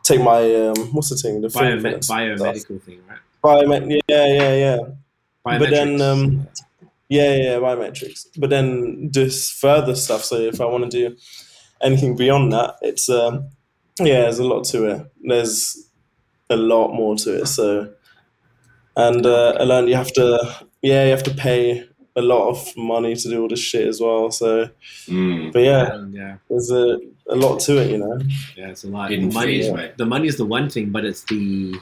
take 0.03 0.21
my 0.21 0.41
um, 0.67 0.75
what's 0.93 1.09
the 1.09 1.15
thing? 1.15 1.41
The 1.41 1.47
Biome- 1.47 1.59
fingerprint 1.81 2.03
stuff. 2.05 2.17
biomedical 2.17 2.81
thing, 2.83 2.99
right? 3.09 3.17
Biomet- 3.43 4.01
yeah, 4.07 4.25
yeah, 4.27 4.55
yeah. 4.55 4.77
But 5.45 5.69
then, 5.71 5.99
um, 6.01 6.47
Yeah, 7.09 7.35
yeah, 7.35 7.43
yeah, 7.43 7.57
biometrics. 7.57 8.25
But 8.37 8.49
then 8.49 9.09
this 9.11 9.51
further 9.51 9.95
stuff. 9.95 10.23
So 10.23 10.35
if 10.37 10.59
I 10.61 10.65
want 10.65 10.89
to 10.89 11.09
do 11.09 11.15
anything 11.81 12.15
beyond 12.15 12.51
that, 12.53 12.75
it's 12.81 13.09
um, 13.09 13.49
yeah, 13.99 14.21
there's 14.21 14.39
a 14.39 14.43
lot 14.47 14.63
to 14.65 14.85
it. 14.87 15.11
There's 15.21 15.89
a 16.49 16.55
lot 16.55 16.93
more 16.93 17.15
to 17.17 17.41
it. 17.41 17.45
So, 17.47 17.91
and 18.95 19.25
uh, 19.25 19.57
I 19.59 19.63
learned 19.63 19.89
you 19.89 19.95
have 19.95 20.11
to, 20.13 20.65
yeah, 20.81 21.05
you 21.05 21.11
have 21.11 21.23
to 21.23 21.33
pay 21.33 21.87
a 22.15 22.21
lot 22.21 22.49
of 22.49 22.75
money 22.77 23.15
to 23.15 23.29
do 23.29 23.41
all 23.41 23.47
this 23.47 23.59
shit 23.59 23.87
as 23.87 23.99
well. 23.99 24.31
So, 24.31 24.69
Mm. 25.07 25.51
but 25.51 25.59
yeah, 25.63 25.83
Um, 25.93 26.13
yeah, 26.13 26.37
there's 26.49 26.71
a, 26.71 26.99
a 27.27 27.35
lot 27.35 27.59
to 27.61 27.77
it, 27.81 27.89
you 27.91 27.97
know. 27.97 28.19
yeah, 28.55 28.67
it's 28.69 28.83
a 28.83 28.87
lot. 28.87 29.09
The 29.09 29.19
money, 29.21 29.57
fees, 29.57 29.65
is, 29.67 29.73
mate. 29.73 29.97
the 29.97 30.05
money 30.05 30.27
is 30.27 30.37
the 30.37 30.45
one 30.45 30.69
thing, 30.69 30.89
but 30.91 31.05
it's 31.05 31.23
the. 31.25 31.75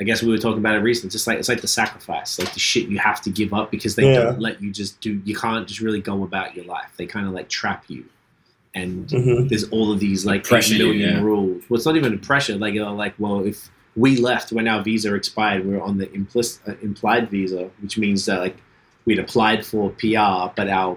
I 0.00 0.04
guess 0.04 0.22
we 0.22 0.30
were 0.30 0.38
talking 0.38 0.58
about 0.60 0.76
it 0.76 0.78
recently. 0.78 1.08
It's 1.08 1.14
just 1.14 1.26
like 1.26 1.38
it's 1.38 1.48
like 1.48 1.60
the 1.60 1.68
sacrifice, 1.68 2.38
like 2.38 2.52
the 2.54 2.58
shit 2.58 2.88
you 2.88 2.98
have 2.98 3.20
to 3.22 3.30
give 3.30 3.52
up 3.52 3.70
because 3.70 3.96
they 3.96 4.06
Yeah. 4.10 4.22
don't 4.24 4.40
let 4.40 4.62
you 4.62 4.72
just 4.72 5.00
do. 5.02 5.20
You 5.24 5.36
can't 5.36 5.68
just 5.68 5.80
really 5.80 6.00
go 6.00 6.22
about 6.24 6.56
your 6.56 6.64
life. 6.64 6.90
They 6.96 7.06
kind 7.06 7.26
of 7.26 7.32
like 7.34 7.48
trap 7.50 7.84
you, 7.88 8.04
and 8.74 9.10
hmm 9.10 9.46
there's 9.48 9.64
all 9.68 9.92
of 9.92 10.00
these 10.00 10.24
like 10.24 10.44
Pressure 10.44 10.78
million 10.78 11.16
yeah. 11.16 11.20
rules. 11.22 11.62
Well, 11.68 11.76
it's 11.76 11.84
not 11.86 11.96
even 11.96 12.14
a 12.14 12.18
pressure. 12.18 12.56
Like 12.56 12.72
you 12.74 12.80
know, 12.80 12.94
like 12.94 13.14
well, 13.18 13.44
if 13.44 13.68
we 13.94 14.16
left 14.16 14.52
when 14.52 14.66
our 14.68 14.82
visa 14.82 15.14
expired, 15.14 15.66
we 15.66 15.74
were 15.74 15.82
on 15.82 15.98
the 15.98 16.10
implicit, 16.12 16.62
uh, 16.66 16.74
implied 16.82 17.28
visa, 17.30 17.68
which 17.82 17.98
means 17.98 18.24
that 18.24 18.40
like 18.40 18.56
we'd 19.04 19.18
applied 19.18 19.66
for 19.66 19.90
PR, 19.90 20.50
but 20.56 20.68
our 20.68 20.96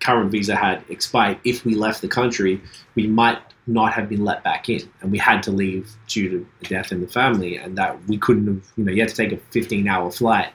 current 0.00 0.30
visa 0.32 0.56
had 0.56 0.82
expired. 0.88 1.38
If 1.44 1.64
we 1.64 1.74
left 1.74 2.00
the 2.02 2.08
country, 2.08 2.60
we 2.96 3.06
might 3.06 3.38
not 3.66 3.92
have 3.92 4.08
been 4.08 4.24
let 4.24 4.42
back 4.42 4.68
in, 4.68 4.88
and 5.00 5.12
we 5.12 5.18
had 5.18 5.42
to 5.44 5.50
leave 5.50 5.90
due 6.08 6.28
to 6.28 6.46
a 6.62 6.68
death 6.68 6.92
in 6.92 7.00
the 7.00 7.06
family, 7.06 7.56
and 7.56 7.76
that 7.78 8.02
we 8.06 8.18
couldn't 8.18 8.46
have. 8.46 8.64
You 8.76 8.84
know, 8.84 8.92
you 8.92 9.00
had 9.00 9.10
to 9.10 9.14
take 9.14 9.32
a 9.32 9.36
15-hour 9.36 10.10
flight 10.10 10.52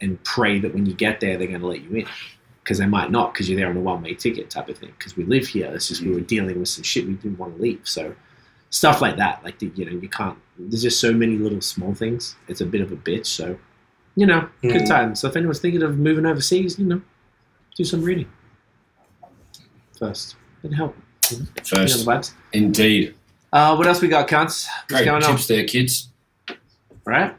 and 0.00 0.22
pray 0.24 0.58
that 0.58 0.72
when 0.72 0.86
you 0.86 0.94
get 0.94 1.20
there, 1.20 1.36
they're 1.36 1.46
going 1.46 1.60
to 1.60 1.66
let 1.66 1.82
you 1.82 1.94
in 1.96 2.06
because 2.64 2.78
they 2.78 2.86
might 2.86 3.10
not 3.10 3.32
because 3.32 3.48
you're 3.48 3.58
there 3.58 3.68
on 3.68 3.76
a 3.76 3.80
one 3.80 4.02
way 4.02 4.14
ticket 4.14 4.50
type 4.50 4.68
of 4.68 4.78
thing. 4.78 4.92
Because 4.98 5.16
we 5.16 5.24
live 5.24 5.46
here, 5.46 5.70
it's 5.74 5.88
just 5.88 6.02
we 6.02 6.10
were 6.10 6.20
dealing 6.20 6.58
with 6.58 6.68
some 6.68 6.82
shit 6.84 7.06
we 7.06 7.14
didn't 7.14 7.38
want 7.38 7.56
to 7.56 7.62
leave. 7.62 7.80
So 7.84 8.14
stuff 8.70 9.00
like 9.00 9.16
that, 9.16 9.42
like 9.44 9.58
the, 9.58 9.70
you 9.74 9.84
know, 9.84 9.92
you 9.92 10.08
can't. 10.08 10.38
There's 10.58 10.82
just 10.82 11.00
so 11.00 11.12
many 11.12 11.36
little 11.36 11.60
small 11.60 11.94
things. 11.94 12.36
It's 12.48 12.60
a 12.60 12.66
bit 12.66 12.80
of 12.80 12.92
a 12.92 12.96
bitch. 12.96 13.26
So 13.26 13.58
you 14.16 14.26
know, 14.26 14.48
good 14.62 14.82
Mm. 14.82 14.88
times. 14.88 15.20
So 15.20 15.28
if 15.28 15.36
anyone's 15.36 15.60
thinking 15.60 15.82
of 15.82 15.98
moving 15.98 16.26
overseas, 16.26 16.78
you 16.78 16.84
know, 16.84 17.00
do 17.76 17.84
some 17.84 18.02
reading 18.02 18.28
first. 19.98 20.36
It'd 20.62 20.76
help. 20.76 20.96
You 21.32 21.38
the 21.54 21.62
First, 21.64 22.06
vibes. 22.06 22.32
indeed. 22.52 23.14
Uh, 23.52 23.74
what 23.76 23.86
else 23.86 24.00
we 24.00 24.08
got, 24.08 24.28
cunts? 24.28 24.66
What's 24.66 24.86
Great 24.88 25.04
going 25.04 25.22
on? 25.24 25.30
tips 25.32 25.46
there, 25.48 25.64
kids. 25.64 26.08
Right. 27.04 27.34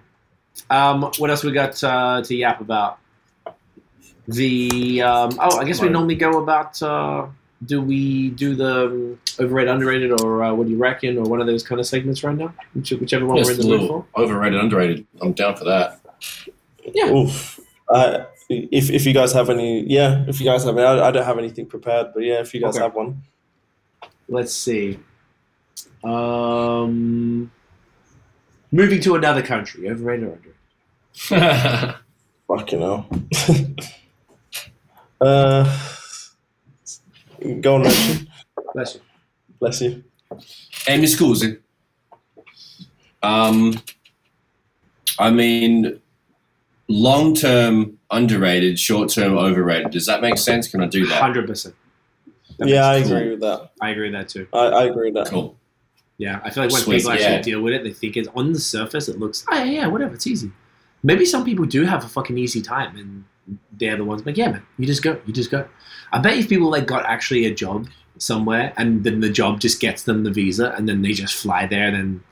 Um, 0.70 1.04
what 1.18 1.30
else 1.30 1.44
we 1.44 1.52
got 1.52 1.82
uh, 1.84 2.22
to 2.22 2.36
yap 2.36 2.62
about? 2.62 3.00
The 4.28 5.02
um, 5.02 5.38
oh, 5.40 5.58
I 5.58 5.64
guess 5.66 5.80
we 5.82 5.88
Right. 5.88 5.94
normally 5.94 6.16
go 6.16 6.42
about. 6.42 6.82
Uh, 6.82 7.28
do 7.66 7.82
we 7.82 8.30
do 8.32 8.56
the 8.56 8.86
um, 8.86 9.20
overrated, 9.40 9.74
underrated, 9.74 10.12
or 10.22 10.44
uh, 10.44 10.54
what 10.54 10.66
do 10.68 10.72
you 10.72 10.78
reckon, 10.80 11.18
or 11.18 11.24
one 11.24 11.42
of 11.42 11.48
those 11.48 11.64
kind 11.64 11.80
of 11.80 11.86
segments 11.88 12.24
right 12.24 12.36
now? 12.36 12.54
Which, 12.74 12.92
whichever 12.92 13.26
one 13.26 13.38
Yes, 13.38 13.48
we're 13.48 13.52
in 13.54 13.58
the 13.60 13.64
mood 13.68 13.82
little 13.82 14.08
for. 14.16 14.22
overrated, 14.22 14.60
underrated. 14.60 15.06
I'm 15.22 15.34
down 15.34 15.56
for 15.56 15.66
that. 15.66 16.00
Yeah. 16.94 17.12
Oof. 17.12 17.60
Uh, 17.90 18.26
if 18.50 18.90
if 18.90 19.06
you 19.06 19.14
guys 19.14 19.34
have 19.34 19.50
any, 19.50 19.82
yeah, 19.88 20.24
if 20.28 20.40
you 20.40 20.46
guys 20.46 20.64
have, 20.64 20.78
I, 20.78 21.08
I 21.08 21.12
don't 21.12 21.26
have 21.26 21.38
anything 21.38 21.66
prepared, 21.66 22.14
but 22.14 22.24
yeah, 22.24 22.40
if 22.40 22.54
you 22.54 22.62
guys 22.62 22.76
Okay. 22.76 22.84
have 22.84 22.96
one, 22.96 23.22
let's 24.32 24.54
see. 24.54 24.98
Um, 26.04 27.52
moving 28.72 29.02
to 29.02 29.16
another 29.16 29.44
country, 29.44 29.90
overrated 29.90 30.28
or 30.28 30.40
underrated? 31.28 31.96
Fucking 32.48 32.80
hell. 32.80 33.08
uh, 35.22 35.80
go 37.60 37.76
on, 37.76 37.84
Richard. 37.84 38.28
Bless 38.74 38.96
you. 38.96 39.02
Bless 39.60 39.82
you. 39.82 40.04
E 40.88 41.06
scusi. 41.06 41.60
Um, 43.22 43.80
I 45.20 45.30
mean, 45.30 46.02
long 46.88 47.36
term 47.36 48.00
underrated, 48.10 48.80
short 48.80 49.10
term 49.10 49.38
overrated. 49.38 49.92
Does 49.92 50.08
that 50.08 50.22
make 50.22 50.38
sense? 50.38 50.68
Can 50.68 50.82
I 50.82 50.88
do 50.88 51.06
that? 51.06 51.22
100%. 51.22 51.74
That 52.62 52.70
yeah, 52.70 52.86
I 52.86 52.98
agree 52.98 53.10
cool. 53.10 53.30
with 53.32 53.40
that. 53.40 53.72
I 53.82 53.90
agree 53.90 54.12
with 54.12 54.20
that 54.20 54.30
too. 54.30 54.48
I, 54.54 54.58
I 54.68 54.84
agree 54.84 55.12
with 55.12 55.16
that. 55.16 55.32
Cool. 55.32 55.58
Yeah, 56.20 56.40
I 56.44 56.52
feel 56.52 56.64
like 56.64 56.72
when 56.72 56.84
Sweet, 56.84 56.98
people 56.98 57.12
actually 57.14 57.26
yeah. 57.26 57.42
deal 57.42 57.62
with 57.62 57.74
it, 57.74 57.84
they 57.84 57.92
think 57.92 58.18
it's 58.18 58.28
on 58.36 58.54
the 58.54 58.60
surface. 58.60 59.10
It 59.10 59.18
looks, 59.18 59.44
oh 59.50 59.64
yeah, 59.64 59.88
whatever, 59.88 60.14
it's 60.14 60.28
easy. 60.28 60.52
Maybe 61.02 61.26
some 61.26 61.44
people 61.44 61.66
do 61.66 61.84
have 61.86 62.06
a 62.06 62.08
fucking 62.08 62.38
easy 62.38 62.62
time, 62.62 62.96
and 62.96 63.58
they're 63.80 63.98
the 63.98 64.06
ones. 64.06 64.22
But 64.22 64.38
yeah, 64.38 64.52
man, 64.52 64.64
you 64.78 64.86
just 64.86 65.02
go, 65.02 65.20
you 65.26 65.34
just 65.34 65.50
go. 65.50 65.68
I 66.12 66.20
bet 66.20 66.38
if 66.38 66.48
people 66.48 66.70
like 66.70 66.86
got 66.86 67.08
actually 67.08 67.48
a 67.48 67.56
job 67.56 67.88
somewhere, 68.20 68.74
and 68.78 69.04
then 69.04 69.22
the 69.22 69.32
job 69.32 69.60
just 69.60 69.80
gets 69.80 70.04
them 70.04 70.24
the 70.24 70.30
visa, 70.30 70.72
and 70.78 70.88
then 70.88 71.02
they 71.02 71.14
just 71.14 71.34
fly 71.34 71.66
there, 71.66 71.88
and 71.88 71.96
then 71.96 72.24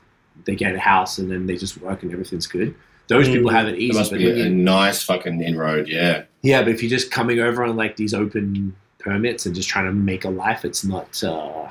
they 0.44 0.54
get 0.54 0.76
a 0.76 0.78
house, 0.78 1.18
and 1.18 1.28
then 1.28 1.46
they 1.46 1.56
just 1.56 1.76
work, 1.78 2.04
and 2.04 2.12
everything's 2.12 2.46
good. 2.46 2.72
Those 3.08 3.26
mm, 3.26 3.32
people 3.32 3.50
have 3.50 3.66
it 3.66 3.80
easy. 3.80 3.98
Must 3.98 4.12
be 4.12 4.30
a, 4.30 4.46
a 4.46 4.48
nice 4.48 5.02
fucking 5.02 5.42
inroad, 5.42 5.88
yeah. 5.88 6.22
Yeah, 6.42 6.62
but 6.62 6.68
if 6.68 6.80
you're 6.80 6.90
just 6.90 7.10
coming 7.10 7.40
over 7.40 7.64
on 7.64 7.74
like 7.74 7.96
these 7.96 8.14
open 8.14 8.76
permits 9.00 9.46
and 9.46 9.54
just 9.54 9.68
trying 9.68 9.86
to 9.86 9.92
make 9.92 10.24
a 10.24 10.30
life, 10.30 10.64
it's 10.64 10.84
not. 10.84 11.22
uh 11.24 11.70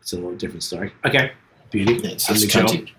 It's 0.00 0.12
a 0.12 0.16
little 0.16 0.36
different 0.36 0.62
story. 0.62 0.92
Okay, 1.04 1.32
beauty. 1.70 1.94
It's, 2.06 2.28
it's 2.30 2.42
the 2.42 2.46
chill. 2.48 2.66
cunty. 2.66 2.90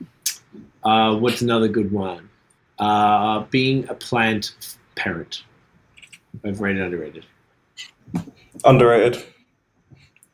Uh, 0.84 1.18
what's 1.18 1.42
another 1.42 1.68
good 1.68 1.92
one? 1.92 2.30
Uh, 2.78 3.42
being 3.52 3.88
a 3.90 3.94
plant 3.94 4.56
parent. 4.96 5.44
Overrated, 6.46 6.82
underrated. 6.84 7.26
Underrated. 8.64 9.24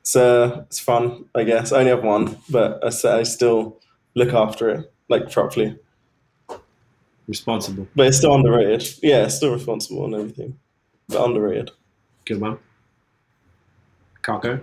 It's 0.01 0.15
uh, 0.15 0.63
it's 0.67 0.79
fun, 0.79 1.25
I 1.33 1.43
guess. 1.43 1.71
I 1.71 1.79
only 1.79 1.89
have 1.91 2.03
one, 2.03 2.37
but 2.49 2.83
I 2.83 3.23
still 3.23 3.79
look 4.13 4.33
after 4.33 4.69
it 4.69 4.93
like 5.09 5.31
properly. 5.31 5.77
Responsible. 7.27 7.87
But 7.95 8.07
it's 8.07 8.17
still 8.17 8.35
underrated. 8.35 8.87
Yeah, 9.01 9.25
it's 9.25 9.35
still 9.35 9.51
responsible 9.53 10.05
and 10.05 10.13
everything, 10.13 10.59
but 11.07 11.25
underrated. 11.25 11.71
Good 12.25 12.39
one. 12.39 12.59
Kako. 14.25 14.61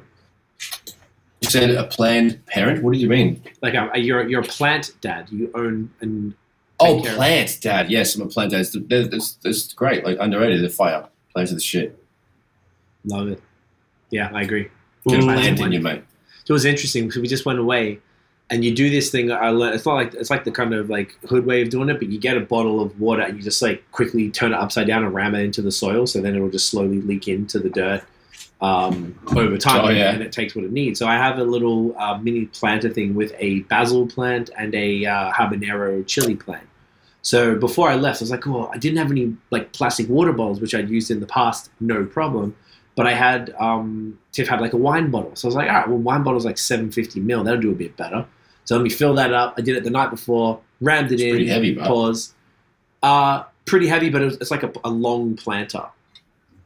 You 1.41 1.51
said 1.51 1.71
a 1.71 1.85
planned 1.85 2.45
parent. 2.47 2.83
What 2.83 2.95
do 2.95 3.01
you 3.01 3.09
mean? 3.09 3.43
Like 3.63 3.75
uh, 3.75 3.91
you're 3.95 4.29
you're 4.29 4.43
a 4.43 4.45
plant 4.45 4.93
dad. 5.01 5.29
You 5.31 5.51
own 5.55 5.91
and 6.01 6.35
Oh, 6.81 7.01
plant 7.01 7.59
dad. 7.61 7.91
Yes, 7.91 8.17
I'm 8.17 8.23
a 8.23 8.27
plant 8.27 8.51
dad. 8.51 8.61
It's, 8.61 8.75
it's, 8.91 9.39
it's 9.45 9.73
great. 9.73 10.05
Like 10.05 10.17
underrated. 10.21 10.63
The 10.63 10.69
fire. 10.69 11.07
Plants 11.33 11.53
are 11.53 11.55
the 11.55 11.61
shit. 11.61 11.97
love 13.05 13.29
it. 13.29 13.41
Yeah, 14.11 14.31
I 14.35 14.43
agree. 14.43 14.69
Get 15.07 15.21
a 15.21 15.23
plant 15.23 15.61
in 15.61 15.73
you, 15.73 15.81
mate. 15.81 16.03
So 16.45 16.53
it 16.53 16.55
was 16.55 16.65
interesting 16.65 17.07
because 17.07 17.23
we 17.23 17.29
just 17.29 17.47
went 17.47 17.61
away, 17.61 18.01
and 18.51 18.65
you 18.65 18.75
do 18.75 18.91
this 18.91 19.11
thing. 19.11 19.31
I 19.31 19.51
learned. 19.51 19.77
It's 19.77 19.87
not 19.87 19.95
like 19.95 20.15
it's 20.15 20.31
like 20.31 20.45
the 20.45 20.51
kind 20.51 20.75
of 20.75 20.91
like 20.91 21.17
hood 21.29 21.47
way 21.47 21.63
of 21.63 21.71
doing 21.71 21.89
it, 21.89 21.99
but 21.99 22.09
you 22.09 22.19
get 22.19 22.37
a 22.37 22.41
bottle 22.41 22.81
of 22.81 23.01
water 23.01 23.23
and 23.23 23.37
you 23.37 23.43
just 23.43 23.63
like 23.63 23.89
quickly 23.93 24.31
turn 24.31 24.53
it 24.53 24.57
upside 24.57 24.87
down 24.89 25.05
and 25.05 25.15
ram 25.15 25.35
it 25.35 25.45
into 25.45 25.63
the 25.63 25.73
soil, 25.73 26.07
so 26.07 26.21
then 26.21 26.35
it 26.35 26.41
will 26.41 26.51
just 26.51 26.69
slowly 26.69 27.01
leak 27.01 27.29
into 27.29 27.59
the 27.61 27.71
dirt 27.71 28.03
um, 28.63 29.15
over 29.37 29.59
time, 29.59 29.85
Oh, 29.85 29.89
yeah. 29.91 30.13
and 30.13 30.23
it 30.23 30.33
takes 30.33 30.55
what 30.55 30.65
it 30.65 30.73
needs. 30.73 30.99
So 30.99 31.07
I 31.07 31.17
have 31.17 31.39
a 31.39 31.45
little 31.45 31.95
uh, 31.99 32.17
mini 32.19 32.47
planter 32.47 32.89
thing 32.89 33.15
with 33.15 33.35
a 33.39 33.61
basil 33.63 34.07
plant 34.07 34.49
and 34.57 34.75
a 34.75 35.05
uh, 35.05 35.33
habanero 35.33 36.07
chili 36.07 36.37
plant. 36.37 36.67
So 37.23 37.57
before 37.57 37.89
I 37.89 37.97
left, 37.97 38.21
I 38.21 38.25
was 38.25 38.31
like, 38.31 38.47
"Oh, 38.47 38.69
I 38.73 38.79
didn't 38.79 38.99
have 38.99 39.11
any 39.11 39.37
like 39.51 39.73
plastic 39.73 40.09
water 40.09 40.33
bottles, 40.33 40.61
which 40.61 40.75
I'd 40.75 40.89
used 40.89 41.11
in 41.11 41.21
the 41.21 41.27
past, 41.27 41.71
no 41.81 42.05
problem." 42.05 42.57
But 42.95 43.07
I 43.07 43.15
had 43.15 43.55
um, 43.59 44.19
Tiff 44.33 44.49
had 44.49 44.61
like 44.61 44.73
a 44.75 44.77
wine 44.77 45.11
bottle, 45.11 45.35
so 45.35 45.47
I 45.47 45.49
was 45.49 45.55
like, 45.57 45.69
"All 45.69 45.75
right, 45.77 45.89
well, 45.89 45.99
wine 45.99 46.23
bottle's 46.23 46.45
like 46.45 46.59
750 46.59 47.21
mil. 47.21 47.43
That'll 47.45 47.61
do 47.61 47.71
a 47.71 47.75
bit 47.75 47.97
better." 47.97 48.27
So 48.65 48.77
let 48.77 48.83
me 48.85 48.91
fill 48.91 49.15
that 49.15 49.33
up. 49.33 49.55
I 49.59 49.61
did 49.61 49.77
it 49.77 49.83
the 49.85 49.91
night 49.91 50.11
before, 50.11 50.61
rammed 50.81 51.11
it 51.11 51.15
It's 51.15 51.23
in. 51.25 51.31
pretty 51.31 51.49
heavy. 51.49 51.75
Pause. 51.75 52.35
Uh, 53.03 53.43
pretty 53.67 53.87
heavy, 53.89 54.09
but 54.11 54.23
it's, 54.23 54.37
it's 54.37 54.51
like 54.53 54.63
a, 54.63 54.73
a 54.85 54.91
long 54.91 55.35
planter, 55.37 55.85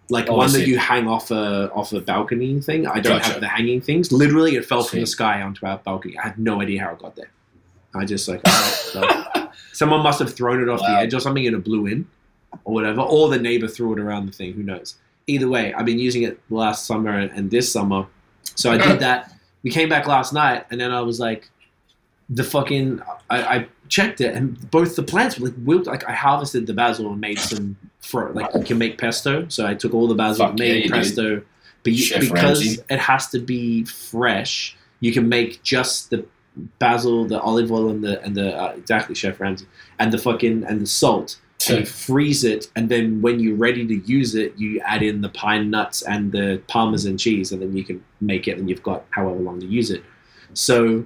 like 0.09 0.29
Oh, 0.29 0.37
one 0.37 0.53
that 0.53 0.67
you 0.67 0.79
hang 0.79 1.09
off 1.09 1.31
a 1.31 1.71
off 1.73 1.93
a 1.93 2.01
balcony 2.01 2.61
thing. 2.61 2.87
I 2.87 2.95
don't 3.01 3.19
Gotcha. 3.19 3.33
have 3.33 3.41
the 3.41 3.49
hanging 3.49 3.81
things. 3.81 4.13
Literally, 4.13 4.57
it 4.57 4.65
fell 4.65 4.83
from 4.83 5.01
the 5.01 5.07
sky 5.07 5.43
onto 5.43 5.67
our 5.67 5.79
balcony. 5.79 6.17
I 6.19 6.23
had 6.23 6.39
no 6.39 6.61
idea 6.63 6.83
how 6.83 6.93
it 6.93 6.99
got 7.01 7.17
there. 7.17 7.31
I 7.95 8.05
just 8.05 8.29
like, 8.29 8.41
oh, 8.47 8.91
so- 8.93 9.49
someone 9.73 10.01
must 10.03 10.19
have 10.21 10.35
thrown 10.35 10.63
it 10.63 10.69
off 10.69 10.81
the 10.81 10.91
edge 10.91 11.13
or 11.15 11.21
something, 11.21 11.47
and 11.47 11.57
it 11.57 11.65
blew 11.65 11.87
in, 11.87 12.07
or 12.65 12.75
whatever. 12.75 13.01
Or 13.03 13.29
the 13.29 13.39
neighbor 13.39 13.69
threw 13.69 13.93
it 13.95 13.99
around 13.99 14.27
the 14.27 14.33
thing. 14.33 14.53
Who 14.55 14.63
knows? 14.63 14.97
Either 15.27 15.49
way, 15.49 15.75
I've 15.75 15.87
been 15.87 15.99
using 15.99 16.23
it 16.23 16.39
last 16.51 16.87
summer 16.87 17.11
and, 17.11 17.31
and 17.33 17.51
this 17.51 17.73
summer. 17.73 18.07
So 18.55 18.71
I 18.71 18.79
did 18.79 19.01
that. 19.01 19.33
We 19.65 19.71
came 19.71 19.89
back 19.89 20.07
last 20.07 20.33
night, 20.33 20.67
and 20.71 20.81
then 20.81 20.93
I 20.93 21.01
was 21.01 21.19
like, 21.19 21.51
the 22.31 22.45
fucking. 22.45 23.03
I, 23.31 23.43
I 23.43 23.69
checked 23.89 24.21
it, 24.21 24.35
and 24.35 24.71
both 24.71 24.97
the 24.97 25.03
plants 25.03 25.39
were 25.39 25.49
like 25.49 25.57
wilt. 25.59 25.87
Like 25.87 26.09
I 26.09 26.13
harvested 26.13 26.67
the 26.67 26.75
basil 26.75 27.11
and 27.11 27.21
made 27.21 27.39
some 27.39 27.77
for 28.01 28.31
like 28.33 28.55
you 28.55 28.65
can 28.65 28.79
make 28.79 28.99
pesto. 28.99 29.49
So 29.49 29.67
I 29.67 29.75
took 29.75 29.95
all 29.95 30.09
the 30.09 30.15
basil, 30.15 30.47
Fuck 30.47 30.59
made 30.59 30.85
yeah, 30.85 30.97
pesto. 30.97 31.43
But 31.83 31.93
you, 31.93 32.19
because 32.19 32.65
Ramsay. 32.65 32.83
it 32.91 32.99
has 32.99 33.29
to 33.31 33.39
be 33.39 33.85
fresh, 33.85 34.77
you 35.01 35.13
can 35.13 35.29
make 35.29 35.63
just 35.63 36.11
the 36.11 36.27
basil, 36.79 37.27
the 37.27 37.41
olive 37.41 37.71
oil, 37.71 37.91
and 37.91 38.03
the 38.03 38.23
and 38.23 38.35
the 38.35 38.57
uh, 38.57 38.73
exactly 38.77 39.15
Chef 39.15 39.41
Ramsay, 39.41 39.67
and 39.99 40.13
the 40.13 40.19
fucking 40.19 40.65
and 40.65 40.81
the 40.81 40.87
salt. 40.87 41.39
And 41.69 41.81
you 41.81 41.87
freeze 41.87 42.45
it, 42.45 42.71
and 42.77 42.89
then 42.89 43.21
when 43.23 43.41
you're 43.41 43.57
ready 43.57 43.85
to 43.87 43.95
use 44.07 44.37
it, 44.37 44.57
you 44.57 44.81
add 44.81 45.03
in 45.03 45.21
the 45.21 45.31
pine 45.31 45.69
nuts 45.69 46.03
and 46.03 46.31
the 46.31 46.63
parmesan 46.69 47.19
cheese, 47.19 47.51
and 47.51 47.61
then 47.61 47.77
you 47.77 47.83
can 47.83 48.05
make 48.21 48.47
it, 48.47 48.57
and 48.59 48.69
you've 48.69 48.85
got 48.85 49.05
however 49.11 49.41
long 49.41 49.59
to 49.61 49.67
use 49.67 49.91
it. 49.91 50.05
So 50.55 51.05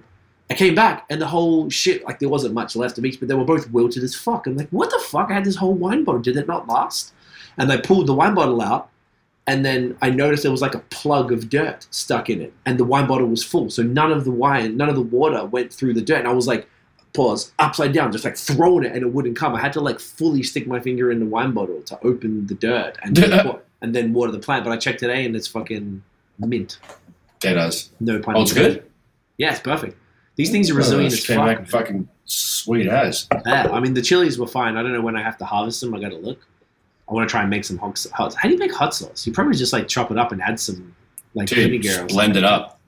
I 0.50 0.54
came 0.54 0.74
back, 0.74 1.06
and 1.08 1.20
the 1.20 1.28
whole 1.28 1.70
shit, 1.70 2.04
like 2.04 2.18
there 2.18 2.28
wasn't 2.28 2.54
much 2.54 2.74
left 2.74 2.98
of 2.98 3.04
each, 3.04 3.20
but 3.20 3.28
they 3.28 3.34
were 3.34 3.44
both 3.44 3.70
wilted 3.70 4.02
as 4.02 4.16
fuck. 4.16 4.48
I'm 4.48 4.56
like, 4.56 4.68
what 4.70 4.90
the 4.90 4.98
fuck? 4.98 5.30
I 5.30 5.34
had 5.34 5.44
this 5.44 5.54
whole 5.54 5.74
wine 5.74 6.02
bottle. 6.02 6.20
Did 6.20 6.36
it 6.36 6.48
not 6.48 6.66
last? 6.66 7.14
And 7.56 7.70
I 7.70 7.76
pulled 7.76 8.08
the 8.08 8.14
wine 8.14 8.34
bottle 8.34 8.60
out, 8.60 8.90
and 9.46 9.64
then 9.64 9.96
I 10.02 10.10
noticed 10.10 10.42
there 10.42 10.50
was 10.50 10.60
like 10.60 10.74
a 10.74 10.80
plug 10.90 11.30
of 11.30 11.48
dirt 11.48 11.86
stuck 11.92 12.28
in 12.30 12.40
it, 12.40 12.52
and 12.66 12.78
the 12.78 12.84
wine 12.84 13.06
bottle 13.06 13.28
was 13.28 13.44
full. 13.44 13.70
So 13.70 13.84
none 13.84 14.10
of 14.10 14.24
the 14.24 14.32
wine, 14.32 14.76
none 14.76 14.88
of 14.88 14.96
the 14.96 15.02
water 15.02 15.44
went 15.44 15.72
through 15.72 15.94
the 15.94 16.02
dirt. 16.02 16.18
And 16.18 16.28
I 16.28 16.32
was 16.32 16.48
like, 16.48 16.68
pause, 17.12 17.52
upside 17.60 17.92
down, 17.92 18.10
just 18.10 18.24
like 18.24 18.36
throwing 18.36 18.84
it, 18.84 18.92
and 18.92 19.02
it 19.02 19.12
wouldn't 19.12 19.36
come. 19.36 19.54
I 19.54 19.60
had 19.60 19.72
to 19.74 19.80
like 19.80 20.00
fully 20.00 20.42
stick 20.42 20.66
my 20.66 20.80
finger 20.80 21.12
in 21.12 21.20
the 21.20 21.26
wine 21.26 21.52
bottle 21.52 21.80
to 21.82 21.98
open 22.04 22.48
the 22.48 22.54
dirt 22.54 22.98
and 23.04 23.14
then, 23.14 23.56
and 23.82 23.94
then 23.94 24.12
water 24.12 24.32
the 24.32 24.40
plant. 24.40 24.64
But 24.64 24.72
I 24.72 24.78
checked 24.78 24.98
today, 24.98 25.24
and 25.24 25.36
it's 25.36 25.46
fucking 25.46 26.02
mint. 26.40 26.80
It 27.44 27.54
does. 27.54 27.90
No 28.00 28.18
pun 28.18 28.36
Oh, 28.36 28.42
it's 28.42 28.52
good. 28.52 28.84
Yeah, 29.38 29.52
it's 29.52 29.60
perfect. 29.60 29.96
These 30.40 30.50
things 30.50 30.70
are 30.70 30.74
resilient 30.74 31.12
Oh, 31.12 31.16
as 31.16 31.26
came 31.26 31.36
fuck. 31.36 31.46
back 31.46 31.58
man. 31.58 31.66
fucking 31.66 32.08
sweet 32.24 32.86
as. 32.86 33.26
Yeah, 33.46 33.68
I 33.70 33.78
mean 33.80 33.92
the 33.94 34.00
chilies 34.02 34.38
were 34.38 34.46
fine. 34.46 34.76
I 34.76 34.82
don't 34.82 34.92
know 34.92 35.02
when 35.02 35.16
I 35.16 35.22
have 35.22 35.36
to 35.38 35.44
harvest 35.44 35.80
them. 35.82 35.94
I 35.94 36.00
got 36.00 36.10
to 36.10 36.16
look. 36.16 36.38
I 37.08 37.12
want 37.12 37.28
to 37.28 37.30
try 37.30 37.40
and 37.42 37.50
make 37.50 37.64
some 37.64 37.76
hot 37.78 37.98
sauce. 37.98 38.34
How 38.34 38.48
do 38.48 38.54
you 38.54 38.58
make 38.58 38.72
hot 38.72 38.94
sauce? 38.94 39.26
You 39.26 39.32
probably 39.32 39.54
just 39.56 39.72
like 39.72 39.86
chop 39.88 40.10
it 40.10 40.16
up 40.18 40.32
and 40.32 40.40
add 40.40 40.58
some 40.58 40.94
like 41.34 41.48
Dude, 41.48 41.58
vinegar. 41.70 42.04
or 42.04 42.06
blend 42.06 42.36
it 42.36 42.44
up. 42.44 42.80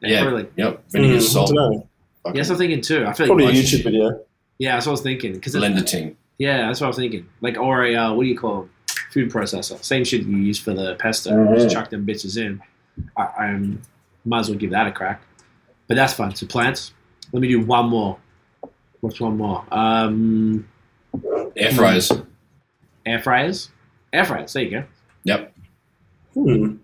Yeah. 0.00 0.22
Probably 0.22 0.42
like- 0.42 0.52
Yep. 0.56 0.84
Vinegar, 0.90 1.14
Mm, 1.14 1.16
I 1.16 1.20
salt. 1.20 1.46
don't 1.48 1.56
know. 1.56 1.88
fucking 2.24 2.36
yeah, 2.36 2.40
that's 2.40 2.48
what 2.50 2.54
I'm 2.56 2.58
thinking 2.58 2.80
too. 2.82 3.06
I 3.06 3.12
feel 3.12 3.26
like 3.26 3.36
Probably 3.38 3.46
a 3.46 3.62
YouTube 3.62 3.84
video. 3.84 4.20
yeah, 4.58 4.74
that's 4.74 4.86
what 4.86 4.90
I 4.90 4.92
was 4.92 5.00
thinking. 5.02 5.32
Because 5.34 5.54
blender 5.54 5.86
ting. 5.86 6.16
yeah, 6.38 6.66
that's 6.66 6.80
what 6.80 6.86
I 6.86 6.88
was 6.88 6.96
thinking. 6.96 7.26
Like 7.40 7.56
or 7.56 7.84
a 7.84 7.94
uh, 7.96 8.12
what 8.14 8.24
do 8.24 8.28
you 8.28 8.38
call 8.38 8.62
'em? 8.62 8.70
food 9.12 9.30
processor? 9.30 9.82
Same 9.84 10.02
shit 10.04 10.22
you 10.22 10.36
use 10.38 10.58
for 10.58 10.74
the 10.74 10.96
pesto. 10.96 11.30
Mhm. 11.30 11.54
Just 11.56 11.72
chuck 11.74 11.88
them 11.90 12.04
bitches 12.04 12.36
in. 12.36 12.60
I, 13.16 13.22
I 13.22 13.60
might 14.24 14.40
as 14.40 14.48
well 14.50 14.58
give 14.58 14.70
that 14.70 14.86
a 14.88 14.92
crack. 14.92 15.22
But 15.88 15.94
that's 15.96 16.14
fine. 16.14 16.34
So 16.34 16.46
plants. 16.46 16.92
Let 17.32 17.40
me 17.40 17.48
do 17.48 17.60
one 17.64 17.88
more. 17.88 18.18
What's 19.00 19.20
one 19.20 19.36
more? 19.36 19.64
Um, 19.70 20.66
Air 21.56 21.72
fryers. 21.72 22.10
air 23.06 23.20
fryers. 23.22 23.70
Air 24.12 24.24
fryers. 24.24 24.52
There 24.52 24.62
you 24.62 24.70
go. 24.70 24.84
Yep. 25.24 25.54
Hmm. 26.34 26.76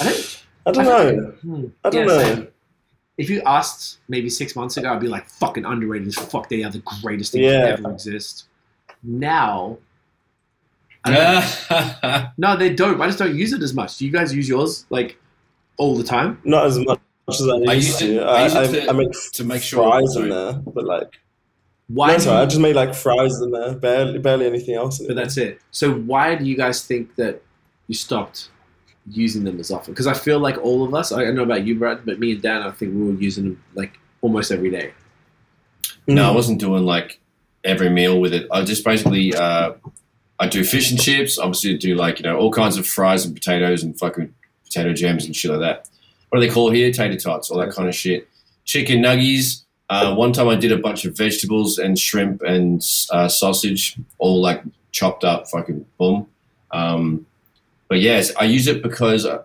I 0.00 0.04
don't. 0.04 0.42
I 0.66 0.72
don't 0.72 0.84
know. 0.84 1.30
Hmm. 1.42 1.64
I 1.84 1.90
don't 1.90 2.00
Yeah, 2.08 2.14
know. 2.14 2.34
same. 2.34 2.48
if 3.18 3.30
you 3.30 3.40
asked 3.46 3.98
maybe 4.08 4.28
six 4.28 4.54
months 4.54 4.76
ago, 4.76 4.92
I'd 4.92 5.00
be 5.00 5.08
like, 5.08 5.26
fucking 5.28 5.64
underrated 5.64 6.08
as 6.08 6.16
fuck. 6.16 6.48
They 6.48 6.62
are 6.64 6.70
the 6.70 6.82
greatest 7.02 7.32
thing 7.32 7.42
Yeah. 7.42 7.62
to 7.62 7.68
ever 7.72 7.90
exist. 7.92 8.46
Now, 9.02 9.78
I 11.04 11.12
don't 11.12 12.02
know. 12.02 12.26
no, 12.36 12.56
they 12.56 12.74
don't. 12.74 13.00
I 13.00 13.06
just 13.06 13.18
don't 13.18 13.34
use 13.34 13.52
it 13.52 13.62
as 13.62 13.72
much. 13.74 13.98
Do 13.98 14.04
you 14.06 14.12
guys 14.12 14.34
use 14.34 14.48
yours 14.48 14.84
like 14.90 15.16
all 15.76 15.96
the 15.96 16.04
time? 16.04 16.40
Not 16.44 16.66
as 16.66 16.78
much 16.78 16.98
as 17.28 17.48
I 17.48 17.56
used 17.56 17.68
I 17.68 17.72
use 17.74 18.02
it- 18.02 18.06
to. 18.06 18.22
I 18.22 18.42
I, 18.42 18.44
I, 18.62 18.66
to- 18.66 18.88
I 18.88 18.92
make 18.92 19.08
to 19.32 19.44
make 19.44 19.62
sure. 19.62 19.82
fries 19.90 20.04
in 20.04 20.08
sorry. 20.10 20.30
there, 20.30 20.52
but 20.54 20.84
like 20.84 21.08
Why? 21.88 22.08
no, 22.08 22.14
do 22.14 22.20
sorry, 22.24 22.42
I 22.42 22.46
just 22.46 22.60
made 22.60 22.76
like 22.76 22.94
fries 22.94 23.40
in 23.40 23.50
there, 23.50 23.74
barely, 23.74 24.18
barely 24.18 24.46
anything 24.46 24.74
else. 24.74 24.98
But 24.98 25.16
that's 25.16 25.36
it. 25.36 25.60
So 25.70 25.92
why 25.94 26.34
do 26.36 26.44
you 26.44 26.56
guys 26.56 26.84
think 26.84 27.14
that 27.16 27.42
you 27.88 27.94
stopped 27.94 28.50
using 29.10 29.44
them 29.44 29.58
as 29.60 29.70
often? 29.70 29.92
Because 29.92 30.06
I 30.06 30.14
feel 30.14 30.38
like 30.38 30.58
all 30.58 30.84
of 30.84 30.94
us, 30.94 31.12
I 31.12 31.22
don't 31.22 31.34
know 31.36 31.42
about 31.42 31.64
you, 31.66 31.76
Brad, 31.78 32.04
but 32.06 32.18
me 32.18 32.32
and 32.32 32.42
Dan, 32.42 32.62
I 32.62 32.70
think 32.70 32.94
we 32.94 33.04
were 33.04 33.20
using 33.20 33.44
them 33.44 33.62
like 33.74 33.98
almost 34.20 34.50
every 34.52 34.70
day. 34.70 34.92
No, 36.08 36.28
I 36.28 36.32
Mm. 36.32 36.34
wasn't 36.34 36.60
doing 36.60 36.84
like 36.84 37.18
every 37.64 37.88
meal 37.90 38.20
with 38.20 38.32
it. 38.32 38.46
I 38.52 38.62
just 38.62 38.84
basically 38.84 39.34
uh, 39.34 39.72
I 40.38 40.46
do 40.48 40.62
fish 40.64 40.90
and 40.92 41.00
chips. 41.00 41.38
Obviously, 41.38 41.74
I 41.74 41.76
do 41.78 41.94
like 41.96 42.20
you 42.20 42.24
know 42.24 42.36
all 42.38 42.52
kinds 42.52 42.76
of 42.76 42.86
fries 42.86 43.24
and 43.24 43.34
potatoes 43.34 43.82
and 43.82 43.98
fucking 43.98 44.32
potato 44.64 44.92
jams 44.92 45.24
and 45.24 45.34
shit 45.34 45.50
like 45.50 45.60
that. 45.60 45.88
What 46.28 46.40
do 46.40 46.46
they 46.46 46.52
call 46.52 46.70
here? 46.70 46.92
Tater 46.92 47.16
tots, 47.16 47.50
all 47.50 47.58
that 47.58 47.72
kind 47.72 47.88
of 47.88 47.94
shit. 47.94 48.28
Chicken 48.64 49.02
nuggies. 49.02 49.62
Uh, 49.88 50.14
one 50.14 50.32
time 50.32 50.48
I 50.48 50.56
did 50.56 50.72
a 50.72 50.78
bunch 50.78 51.04
of 51.04 51.16
vegetables 51.16 51.78
and 51.78 51.98
shrimp 51.98 52.42
and 52.42 52.84
uh, 53.10 53.28
sausage, 53.28 53.96
all 54.18 54.40
like 54.40 54.62
chopped 54.90 55.22
up, 55.22 55.48
fucking 55.48 55.86
boom. 55.98 56.26
Um, 56.72 57.26
but 57.88 58.00
yes, 58.00 58.32
I 58.36 58.44
use 58.44 58.66
it 58.66 58.82
because 58.82 59.24
uh, 59.24 59.44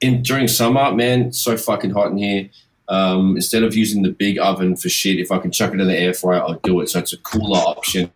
in 0.00 0.22
during 0.22 0.48
summer, 0.48 0.92
man, 0.92 1.22
it's 1.26 1.40
so 1.40 1.56
fucking 1.56 1.90
hot 1.90 2.10
in 2.10 2.18
here. 2.18 2.50
Um, 2.88 3.36
instead 3.36 3.62
of 3.62 3.76
using 3.76 4.02
the 4.02 4.10
big 4.10 4.38
oven 4.38 4.74
for 4.74 4.88
shit, 4.88 5.20
if 5.20 5.30
I 5.30 5.38
can 5.38 5.52
chuck 5.52 5.72
it 5.72 5.80
in 5.80 5.86
the 5.86 5.96
air 5.96 6.12
fryer, 6.12 6.40
I'll 6.40 6.54
do 6.54 6.80
it. 6.80 6.88
So 6.88 6.98
it's 6.98 7.12
a 7.12 7.18
cooler 7.18 7.60
option, 7.60 8.10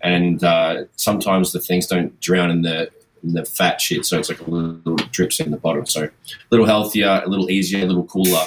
and 0.00 0.44
uh, 0.44 0.84
sometimes 0.94 1.52
the 1.52 1.58
things 1.58 1.88
don't 1.88 2.18
drown 2.20 2.50
in 2.50 2.62
the 2.62 2.88
the 3.22 3.44
fat 3.44 3.80
shit, 3.80 4.04
so 4.04 4.18
it's 4.18 4.28
like 4.28 4.40
a 4.40 4.50
little, 4.50 4.80
little 4.84 5.06
drips 5.10 5.40
in 5.40 5.50
the 5.50 5.56
bottom. 5.56 5.86
So 5.86 6.04
a 6.04 6.10
little 6.50 6.66
healthier, 6.66 7.22
a 7.24 7.28
little 7.28 7.50
easier, 7.50 7.84
a 7.84 7.86
little 7.86 8.04
cooler 8.04 8.44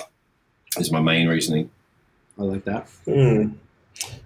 is 0.77 0.91
my 0.91 0.99
main 1.01 1.27
reasoning. 1.27 1.69
I 2.37 2.43
like 2.43 2.65
that. 2.65 2.87
Mm. 3.07 3.53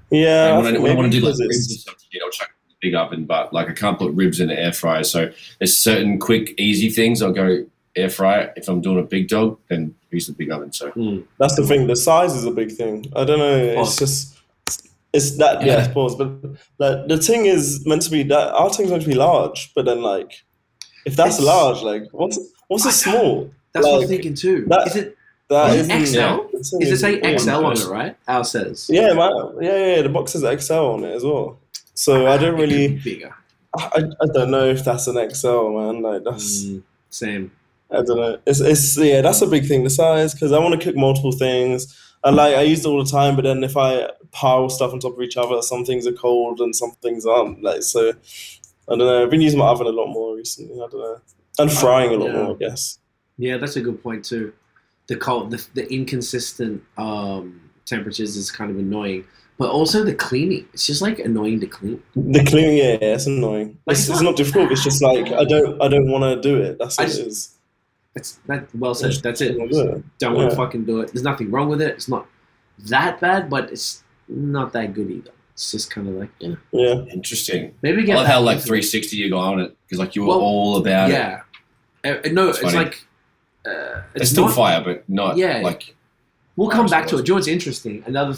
Yeah, 0.10 0.56
And 0.56 0.64
when 0.64 0.76
I, 0.76 0.80
when 0.80 0.92
I 0.92 0.96
want 0.96 1.12
to 1.12 1.20
do 1.20 1.24
like 1.26 1.38
ribs 1.38 1.42
it's- 1.42 1.70
and 1.72 1.80
stuff, 1.80 1.96
shit, 2.12 2.22
I'll 2.24 2.32
chuck 2.32 2.50
the 2.68 2.76
big 2.88 2.96
oven, 2.96 3.26
but 3.26 3.54
like 3.54 3.70
I 3.70 3.74
can't 3.74 4.00
put 4.00 4.12
ribs 4.14 4.40
in 4.40 4.48
the 4.48 4.60
air 4.60 4.74
fryer. 4.74 5.04
So 5.04 5.32
there's 5.60 5.78
certain 5.78 6.18
quick, 6.20 6.56
easy 6.60 6.90
things 6.90 7.22
I'll 7.22 7.32
go 7.32 7.66
air 7.96 8.10
fryer. 8.10 8.52
If 8.56 8.68
I'm 8.68 8.82
doing 8.82 8.98
a 9.00 9.04
big 9.04 9.28
dog, 9.28 9.60
then 9.70 9.94
use 10.10 10.26
the 10.26 10.34
big 10.34 10.50
oven. 10.50 10.72
So 10.74 10.90
Mm. 10.92 11.26
That's 11.38 11.56
the 11.56 11.66
thing. 11.68 11.86
The 11.86 11.96
size 11.96 12.34
is 12.36 12.46
a 12.46 12.52
big 12.52 12.72
thing. 12.72 13.06
I 13.16 13.24
don't 13.26 13.38
know. 13.38 13.76
Pause. 13.76 13.90
It's 13.90 14.00
just 14.00 14.39
it's 15.14 15.38
that 15.38 15.62
Yeah. 15.62 15.88
yeah. 15.88 15.94
Pause. 15.94 16.16
But 16.16 16.30
like 16.78 17.08
the 17.08 17.18
thing 17.18 17.46
is 17.46 17.86
meant 17.86 18.02
to 18.04 18.12
be 18.12 18.24
that 18.24 18.54
our 18.54 18.70
thing's 18.72 18.90
meant 18.92 19.04
to 19.04 19.08
be 19.10 19.16
large. 19.16 19.72
But 19.74 19.86
then 19.86 20.02
like 20.02 20.44
if 21.06 21.16
that's 21.16 21.38
It's- 21.40 21.46
large, 21.46 21.82
like 21.82 22.04
what's 22.12 22.38
what's 22.68 22.86
a 22.86 22.90
I- 22.90 22.92
small? 22.92 23.52
That's 23.74 23.86
what 23.86 24.02
I'm 24.04 24.08
thinking 24.08 24.34
too. 24.34 24.66
that- 24.70 24.88
is 24.88 24.96
it 24.96 25.16
That 25.50 25.76
Is 25.76 25.88
XL? 26.12 26.46
it's 26.54 26.74
is 26.74 26.92
it 26.92 26.98
say. 26.98 27.38
XL 27.38 27.66
on 27.66 27.74
it, 27.74 27.86
right? 27.88 28.16
Al 28.28 28.44
says. 28.44 28.88
Yeah, 28.88 29.14
my, 29.14 29.30
yeah, 29.60 29.78
yeah, 29.78 29.96
yeah. 29.96 30.02
The 30.04 30.10
box 30.10 30.34
says 30.34 30.44
XL 30.44 30.74
on 30.96 31.04
it 31.04 31.16
as 31.16 31.24
well. 31.24 31.58
So 31.96 32.28
I 32.28 32.38
don't 32.38 32.56
really. 32.60 33.00
bigger. 33.04 33.34
I, 33.76 34.04
I 34.22 34.26
don't 34.32 34.52
know 34.52 34.66
if 34.70 34.84
that's 34.86 35.08
an 35.08 35.16
XL, 35.34 35.70
man. 35.70 36.04
Like 36.04 36.24
that's. 36.24 36.66
Mm, 36.66 36.84
same. 37.10 37.52
I 37.90 38.04
don't 38.04 38.18
know. 38.18 38.38
It's 38.46 38.60
it's 38.60 38.96
yeah, 38.98 39.22
that's 39.22 39.42
a 39.42 39.48
big 39.48 39.66
thing, 39.68 39.84
the 39.84 39.90
size, 39.90 40.36
because 40.36 40.52
I 40.52 40.60
want 40.60 40.80
to 40.80 40.86
cook 40.86 40.96
multiple 40.96 41.32
things. 41.32 41.98
I 42.24 42.32
like 42.32 42.56
I 42.56 42.62
use 42.64 42.84
it 42.86 42.88
all 42.88 43.04
the 43.04 43.10
time, 43.10 43.36
but 43.36 43.44
then 43.44 43.64
if 43.64 43.78
I 43.78 44.10
pile 44.32 44.70
stuff 44.70 44.92
on 44.94 45.00
top 45.00 45.14
of 45.16 45.22
each 45.22 45.38
other, 45.38 45.62
some 45.62 45.86
things 45.86 46.06
are 46.06 46.12
cold 46.12 46.60
and 46.60 46.76
some 46.76 46.92
things 47.02 47.26
aren't. 47.26 47.64
Like 47.64 47.82
so, 47.84 48.10
I 48.10 48.96
don't 48.96 49.00
know. 49.00 49.24
I've 49.24 49.30
been 49.30 49.42
using 49.42 49.60
my 49.60 49.68
oven 49.68 49.88
a 49.88 49.92
lot 49.92 50.08
more 50.08 50.36
recently. 50.36 50.76
I 50.76 50.88
don't 50.88 51.00
know, 51.00 51.22
and 51.60 51.72
frying 51.72 52.12
a 52.12 52.16
lot 52.18 52.28
Yeah. 52.34 52.44
more. 52.44 52.52
I 52.56 52.58
guess. 52.58 53.00
Yeah, 53.38 53.58
that's 53.58 53.78
a 53.78 53.82
good 53.82 54.04
point 54.04 54.26
too. 54.26 54.52
The 55.08 55.16
cold, 55.16 55.52
the, 55.52 55.66
the 55.76 55.92
inconsistent 55.92 56.84
um, 56.98 57.62
temperatures 57.86 58.36
is 58.36 58.52
kind 58.52 58.70
of 58.70 58.78
annoying, 58.78 59.26
but 59.58 59.72
also 59.72 60.04
the 60.04 60.14
cleaning. 60.14 60.68
It's 60.74 60.86
just 60.86 61.02
like 61.02 61.20
annoying 61.20 61.62
to 61.62 61.68
clean. 61.68 62.04
The 62.16 62.44
cleaning, 62.44 62.78
yeah, 62.78 62.98
yeah, 63.02 63.16
it's 63.16 63.26
annoying. 63.28 63.80
Like, 63.88 63.96
It's, 63.98 64.10
it's 64.10 64.22
not 64.22 64.36
difficult. 64.36 64.72
It's 64.72 64.84
just 64.84 65.02
like 65.02 65.32
I 65.32 65.46
don't 65.46 65.82
I 65.82 65.88
don't 65.88 66.12
want 66.12 66.24
to 66.26 66.42
do 66.48 66.62
it. 66.62 66.78
That's 66.80 66.98
what 66.98 67.08
just- 67.08 67.20
it 67.22 67.28
is. 67.28 67.56
It's 68.16 68.40
that 68.48 68.68
well 68.76 68.96
said. 68.96 69.14
That's 69.24 69.42
it. 69.42 69.52
I 69.52 69.54
don't 69.54 69.60
wanna 69.60 69.72
do 69.72 69.90
it. 69.98 70.04
Don't 70.20 70.34
want 70.36 70.50
to 70.50 70.56
Yeah. 70.56 70.64
fucking 70.66 70.86
do 70.86 71.00
it. 71.02 71.14
There's 71.14 71.24
nothing 71.24 71.52
wrong 71.52 71.70
with 71.70 71.82
it. 71.82 71.90
It's 71.92 72.08
not 72.08 72.28
that 72.88 73.20
bad, 73.22 73.50
but 73.50 73.72
it's 73.72 74.04
not 74.28 74.74
that 74.74 74.94
good 74.94 75.10
either. 75.12 75.32
It's 75.54 75.72
just 75.72 75.92
kind 75.92 76.08
of 76.08 76.16
like 76.16 76.30
yeah. 76.40 76.56
Yeah. 76.72 77.04
interesting. 77.12 77.74
Maybe 77.82 78.02
I 78.02 78.06
get 78.06 78.16
love 78.18 78.28
how 78.28 78.42
like 78.42 78.60
360 78.60 79.16
you 79.18 79.30
go 79.30 79.38
on 79.38 79.60
it 79.60 79.76
because 79.86 80.00
like 80.00 80.16
you 80.16 80.24
were 80.24 80.30
Well, 80.30 80.40
all 80.40 80.78
about 80.78 81.10
it. 81.10 81.14
Yeah. 81.14 81.42
Uh, 82.04 82.16
no, 82.32 82.48
That's 82.48 82.60
it's 82.60 82.72
funny. 82.74 82.86
like 82.86 83.06
uh, 83.66 84.02
It's 84.16 84.24
it's 84.24 84.32
still 84.32 84.46
not 84.46 84.56
fire, 84.56 84.82
but 84.84 85.04
not 85.10 85.38
Yeah. 85.38 85.62
like 85.64 85.96
We'll 86.56 86.70
come 86.70 86.88
back 86.88 87.08
to 87.08 87.16
it. 87.16 87.20
Do 87.20 87.24
you 87.24 87.28
know 87.30 87.36
what's 87.36 87.48
interesting? 87.48 88.04
Another 88.06 88.36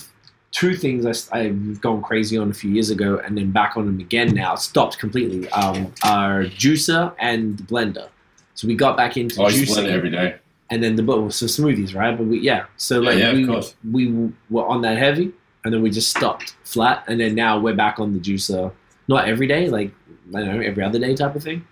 two 0.51 0.75
things 0.75 1.05
I, 1.31 1.39
I've 1.39 1.81
gone 1.81 2.03
crazy 2.03 2.37
on 2.37 2.51
a 2.51 2.53
few 2.53 2.69
years 2.69 2.89
ago 2.91 3.19
and 3.25 3.35
then 3.37 3.49
back 3.51 3.77
on 3.77 3.85
them 3.87 3.99
again 3.99 4.35
now. 4.35 4.53
Stopped 4.55 4.99
completely. 4.99 5.49
Um, 5.49 5.91
are 6.03 6.43
juicer 6.43 7.13
and 7.19 7.57
blender. 7.67 8.09
So 8.53 8.67
we 8.67 8.75
got 8.75 8.97
back 8.97 9.17
into 9.17 9.41
I 9.41 9.49
used 9.49 9.67
to 9.67 9.81
blend 9.81 9.87
it 9.87 9.91
juicing 9.91 9.93
every 9.93 10.09
day. 10.09 10.35
and 10.69 10.81
then 10.83 10.95
the 10.95 11.03
but 11.03 11.31
so 11.31 11.45
smoothies, 11.45 11.95
right? 11.95 12.17
But 12.17 12.27
we 12.27 12.39
yeah. 12.39 12.65
So 12.77 12.99
like 12.99 13.17
yeah, 13.17 13.31
of 13.31 13.75
we 13.91 14.07
we 14.07 14.31
were 14.49 14.65
on 14.65 14.81
that 14.81 14.97
heavy 14.97 15.31
and 15.63 15.73
then 15.73 15.81
we 15.81 15.89
just 15.89 16.09
stopped 16.09 16.55
flat 16.63 17.03
and 17.07 17.19
then 17.19 17.35
now 17.35 17.59
we're 17.59 17.75
back 17.75 17.99
on 17.99 18.13
the 18.13 18.19
juicer. 18.19 18.71
Not 19.07 19.27
every 19.27 19.47
day, 19.47 19.69
like 19.69 19.91
I 20.35 20.39
don't 20.39 20.57
know, 20.57 20.61
every 20.61 20.83
other 20.83 20.99
day 20.99 21.15
type 21.15 21.35
of 21.35 21.43
thing. 21.43 21.65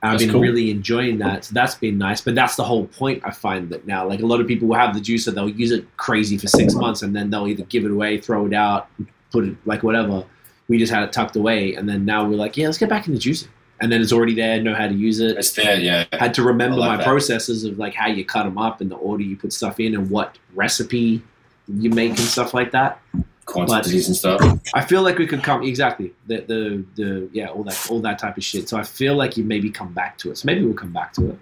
I've 0.00 0.20
been 0.20 0.30
cool. 0.30 0.40
really 0.40 0.70
enjoying 0.70 1.18
that. 1.18 1.44
So 1.44 1.54
that's 1.54 1.74
been 1.74 1.98
nice. 1.98 2.20
But 2.20 2.36
that's 2.36 2.54
the 2.54 2.62
whole 2.62 2.86
point. 2.86 3.20
I 3.24 3.30
find 3.30 3.68
that 3.70 3.86
now, 3.86 4.06
like 4.06 4.20
a 4.20 4.26
lot 4.26 4.40
of 4.40 4.46
people 4.46 4.68
will 4.68 4.76
have 4.76 4.94
the 4.94 5.00
juicer, 5.00 5.34
they'll 5.34 5.48
use 5.48 5.72
it 5.72 5.84
crazy 5.96 6.38
for 6.38 6.46
six 6.46 6.74
months, 6.74 7.02
and 7.02 7.14
then 7.14 7.30
they'll 7.30 7.48
either 7.48 7.64
give 7.64 7.84
it 7.84 7.90
away, 7.90 8.20
throw 8.20 8.46
it 8.46 8.54
out, 8.54 8.88
put 9.32 9.44
it 9.44 9.56
like 9.64 9.82
whatever. 9.82 10.24
We 10.68 10.78
just 10.78 10.92
had 10.92 11.02
it 11.02 11.12
tucked 11.12 11.34
away, 11.34 11.74
and 11.74 11.88
then 11.88 12.04
now 12.04 12.24
we're 12.28 12.36
like, 12.36 12.56
yeah, 12.56 12.66
let's 12.66 12.78
get 12.78 12.88
back 12.88 13.08
into 13.08 13.18
juicing. 13.18 13.48
And 13.80 13.92
then 13.92 14.00
it's 14.02 14.12
already 14.12 14.34
there, 14.34 14.60
know 14.60 14.74
how 14.74 14.88
to 14.88 14.94
use 14.94 15.20
it. 15.20 15.36
It's 15.36 15.52
there, 15.52 15.78
yeah. 15.78 16.04
Had 16.12 16.34
to 16.34 16.42
remember 16.42 16.76
like 16.76 16.88
my 16.90 16.96
that. 16.96 17.06
processes 17.06 17.64
of 17.64 17.78
like 17.78 17.94
how 17.94 18.08
you 18.08 18.24
cut 18.24 18.42
them 18.44 18.58
up 18.58 18.80
and 18.80 18.90
the 18.90 18.96
order 18.96 19.22
you 19.22 19.36
put 19.36 19.52
stuff 19.52 19.78
in 19.78 19.94
and 19.94 20.10
what 20.10 20.36
recipe 20.54 21.22
you 21.68 21.90
make 21.90 22.10
and 22.10 22.18
stuff 22.18 22.54
like 22.54 22.72
that. 22.72 23.00
Quantities 23.44 24.08
and 24.08 24.16
stuff. 24.16 24.40
I 24.74 24.84
feel 24.84 25.02
like 25.02 25.16
we 25.16 25.26
could 25.26 25.42
come 25.42 25.62
exactly 25.62 26.12
the 26.26 26.40
the 26.42 26.84
the 26.96 27.30
yeah 27.32 27.46
all 27.46 27.62
that 27.64 27.86
all 27.90 28.00
that 28.00 28.18
type 28.18 28.36
of 28.36 28.44
shit. 28.44 28.68
So 28.68 28.76
I 28.76 28.82
feel 28.82 29.14
like 29.14 29.36
you 29.38 29.44
maybe 29.44 29.70
come 29.70 29.92
back 29.94 30.18
to 30.18 30.30
it. 30.30 30.36
So 30.38 30.44
maybe 30.46 30.62
we'll 30.64 30.74
come 30.74 30.92
back 30.92 31.14
to 31.14 31.30
it. 31.30 31.38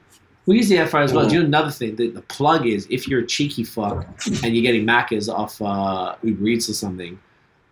We 0.47 0.59
use 0.59 0.68
the 0.68 0.78
air 0.78 0.87
fryer 0.87 1.03
as 1.03 1.12
well. 1.12 1.28
Do 1.28 1.34
you 1.34 1.41
know 1.41 1.47
another 1.47 1.72
thing? 1.72 1.97
The, 1.97 2.11
the 2.11 2.22
plug 2.22 2.64
is 2.66 2.87
if 2.91 3.09
you're 3.09 3.20
a 3.20 3.26
cheeky 3.26 3.64
fuck 3.64 4.07
and 4.45 4.55
you're 4.55 4.62
getting 4.62 4.87
Maccas 4.87 5.28
off 5.28 5.61
uh, 5.61 6.14
Uber 6.22 6.47
Eats 6.47 6.68
or 6.70 6.74
something, 6.74 7.18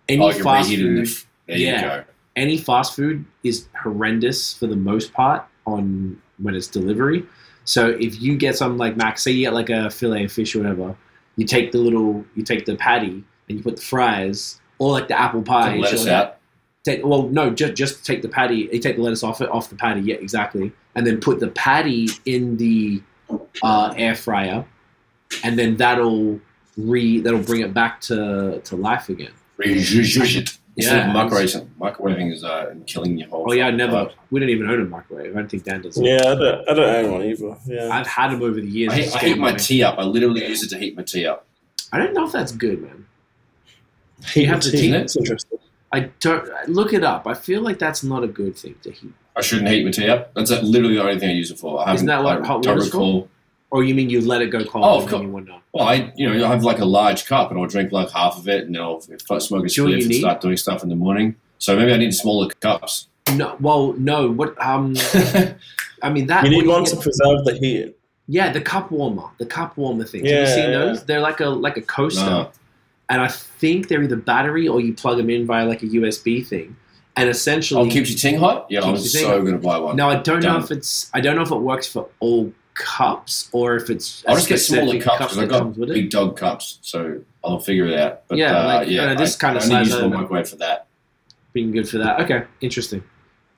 any 0.09 0.21
Oh, 0.25 0.33
fast 0.33 0.69
reheat 0.71 0.81
it 0.81 0.87
in 0.99 1.07
food, 1.07 1.25
There 1.47 1.57
Yeah. 1.59 2.05
Any 2.37 2.59
fast 2.59 2.95
food 2.97 3.25
is 3.43 3.69
horrendous 3.81 4.55
for 4.55 4.67
the 4.67 4.77
most 4.77 5.13
part 5.13 5.45
on 5.67 6.21
when 6.39 6.55
it's 6.55 6.67
delivery. 6.67 7.25
So 7.65 7.89
if 7.89 8.21
you 8.21 8.37
get 8.37 8.57
something 8.57 8.79
like 8.79 8.97
Mac, 8.97 9.19
say 9.19 9.31
you 9.31 9.47
get 9.47 9.55
like 9.55 9.71
a 9.71 9.91
fillet 9.91 10.25
of 10.25 10.33
fish 10.33 10.55
or 10.55 10.61
whatever, 10.61 10.97
you 11.37 11.47
take 11.47 11.73
the 11.73 11.79
little, 11.79 12.25
you 12.35 12.43
take 12.43 12.67
the 12.67 12.77
patty 12.77 13.25
and 13.49 13.59
you 13.59 13.63
put 13.63 13.77
the 13.77 13.83
fries 13.83 14.61
or 14.79 14.93
like 14.93 15.09
the 15.09 15.19
apple 15.19 15.43
pie. 15.43 15.77
Lettuce 15.77 16.05
like 16.05 16.13
out. 16.13 16.37
Take, 16.85 17.05
well, 17.05 17.29
no, 17.29 17.51
just 17.51 17.75
just 17.75 18.05
take 18.05 18.21
the 18.21 18.29
patty. 18.29 18.69
You 18.71 18.79
take 18.79 18.97
the 18.97 19.03
lettuce 19.03 19.23
off 19.23 19.41
it, 19.41 19.49
off 19.49 19.71
the 19.71 19.77
patty. 19.77 20.03
Yeah, 20.03 20.17
exactly. 20.17 20.71
And 20.95 21.07
then 21.07 21.19
put 21.19 21.41
the 21.41 21.49
patty 21.49 22.09
in 22.27 22.59
the 22.59 23.03
uh, 23.63 23.95
air 23.97 24.15
fryer, 24.15 24.67
and 25.43 25.59
then 25.59 25.77
that'll 25.77 26.39
re 26.77 27.21
that'll 27.21 27.43
bring 27.43 27.63
it 27.63 27.73
back 27.73 28.03
to 28.03 28.61
to 28.65 28.77
life 28.77 29.09
again. 29.09 29.33
It. 30.43 30.59
Instead 30.77 30.97
Yeah. 31.07 31.23
of 31.25 31.31
microwaving, 31.31 31.69
microwaving 31.79 32.33
is 32.33 32.43
uh, 32.43 32.75
killing 32.87 33.17
your 33.17 33.29
whole. 33.29 33.47
Oh 33.49 33.53
yeah, 33.53 33.69
I 33.69 33.71
never. 33.71 33.93
vibe. 34.07 34.13
We 34.31 34.41
don't 34.41 34.49
even 34.49 34.69
own 34.69 34.81
a 34.81 34.85
microwave. 34.85 35.31
I 35.33 35.39
don't 35.39 35.49
think 35.49 35.63
Dan 35.65 35.83
does. 35.83 35.97
Yeah, 36.01 36.17
I 36.17 36.35
don't, 36.35 36.69
I 36.69 36.75
don't 36.75 37.05
own 37.05 37.13
one 37.13 37.23
either. 37.23 37.57
Yeah. 37.67 37.91
I've 37.93 38.07
had 38.09 38.33
them 38.33 38.43
over 38.43 38.61
the 38.61 38.67
years. 38.67 38.93
I, 38.93 38.97
heat, 38.97 39.15
I 39.15 39.19
heat 39.21 39.39
my 39.39 39.49
annoying. 39.51 39.59
tea 39.61 39.83
up. 39.85 39.99
I 39.99 40.03
literally 40.03 40.45
use 40.47 40.63
it 40.65 40.71
to 40.71 40.79
heat 40.79 40.97
my 40.97 41.05
tea 41.05 41.27
up. 41.27 41.47
I 41.93 41.99
don't 41.99 42.13
know 42.13 42.27
if 42.27 42.33
that's 42.33 42.51
good, 42.51 42.83
man. 42.83 43.07
Heat 44.33 44.47
have 44.47 44.63
the 44.63 44.71
to 44.71 44.77
tea. 44.77 44.83
heat 44.89 44.95
it? 44.95 45.17
Interesting. 45.17 45.59
I 45.93 46.01
don't 46.19 46.49
look 46.69 46.93
it 46.93 47.05
up. 47.05 47.27
I 47.29 47.35
feel 47.35 47.61
like 47.63 47.79
that's 47.79 48.03
not 48.03 48.25
a 48.25 48.27
good 48.27 48.57
thing 48.57 48.75
to 48.83 48.91
heat. 48.91 49.13
I 49.37 49.43
shouldn't 49.43 49.69
heat 49.69 49.85
my 49.85 49.91
tea 49.93 50.09
up. 50.09 50.35
That's 50.35 50.51
literally 50.51 50.95
the 50.95 51.03
only 51.03 51.21
thing 51.21 51.31
I 51.31 51.35
use 51.35 51.53
it 51.53 51.59
for. 51.59 51.87
I 51.87 51.95
Isn't 51.95 52.07
that 52.09 52.23
what 52.25 52.43
I 52.43 52.47
hot 52.47 52.63
don't 52.63 52.75
water's 52.77 52.91
for? 52.91 52.97
recall. 52.99 53.29
Or 53.75 53.83
you 53.83 53.93
mean 53.93 54.09
you 54.09 54.21
let 54.21 54.41
it 54.41 54.51
go 54.51 54.65
cold 54.65 54.85
Oh, 54.85 55.03
of 55.03 55.09
course. 55.11 55.27
Well, 55.73 55.85
I 55.89 56.13
you 56.15 56.33
know 56.33 56.47
I 56.47 56.49
have 56.49 56.63
like 56.63 56.79
a 56.79 56.85
large 56.85 57.27
cup 57.27 57.51
and 57.51 57.59
I'll 57.59 57.67
drink 57.67 57.91
like 57.91 58.09
half 58.11 58.39
of 58.39 58.47
it 58.47 58.67
and 58.67 58.75
then 58.75 58.81
I'll 58.83 59.03
if 59.11 59.21
smoke 59.43 59.65
a 59.65 59.69
Do 59.69 59.83
you 59.83 59.89
know 59.89 59.97
spliff 59.97 60.01
and 60.03 60.09
need? 60.11 60.21
start 60.21 60.41
doing 60.41 60.57
stuff 60.57 60.85
in 60.85 60.89
the 60.89 60.95
morning. 60.95 61.35
So 61.59 61.77
maybe 61.77 61.93
I 61.93 61.97
need 61.97 62.15
smaller 62.15 62.49
cups. 62.61 63.09
No. 63.35 63.57
Well, 63.59 63.95
no. 63.95 64.31
What? 64.31 64.55
Um. 64.65 64.95
I 66.03 66.11
mean 66.11 66.27
that. 66.29 66.45
You 66.45 66.51
need 66.51 66.67
or 66.67 66.75
one 66.75 66.85
to 66.85 66.97
preserve 66.97 67.45
the 67.45 67.59
heat. 67.61 67.97
Yeah, 68.29 68.53
the 68.53 68.61
cup 68.61 68.91
warmer, 68.93 69.25
the 69.39 69.47
cup 69.47 69.77
warmer 69.77 70.05
things. 70.05 70.31
Have 70.31 70.33
you 70.33 70.39
Yeah, 70.47 70.55
seen 70.55 70.71
yeah. 70.71 70.79
those? 70.79 71.05
They're 71.05 71.21
like 71.21 71.41
a 71.41 71.47
like 71.49 71.77
a 71.77 71.83
coaster, 71.83 72.25
No. 72.25 72.51
and 73.11 73.21
I 73.21 73.29
think 73.29 73.89
they're 73.89 74.03
either 74.05 74.17
battery 74.17 74.69
or 74.69 74.81
you 74.81 74.95
plug 74.95 75.17
them 75.17 75.31
in 75.31 75.47
via 75.47 75.67
like 75.67 75.83
a 75.83 75.87
USB 75.87 76.47
thing, 76.47 76.77
and 77.17 77.29
essentially. 77.29 77.81
Oh, 77.89 77.91
keeps 77.93 78.09
your 78.11 78.19
ting 78.19 78.39
hot? 78.39 78.67
Yeah, 78.71 78.83
I'm 78.83 78.95
Keeps 78.95 79.13
your 79.15 79.21
ting 79.23 79.31
so 79.31 79.37
hot. 79.39 79.45
gonna 79.45 79.59
buy 79.59 79.79
one. 79.79 79.97
now 79.97 80.09
I 80.11 80.17
don't 80.17 80.43
know 80.43 80.59
if 80.59 80.71
it's 80.71 81.11
I 81.13 81.21
don't 81.21 81.35
know 81.37 81.43
if 81.43 81.51
it 81.51 81.57
works 81.57 81.87
for 81.87 82.09
all 82.21 82.53
cups 82.75 83.49
or 83.53 83.77
if 83.77 83.89
it's 83.91 84.25
I'll 84.27 84.35
just 84.37 84.49
get 84.49 84.59
smaller 84.59 85.01
cups 85.01 85.19
because 85.35 85.39
I've 85.39 85.49
got 85.49 85.77
big 85.87 86.11
dog 86.11 86.37
cups, 86.37 86.79
so 86.83 87.21
I'll 87.45 87.59
figure 87.61 87.87
it 87.87 87.99
out. 87.99 88.23
But 88.29 88.39
Yeah, 88.39 88.59
uh, 88.59 88.67
like, 88.67 88.89
yeah, 88.89 89.03
uh, 89.05 89.15
this 89.15 89.37
I, 89.37 89.39
kind 89.41 89.57
of 89.57 89.63
I 89.63 89.67
only 89.67 89.77
size 89.77 89.87
use 89.87 89.95
I 89.97 90.03
one 90.03 90.11
don't 90.11 90.21
microwave 90.23 90.49
for 90.49 90.57
that. 90.57 90.87
being 91.53 91.71
good 91.73 91.89
for 91.89 91.99
that. 91.99 92.21
Okay, 92.23 92.45
interesting. 92.61 93.03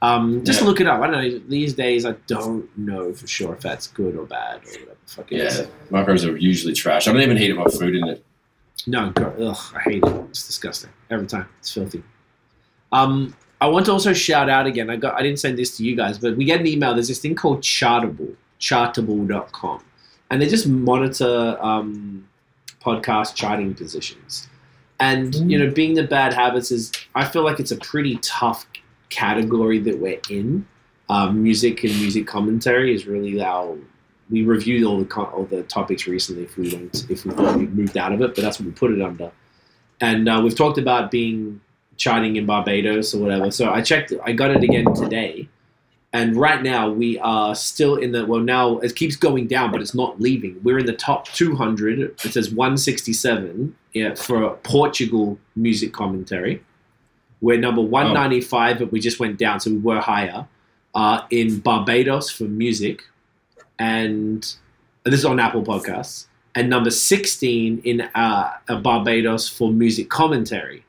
Um, 0.03 0.45
just 0.45 0.61
Yeah. 0.61 0.67
look 0.67 0.81
it 0.81 0.87
up. 0.87 1.01
I 1.01 1.07
don't 1.11 1.23
know. 1.23 1.41
These 1.49 1.73
days, 1.73 2.05
I 2.05 2.12
don't 2.27 2.69
know 2.77 3.12
for 3.14 3.27
sure 3.27 3.55
if 3.55 3.61
that's 3.61 3.87
good 3.87 4.14
or 4.17 4.27
bad 4.27 4.57
or 4.57 4.69
whatever. 4.71 4.97
the 5.07 5.11
Fuck 5.12 5.33
it 5.33 5.41
is. 5.41 5.61
Yeah, 5.61 5.67
microwaves 5.91 6.25
are 6.27 6.37
usually 6.37 6.75
trash. 6.75 7.09
I 7.09 7.12
don't 7.12 7.23
even 7.23 7.37
heat 7.39 7.53
up 7.53 7.59
my 7.59 7.64
food 7.71 7.97
in 7.97 8.07
it. 8.09 8.25
No, 8.87 9.11
ugh, 9.17 9.57
I 9.75 9.81
hate 9.81 10.05
it. 10.05 10.14
It's 10.29 10.47
disgusting 10.47 10.91
every 11.11 11.27
time. 11.27 11.49
It's 11.61 11.73
filthy. 11.73 12.03
Um, 12.93 13.35
I 13.61 13.67
want 13.69 13.87
to 13.87 13.93
also 13.93 14.12
shout 14.12 14.51
out 14.51 14.67
again. 14.67 14.91
I 14.91 14.97
got. 14.97 15.14
I 15.14 15.23
didn't 15.23 15.39
send 15.39 15.59
this 15.59 15.77
to 15.79 15.85
you 15.85 15.97
guys, 15.97 16.19
but 16.19 16.37
we 16.37 16.45
get 16.45 16.61
an 16.61 16.67
email. 16.67 16.93
There's 16.93 17.09
this 17.09 17.19
thing 17.19 17.35
called 17.35 17.62
Chartable, 17.62 18.35
Chartable.com, 18.61 19.85
and 20.31 20.43
they 20.43 20.47
just 20.49 20.67
monitor 20.67 21.59
um, 21.61 22.27
podcast 22.81 23.35
charting 23.35 23.75
positions. 23.75 24.49
And 24.99 25.35
you 25.51 25.59
know, 25.59 25.71
being 25.71 25.95
the 25.95 26.05
bad 26.05 26.33
habits 26.33 26.71
is, 26.71 26.93
I 27.15 27.27
feel 27.27 27.43
like 27.43 27.61
it's 27.61 27.73
a 27.73 27.77
pretty 27.77 28.17
tough 28.23 28.67
category 29.11 29.79
that 29.81 29.99
we're 29.99 30.21
in. 30.31 30.67
Um, 31.09 31.43
music 31.43 31.85
and 31.85 31.95
music 31.97 32.27
commentary 32.27 32.95
is 32.95 33.07
really 33.07 33.41
our. 33.41 33.77
We 34.29 34.43
reviewed 34.43 34.85
all 34.85 34.99
the 34.99 35.15
all 35.15 35.45
the 35.45 35.63
topics 35.65 36.07
recently. 36.07 36.45
If 36.45 36.57
we 36.57 36.75
went, 36.75 37.07
if 37.09 37.25
we 37.25 37.33
thought 37.33 37.57
we 37.57 37.67
moved 37.67 37.97
out 37.97 38.13
of 38.13 38.21
it, 38.23 38.35
but 38.35 38.43
that's 38.43 38.59
what 38.59 38.67
we 38.67 38.73
put 38.73 38.91
it 38.91 39.01
under. 39.01 39.31
And 40.01 40.29
uh, 40.29 40.41
we've 40.43 40.57
talked 40.57 40.79
about 40.79 41.11
being 41.11 41.61
charting 41.97 42.37
in 42.37 42.45
Barbados 42.47 43.15
or 43.15 43.19
whatever. 43.23 43.51
So 43.51 43.71
I 43.71 43.83
checked. 43.83 44.13
I 44.25 44.33
got 44.33 44.51
it 44.51 44.63
again 44.65 44.93
today, 44.95 45.49
and 46.17 46.35
right 46.35 46.62
now 46.62 46.89
we 46.89 47.19
are 47.19 47.55
still 47.55 47.97
in 47.97 48.12
the. 48.12 48.25
Well, 48.25 48.41
now 48.41 48.79
it 48.79 48.97
keeps 48.97 49.17
going 49.17 49.49
down, 49.49 49.71
but 49.71 49.83
it's 49.83 49.95
not 49.95 50.19
leaving. 50.19 50.59
We're 50.62 50.79
in 50.79 50.87
the 50.87 50.95
top 50.95 51.27
200. 51.29 52.01
It 52.01 52.33
says 52.33 52.51
167 52.51 53.77
yeah, 53.93 54.14
for 54.14 54.55
Portugal 54.62 55.39
music 55.57 55.93
commentary. 55.93 56.64
We're 57.43 57.59
number 57.59 57.83
195, 57.83 58.79
but 58.79 58.93
we 58.93 58.99
just 58.99 59.21
went 59.21 59.39
down, 59.39 59.61
so 59.61 59.71
we 59.71 59.77
were 59.77 60.01
higher. 60.01 60.49
Uh, 60.95 61.21
in 61.29 61.59
Barbados 61.59 62.31
for 62.31 62.45
music, 62.45 63.03
and 63.79 64.41
this 65.05 65.21
is 65.21 65.27
on 65.27 65.39
Apple 65.39 65.62
Podcasts, 65.62 66.29
and 66.55 66.71
number 66.71 66.91
16 66.91 67.83
in 67.85 68.01
uh, 68.01 68.53
uh, 68.67 68.81
Barbados 68.81 69.51
for 69.51 69.71
music 69.71 70.09
commentary. 70.09 70.87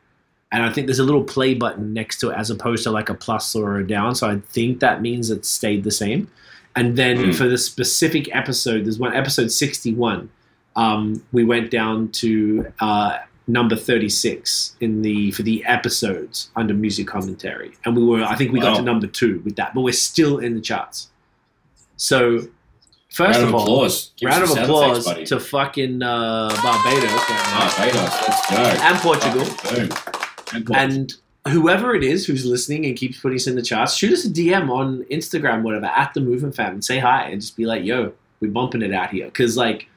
And 0.52 0.64
I 0.64 0.72
think 0.72 0.88
there's 0.88 1.00
a 1.00 1.04
little 1.04 1.24
play 1.24 1.54
button 1.54 1.94
next 1.94 2.20
to 2.22 2.30
it 2.30 2.36
as 2.38 2.50
opposed 2.50 2.84
to 2.84 2.92
like 2.92 3.10
a 3.10 3.14
plus 3.14 3.54
or 3.56 3.78
a 3.80 3.88
down. 3.88 4.16
So 4.16 4.30
I 4.30 4.38
think 4.50 4.80
that 4.80 5.02
means 5.02 5.30
it 5.30 5.46
stayed 5.46 5.84
the 5.84 5.92
same. 5.92 6.30
And 6.76 6.96
then 6.96 7.18
Hmm. 7.18 7.32
for 7.32 7.48
the 7.48 7.58
specific 7.58 8.34
episode, 8.36 8.86
there's 8.86 9.00
one 9.00 9.14
episode 9.16 9.52
61. 9.52 10.30
Um, 10.76 11.24
we 11.34 11.44
went 11.44 11.72
down 11.72 12.10
to 12.24 12.72
uh, 12.80 13.18
number 13.48 13.76
36 13.76 14.76
in 14.80 15.02
the 15.02 15.32
for 15.32 15.42
the 15.42 15.66
episodes 15.66 16.50
under 16.56 16.74
music 16.74 17.08
commentary, 17.08 17.72
and 17.84 17.98
we 17.98 18.04
were 18.06 18.24
I 18.24 18.36
think 18.36 18.52
we 18.52 18.60
got 18.60 18.76
to 18.78 18.82
number 18.84 19.08
two 19.08 19.42
with 19.44 19.56
that, 19.56 19.74
but 19.74 19.82
we're 19.82 19.92
still 19.94 20.38
in 20.38 20.54
the 20.54 20.62
charts. 20.62 21.10
So 21.96 22.42
first 23.10 23.40
round 23.40 23.44
of 23.44 23.50
of 23.50 23.56
all, 23.56 23.62
applause. 23.64 24.12
Give 24.18 24.30
round 24.30 24.44
of 24.44 24.52
applause 24.52 25.08
effects, 25.08 25.30
to 25.30 25.40
fucking 25.40 26.04
uh, 26.04 26.50
Barbados. 26.62 27.12
Barbados, 27.12 27.96
let's 28.28 28.52
go. 28.52 28.58
and 28.58 28.98
Portugal. 29.00 29.46
Boom. 29.74 29.90
And 30.74 31.14
whoever 31.48 31.96
it 31.96 32.04
is 32.04 32.26
who's 32.26 32.46
listening 32.46 32.86
and 32.86 32.96
keeps 32.96 33.20
putting 33.20 33.38
us 33.38 33.48
in 33.48 33.56
the 33.56 33.62
charts, 33.62 33.96
shoot 33.96 34.14
us 34.14 34.26
a 34.26 34.30
DM 34.30 34.70
on 34.70 35.04
Instagram, 35.06 35.62
whatever, 35.64 35.86
at 35.88 36.14
the 36.14 36.22
Movement 36.22 36.56
Fam, 36.56 36.74
and 36.74 36.84
say 36.84 37.00
hi 37.00 37.24
and 37.30 37.42
just 37.42 37.56
be 37.58 37.66
like, 37.66 37.84
"Yo, 37.84 38.14
we're 38.42 38.52
bumping 38.52 38.82
it 38.82 38.94
out 38.94 39.10
here." 39.12 39.26
Because 39.26 39.58
like, 39.58 39.88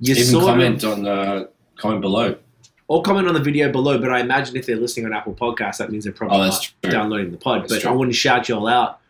you 0.00 0.14
even 0.14 0.40
comment 0.40 0.82
of, 0.84 0.92
on 0.98 1.06
uh, 1.06 1.44
comment 1.76 2.00
below. 2.00 2.36
or 2.88 3.02
comment 3.02 3.28
on 3.28 3.34
the 3.34 3.40
video 3.40 3.70
below. 3.72 3.98
But 3.98 4.10
I 4.12 4.20
imagine 4.20 4.56
if 4.56 4.66
they're 4.66 4.76
listening 4.76 5.06
on 5.06 5.12
Apple 5.14 5.34
Podcasts, 5.34 5.78
that 5.78 5.90
means 5.90 6.04
they're 6.04 6.12
probably 6.12 6.38
Oh, 6.38 6.44
not 6.48 6.70
true. 6.82 6.90
downloading 6.90 7.30
the 7.30 7.38
pod. 7.38 7.62
That's 7.62 7.74
but 7.74 7.80
true. 7.82 7.90
I 7.90 7.94
want 7.94 8.10
to 8.10 8.16
shout 8.16 8.48
you 8.48 8.56
all 8.56 8.66
out. 8.66 9.00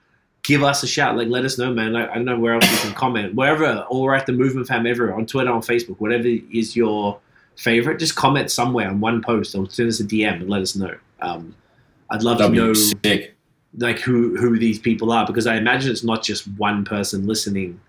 Give 0.43 0.63
us 0.63 0.83
a 0.83 0.87
shout. 0.87 1.17
Like, 1.17 1.29
let 1.29 1.45
us 1.47 1.57
know, 1.57 1.73
man. 1.73 1.95
Like, 1.95 2.11
I 2.11 2.15
don't 2.17 2.27
know 2.27 2.39
where 2.39 2.53
else 2.55 2.71
you 2.71 2.77
can 2.79 2.93
comment. 2.95 3.35
Wherever, 3.35 3.87
or 3.89 4.15
at 4.15 4.27
the 4.27 4.33
Movement 4.33 4.69
Fam 4.69 4.87
everywhere 4.87 5.15
on 5.15 5.25
Twitter, 5.25 5.51
on 5.51 5.63
Facebook, 5.63 5.97
whatever 6.01 6.29
is 6.53 6.77
your 6.77 7.19
favorite. 7.57 7.99
Just 7.99 8.17
comment 8.17 8.51
somewhere 8.51 8.89
on 8.89 9.01
one 9.01 9.23
post 9.23 9.55
or 9.55 9.69
send 9.71 9.89
us 9.89 10.01
a 10.01 10.05
DM 10.05 10.41
and 10.41 10.51
let 10.51 10.63
us 10.63 10.75
know. 10.77 10.95
Um, 11.21 11.55
I'd 12.11 12.23
love 12.23 12.39
That'd 12.39 12.55
to 12.55 12.61
know 12.67 12.73
sick. 12.75 13.35
like 13.79 13.99
who 13.99 14.37
who 14.37 14.59
these 14.59 14.79
people 14.79 15.11
are 15.13 15.27
because 15.27 15.47
I 15.47 15.57
imagine 15.57 15.91
it's 15.91 16.05
not 16.05 16.23
just 16.23 16.47
one 16.59 16.85
person 16.85 17.27
listening. 17.27 17.81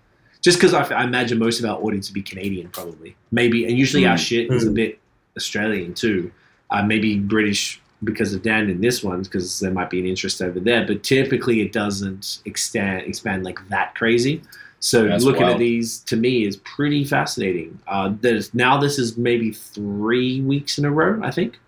Just 0.42 0.58
because 0.58 0.74
I, 0.74 0.82
I 0.94 1.04
imagine 1.04 1.38
most 1.38 1.58
of 1.58 1.66
our 1.66 1.76
audience 1.82 2.08
would 2.08 2.14
be 2.14 2.22
Canadian, 2.22 2.68
probably, 2.68 3.16
maybe, 3.32 3.64
and 3.64 3.76
usually 3.76 4.06
our 4.06 4.16
Mm. 4.16 4.26
shit 4.26 4.52
is 4.52 4.64
a 4.64 4.70
Mm. 4.70 4.74
bit 4.74 4.98
Australian 5.36 5.92
too. 5.94 6.30
Uh, 6.70 6.82
maybe 6.84 7.18
British 7.18 7.80
because 8.04 8.32
of 8.34 8.42
Dan 8.42 8.68
in 8.68 8.80
this 8.80 9.02
one, 9.02 9.22
because 9.22 9.58
there 9.60 9.70
might 9.70 9.88
be 9.90 9.98
an 9.98 10.06
interest 10.06 10.40
over 10.42 10.60
there. 10.60 10.86
But 10.86 11.02
typically, 11.02 11.62
it 11.62 11.72
doesn't 11.72 12.38
extend 12.44 13.02
expand 13.08 13.42
like 13.44 13.58
that 13.70 13.94
crazy. 13.94 14.42
So 14.86 15.08
That's 15.08 15.24
looking 15.24 15.42
at 15.42 15.58
these 15.58 15.98
to 16.02 16.14
me 16.14 16.46
is 16.46 16.58
pretty 16.58 17.04
fascinating. 17.04 17.76
Uh, 17.88 18.12
there's 18.20 18.54
now 18.54 18.78
this 18.78 19.00
is 19.00 19.16
maybe 19.16 19.50
three 19.50 20.42
weeks 20.42 20.78
in 20.78 20.84
a 20.84 20.92
row, 20.92 21.20
I 21.24 21.32
think. 21.32 21.58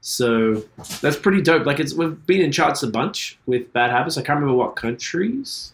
So 0.00 0.62
that's 1.00 1.16
pretty 1.16 1.42
dope. 1.42 1.66
Like 1.66 1.80
it's 1.80 1.92
we've 1.92 2.24
been 2.26 2.40
in 2.40 2.52
charts 2.52 2.84
a 2.84 2.86
bunch 2.86 3.36
with 3.46 3.72
Bad 3.72 3.90
Habits. 3.90 4.16
I 4.16 4.22
can't 4.22 4.38
remember 4.38 4.56
what 4.56 4.76
countries. 4.76 5.72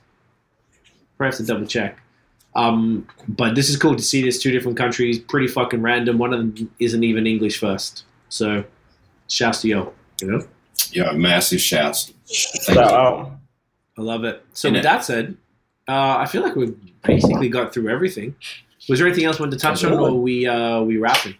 Probably 1.19 1.37
have 1.37 1.37
to 1.37 1.45
double 1.45 1.67
check. 1.67 1.99
Um, 2.55 3.07
but 3.29 3.55
this 3.55 3.69
is 3.69 3.77
cool 3.77 3.95
to 3.95 4.03
see 4.03 4.23
this 4.23 4.41
two 4.41 4.51
different 4.51 4.79
countries, 4.79 5.19
pretty 5.19 5.49
fucking 5.49 5.83
random. 5.83 6.17
One 6.17 6.33
of 6.33 6.39
them 6.39 6.71
isn't 6.79 7.05
even 7.05 7.27
English 7.27 7.61
first. 7.61 8.05
So 8.31 8.65
shouts 9.29 9.61
to 9.61 9.69
yo. 9.69 9.93
You 10.23 10.31
know? 10.31 10.47
Yeah, 10.91 11.13
massive 11.13 11.61
shouts. 11.61 12.15
Shout 12.33 12.79
out. 12.79 13.33
I 13.99 14.01
love 14.01 14.25
it. 14.25 14.43
So 14.55 14.69
In 14.69 14.75
with 14.75 14.81
it. 14.81 14.85
that 14.85 15.05
said, 15.05 15.37
uh, 15.89 16.17
I 16.19 16.27
feel 16.27 16.43
like 16.43 16.57
we've 16.57 16.77
basically 17.03 17.49
got 17.49 17.73
through 17.73 17.89
everything. 17.89 18.35
Was 18.89 18.99
there 18.99 19.09
anything 19.09 19.25
else 19.25 19.39
we 19.39 19.45
wanted 19.45 19.59
to 19.59 19.63
touch 19.63 19.85
on 19.85 19.93
or 19.95 20.21
we 20.21 20.47
uh 20.47 20.81
we 20.83 20.97
wrapping? 20.97 21.35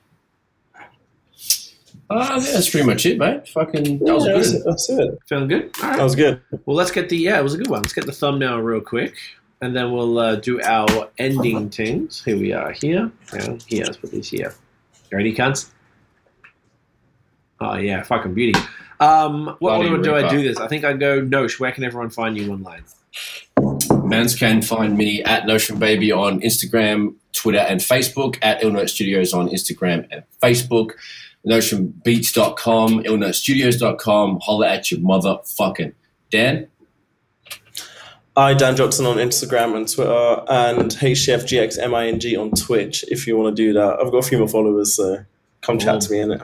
Uh, 2.09 2.39
that's 2.39 2.71
pretty 2.71 2.87
much 2.87 3.05
it, 3.05 3.19
mate. 3.19 3.49
Fucking, 3.49 3.99
that 3.99 4.15
was 4.15 4.27
Yeah, 4.27 4.35
that's, 4.35 4.53
good. 4.53 4.61
it, 4.61 4.65
that's 4.65 4.91
it. 4.91 5.19
Feeling 5.27 5.49
good? 5.49 5.71
All 5.83 5.89
right. 5.89 5.97
That 5.97 6.05
was 6.05 6.15
good. 6.15 6.41
Well, 6.65 6.77
let's 6.77 6.93
get 6.93 7.09
the 7.09 7.17
yeah, 7.17 7.39
it 7.39 7.43
was 7.43 7.55
a 7.55 7.59
good 7.59 7.69
one. 7.69 7.83
Let's 7.83 7.93
get 7.93 8.07
the 8.07 8.13
thumbnail 8.13 8.61
real 8.61 8.81
quick, 8.81 9.17
and 9.61 9.75
then 9.75 9.91
we'll 9.91 10.19
uh, 10.19 10.37
do 10.37 10.61
our 10.63 11.09
ending 11.19 11.69
things. 11.69 12.23
Here 12.25 12.37
we 12.37 12.53
are. 12.53 12.71
Here, 12.71 13.11
yeah, 13.35 13.57
here. 13.67 13.85
Let's 13.87 13.97
put 13.97 14.13
this 14.13 14.29
here. 14.29 14.55
You 15.11 15.19
ready, 15.19 15.35
cunts? 15.35 15.71
Oh 17.61 17.75
yeah, 17.77 18.03
fucking 18.03 18.35
beauty. 18.35 18.59
Um, 19.01 19.47
what 19.59 19.77
Bloody 19.77 19.89
order 19.89 20.03
do 20.03 20.15
I 20.15 20.29
do 20.29 20.43
this? 20.43 20.59
I 20.59 20.69
think 20.69 20.85
I 20.85 20.93
go 20.93 21.21
Nosh. 21.23 21.59
Where 21.59 21.73
can 21.73 21.83
everyone 21.85 22.11
find 22.11 22.37
you 22.37 22.53
online? 22.53 22.85
Mans 24.07 24.35
can 24.35 24.63
find 24.63 24.97
me 24.97 25.23
at 25.25 25.47
Notion 25.47 25.79
Baby 25.79 26.13
on 26.13 26.41
Instagram, 26.41 27.15
Twitter, 27.33 27.59
and 27.59 27.81
Facebook, 27.81 28.39
at 28.43 28.61
Illnote 28.61 28.89
Studios 28.89 29.33
on 29.33 29.49
Instagram 29.49 30.07
and 30.11 30.23
Facebook, 30.43 30.93
notionbeats.com, 31.47 33.03
illnotestudios.com. 33.03 34.41
Holler 34.43 34.67
at 34.67 34.91
your 34.91 35.01
motherfucking 35.01 35.93
Dan. 36.31 36.69
I 38.37 38.53
Dan 38.53 38.77
Johnson 38.77 39.07
on 39.07 39.17
Instagram 39.17 39.77
and 39.77 39.91
Twitter, 39.91 40.45
and 40.49 40.91
HCFGXMING 40.91 42.39
on 42.39 42.51
Twitch. 42.51 43.05
If 43.09 43.27
you 43.27 43.37
want 43.37 43.57
to 43.57 43.63
do 43.63 43.73
that, 43.73 43.99
I've 43.99 44.13
got 44.13 44.19
a 44.19 44.23
few 44.23 44.39
more 44.39 44.49
followers, 44.49 44.95
so 44.95 45.25
come 45.63 45.79
chat 45.79 46.03
to 46.03 46.13
me 46.13 46.21
in 46.21 46.33
it. 46.33 46.43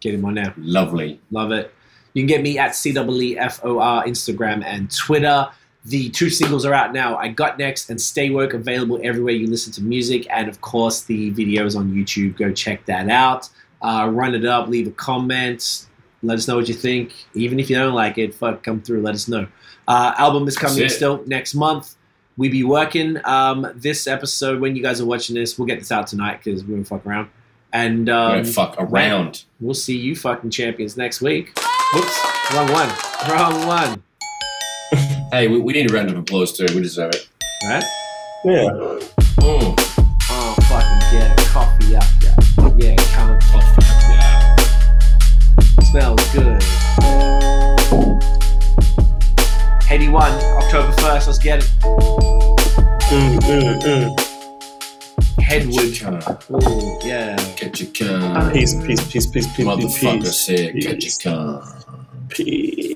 Get 0.00 0.14
him 0.14 0.24
on 0.26 0.34
now. 0.34 0.52
Lovely. 0.58 1.18
Love 1.30 1.50
it. 1.52 1.72
You 2.12 2.22
can 2.22 2.26
get 2.28 2.42
me 2.42 2.58
at 2.58 2.72
CWEFOR, 2.72 4.04
Instagram 4.04 4.62
and 4.64 4.94
Twitter. 4.94 5.48
The 5.86 6.08
two 6.10 6.30
singles 6.30 6.64
are 6.64 6.72
out 6.72 6.92
now. 6.94 7.16
I 7.16 7.28
Got 7.28 7.58
Next 7.58 7.90
and 7.90 8.00
Stay 8.00 8.30
Woke 8.30 8.54
available 8.54 8.98
everywhere 9.02 9.34
you 9.34 9.46
listen 9.46 9.72
to 9.74 9.82
music. 9.82 10.26
And 10.30 10.48
of 10.48 10.60
course, 10.62 11.02
the 11.02 11.30
videos 11.32 11.76
on 11.76 11.92
YouTube. 11.92 12.36
Go 12.38 12.52
check 12.52 12.86
that 12.86 13.10
out. 13.10 13.48
Uh, 13.82 14.08
run 14.10 14.34
it 14.34 14.46
up, 14.46 14.68
leave 14.68 14.86
a 14.86 14.92
comment. 14.92 15.86
Let 16.22 16.38
us 16.38 16.48
know 16.48 16.56
what 16.56 16.68
you 16.68 16.74
think. 16.74 17.12
Even 17.34 17.60
if 17.60 17.68
you 17.68 17.76
don't 17.76 17.92
like 17.92 18.16
it, 18.16 18.34
fuck, 18.34 18.62
come 18.62 18.80
through. 18.80 19.02
Let 19.02 19.14
us 19.14 19.28
know. 19.28 19.46
Uh, 19.86 20.14
album 20.16 20.48
is 20.48 20.56
coming 20.56 20.88
still 20.88 21.22
next 21.26 21.54
month. 21.54 21.96
We 22.38 22.48
be 22.48 22.64
working 22.64 23.20
um, 23.24 23.70
this 23.76 24.06
episode 24.06 24.60
when 24.60 24.74
you 24.74 24.82
guys 24.82 25.02
are 25.02 25.04
watching 25.04 25.36
this. 25.36 25.58
We'll 25.58 25.66
get 25.66 25.78
this 25.80 25.92
out 25.92 26.06
tonight 26.06 26.40
because 26.42 26.64
we're 26.64 26.76
gonna 26.76 26.84
fuck 26.84 27.04
around. 27.04 27.28
And 27.74 28.08
um, 28.08 28.36
Don't 28.36 28.46
fuck 28.46 28.76
around. 28.78 29.44
We'll 29.60 29.74
see 29.74 29.96
you 29.96 30.16
fucking 30.16 30.50
champions 30.50 30.96
next 30.96 31.20
week. 31.20 31.52
Whoops, 31.92 32.52
wrong 32.54 32.72
one. 32.72 32.88
Wrong 33.28 33.66
one. 33.66 34.02
Hey, 35.34 35.48
we, 35.48 35.58
we 35.58 35.72
need 35.72 35.90
a 35.90 35.92
round 35.92 36.08
of 36.10 36.16
applause 36.16 36.52
too. 36.56 36.64
We 36.76 36.80
deserve 36.80 37.12
it. 37.12 37.28
All 37.64 37.70
right? 37.70 37.82
Yeah. 38.44 38.68
Mm. 39.42 39.74
Oh, 40.30 40.54
fucking 40.68 41.00
get 41.10 41.32
it. 41.32 41.46
Coffee 41.48 41.96
up, 41.96 42.04
yeah. 42.22 42.36
Yeah, 42.76 42.94
cunt. 43.10 43.42
Yeah. 44.14 44.56
Smells 45.90 46.22
good. 46.32 46.62
Heady 49.82 50.08
one, 50.08 50.30
October 50.62 50.92
1st, 50.92 51.26
let's 51.26 51.38
get 51.40 51.64
it. 51.64 51.70
Mm, 53.10 53.36
mm, 53.40 53.80
mm. 53.82 54.14
Headwood. 55.42 55.98
Catch 55.98 56.48
Ooh, 56.48 56.98
yeah. 57.02 57.36
your 57.58 58.20
gun. 58.20 58.52
Peace, 58.52 58.74
peace, 58.86 59.12
peace, 59.12 59.26
peace, 59.26 59.46
peace, 59.56 59.66
Motherfucker 59.66 60.20
peace, 60.22 60.46
said, 60.46 60.74
peace. 60.74 60.86
catch 61.18 61.26
your 61.26 61.34
gun. 61.34 62.26
peace. 62.28 62.94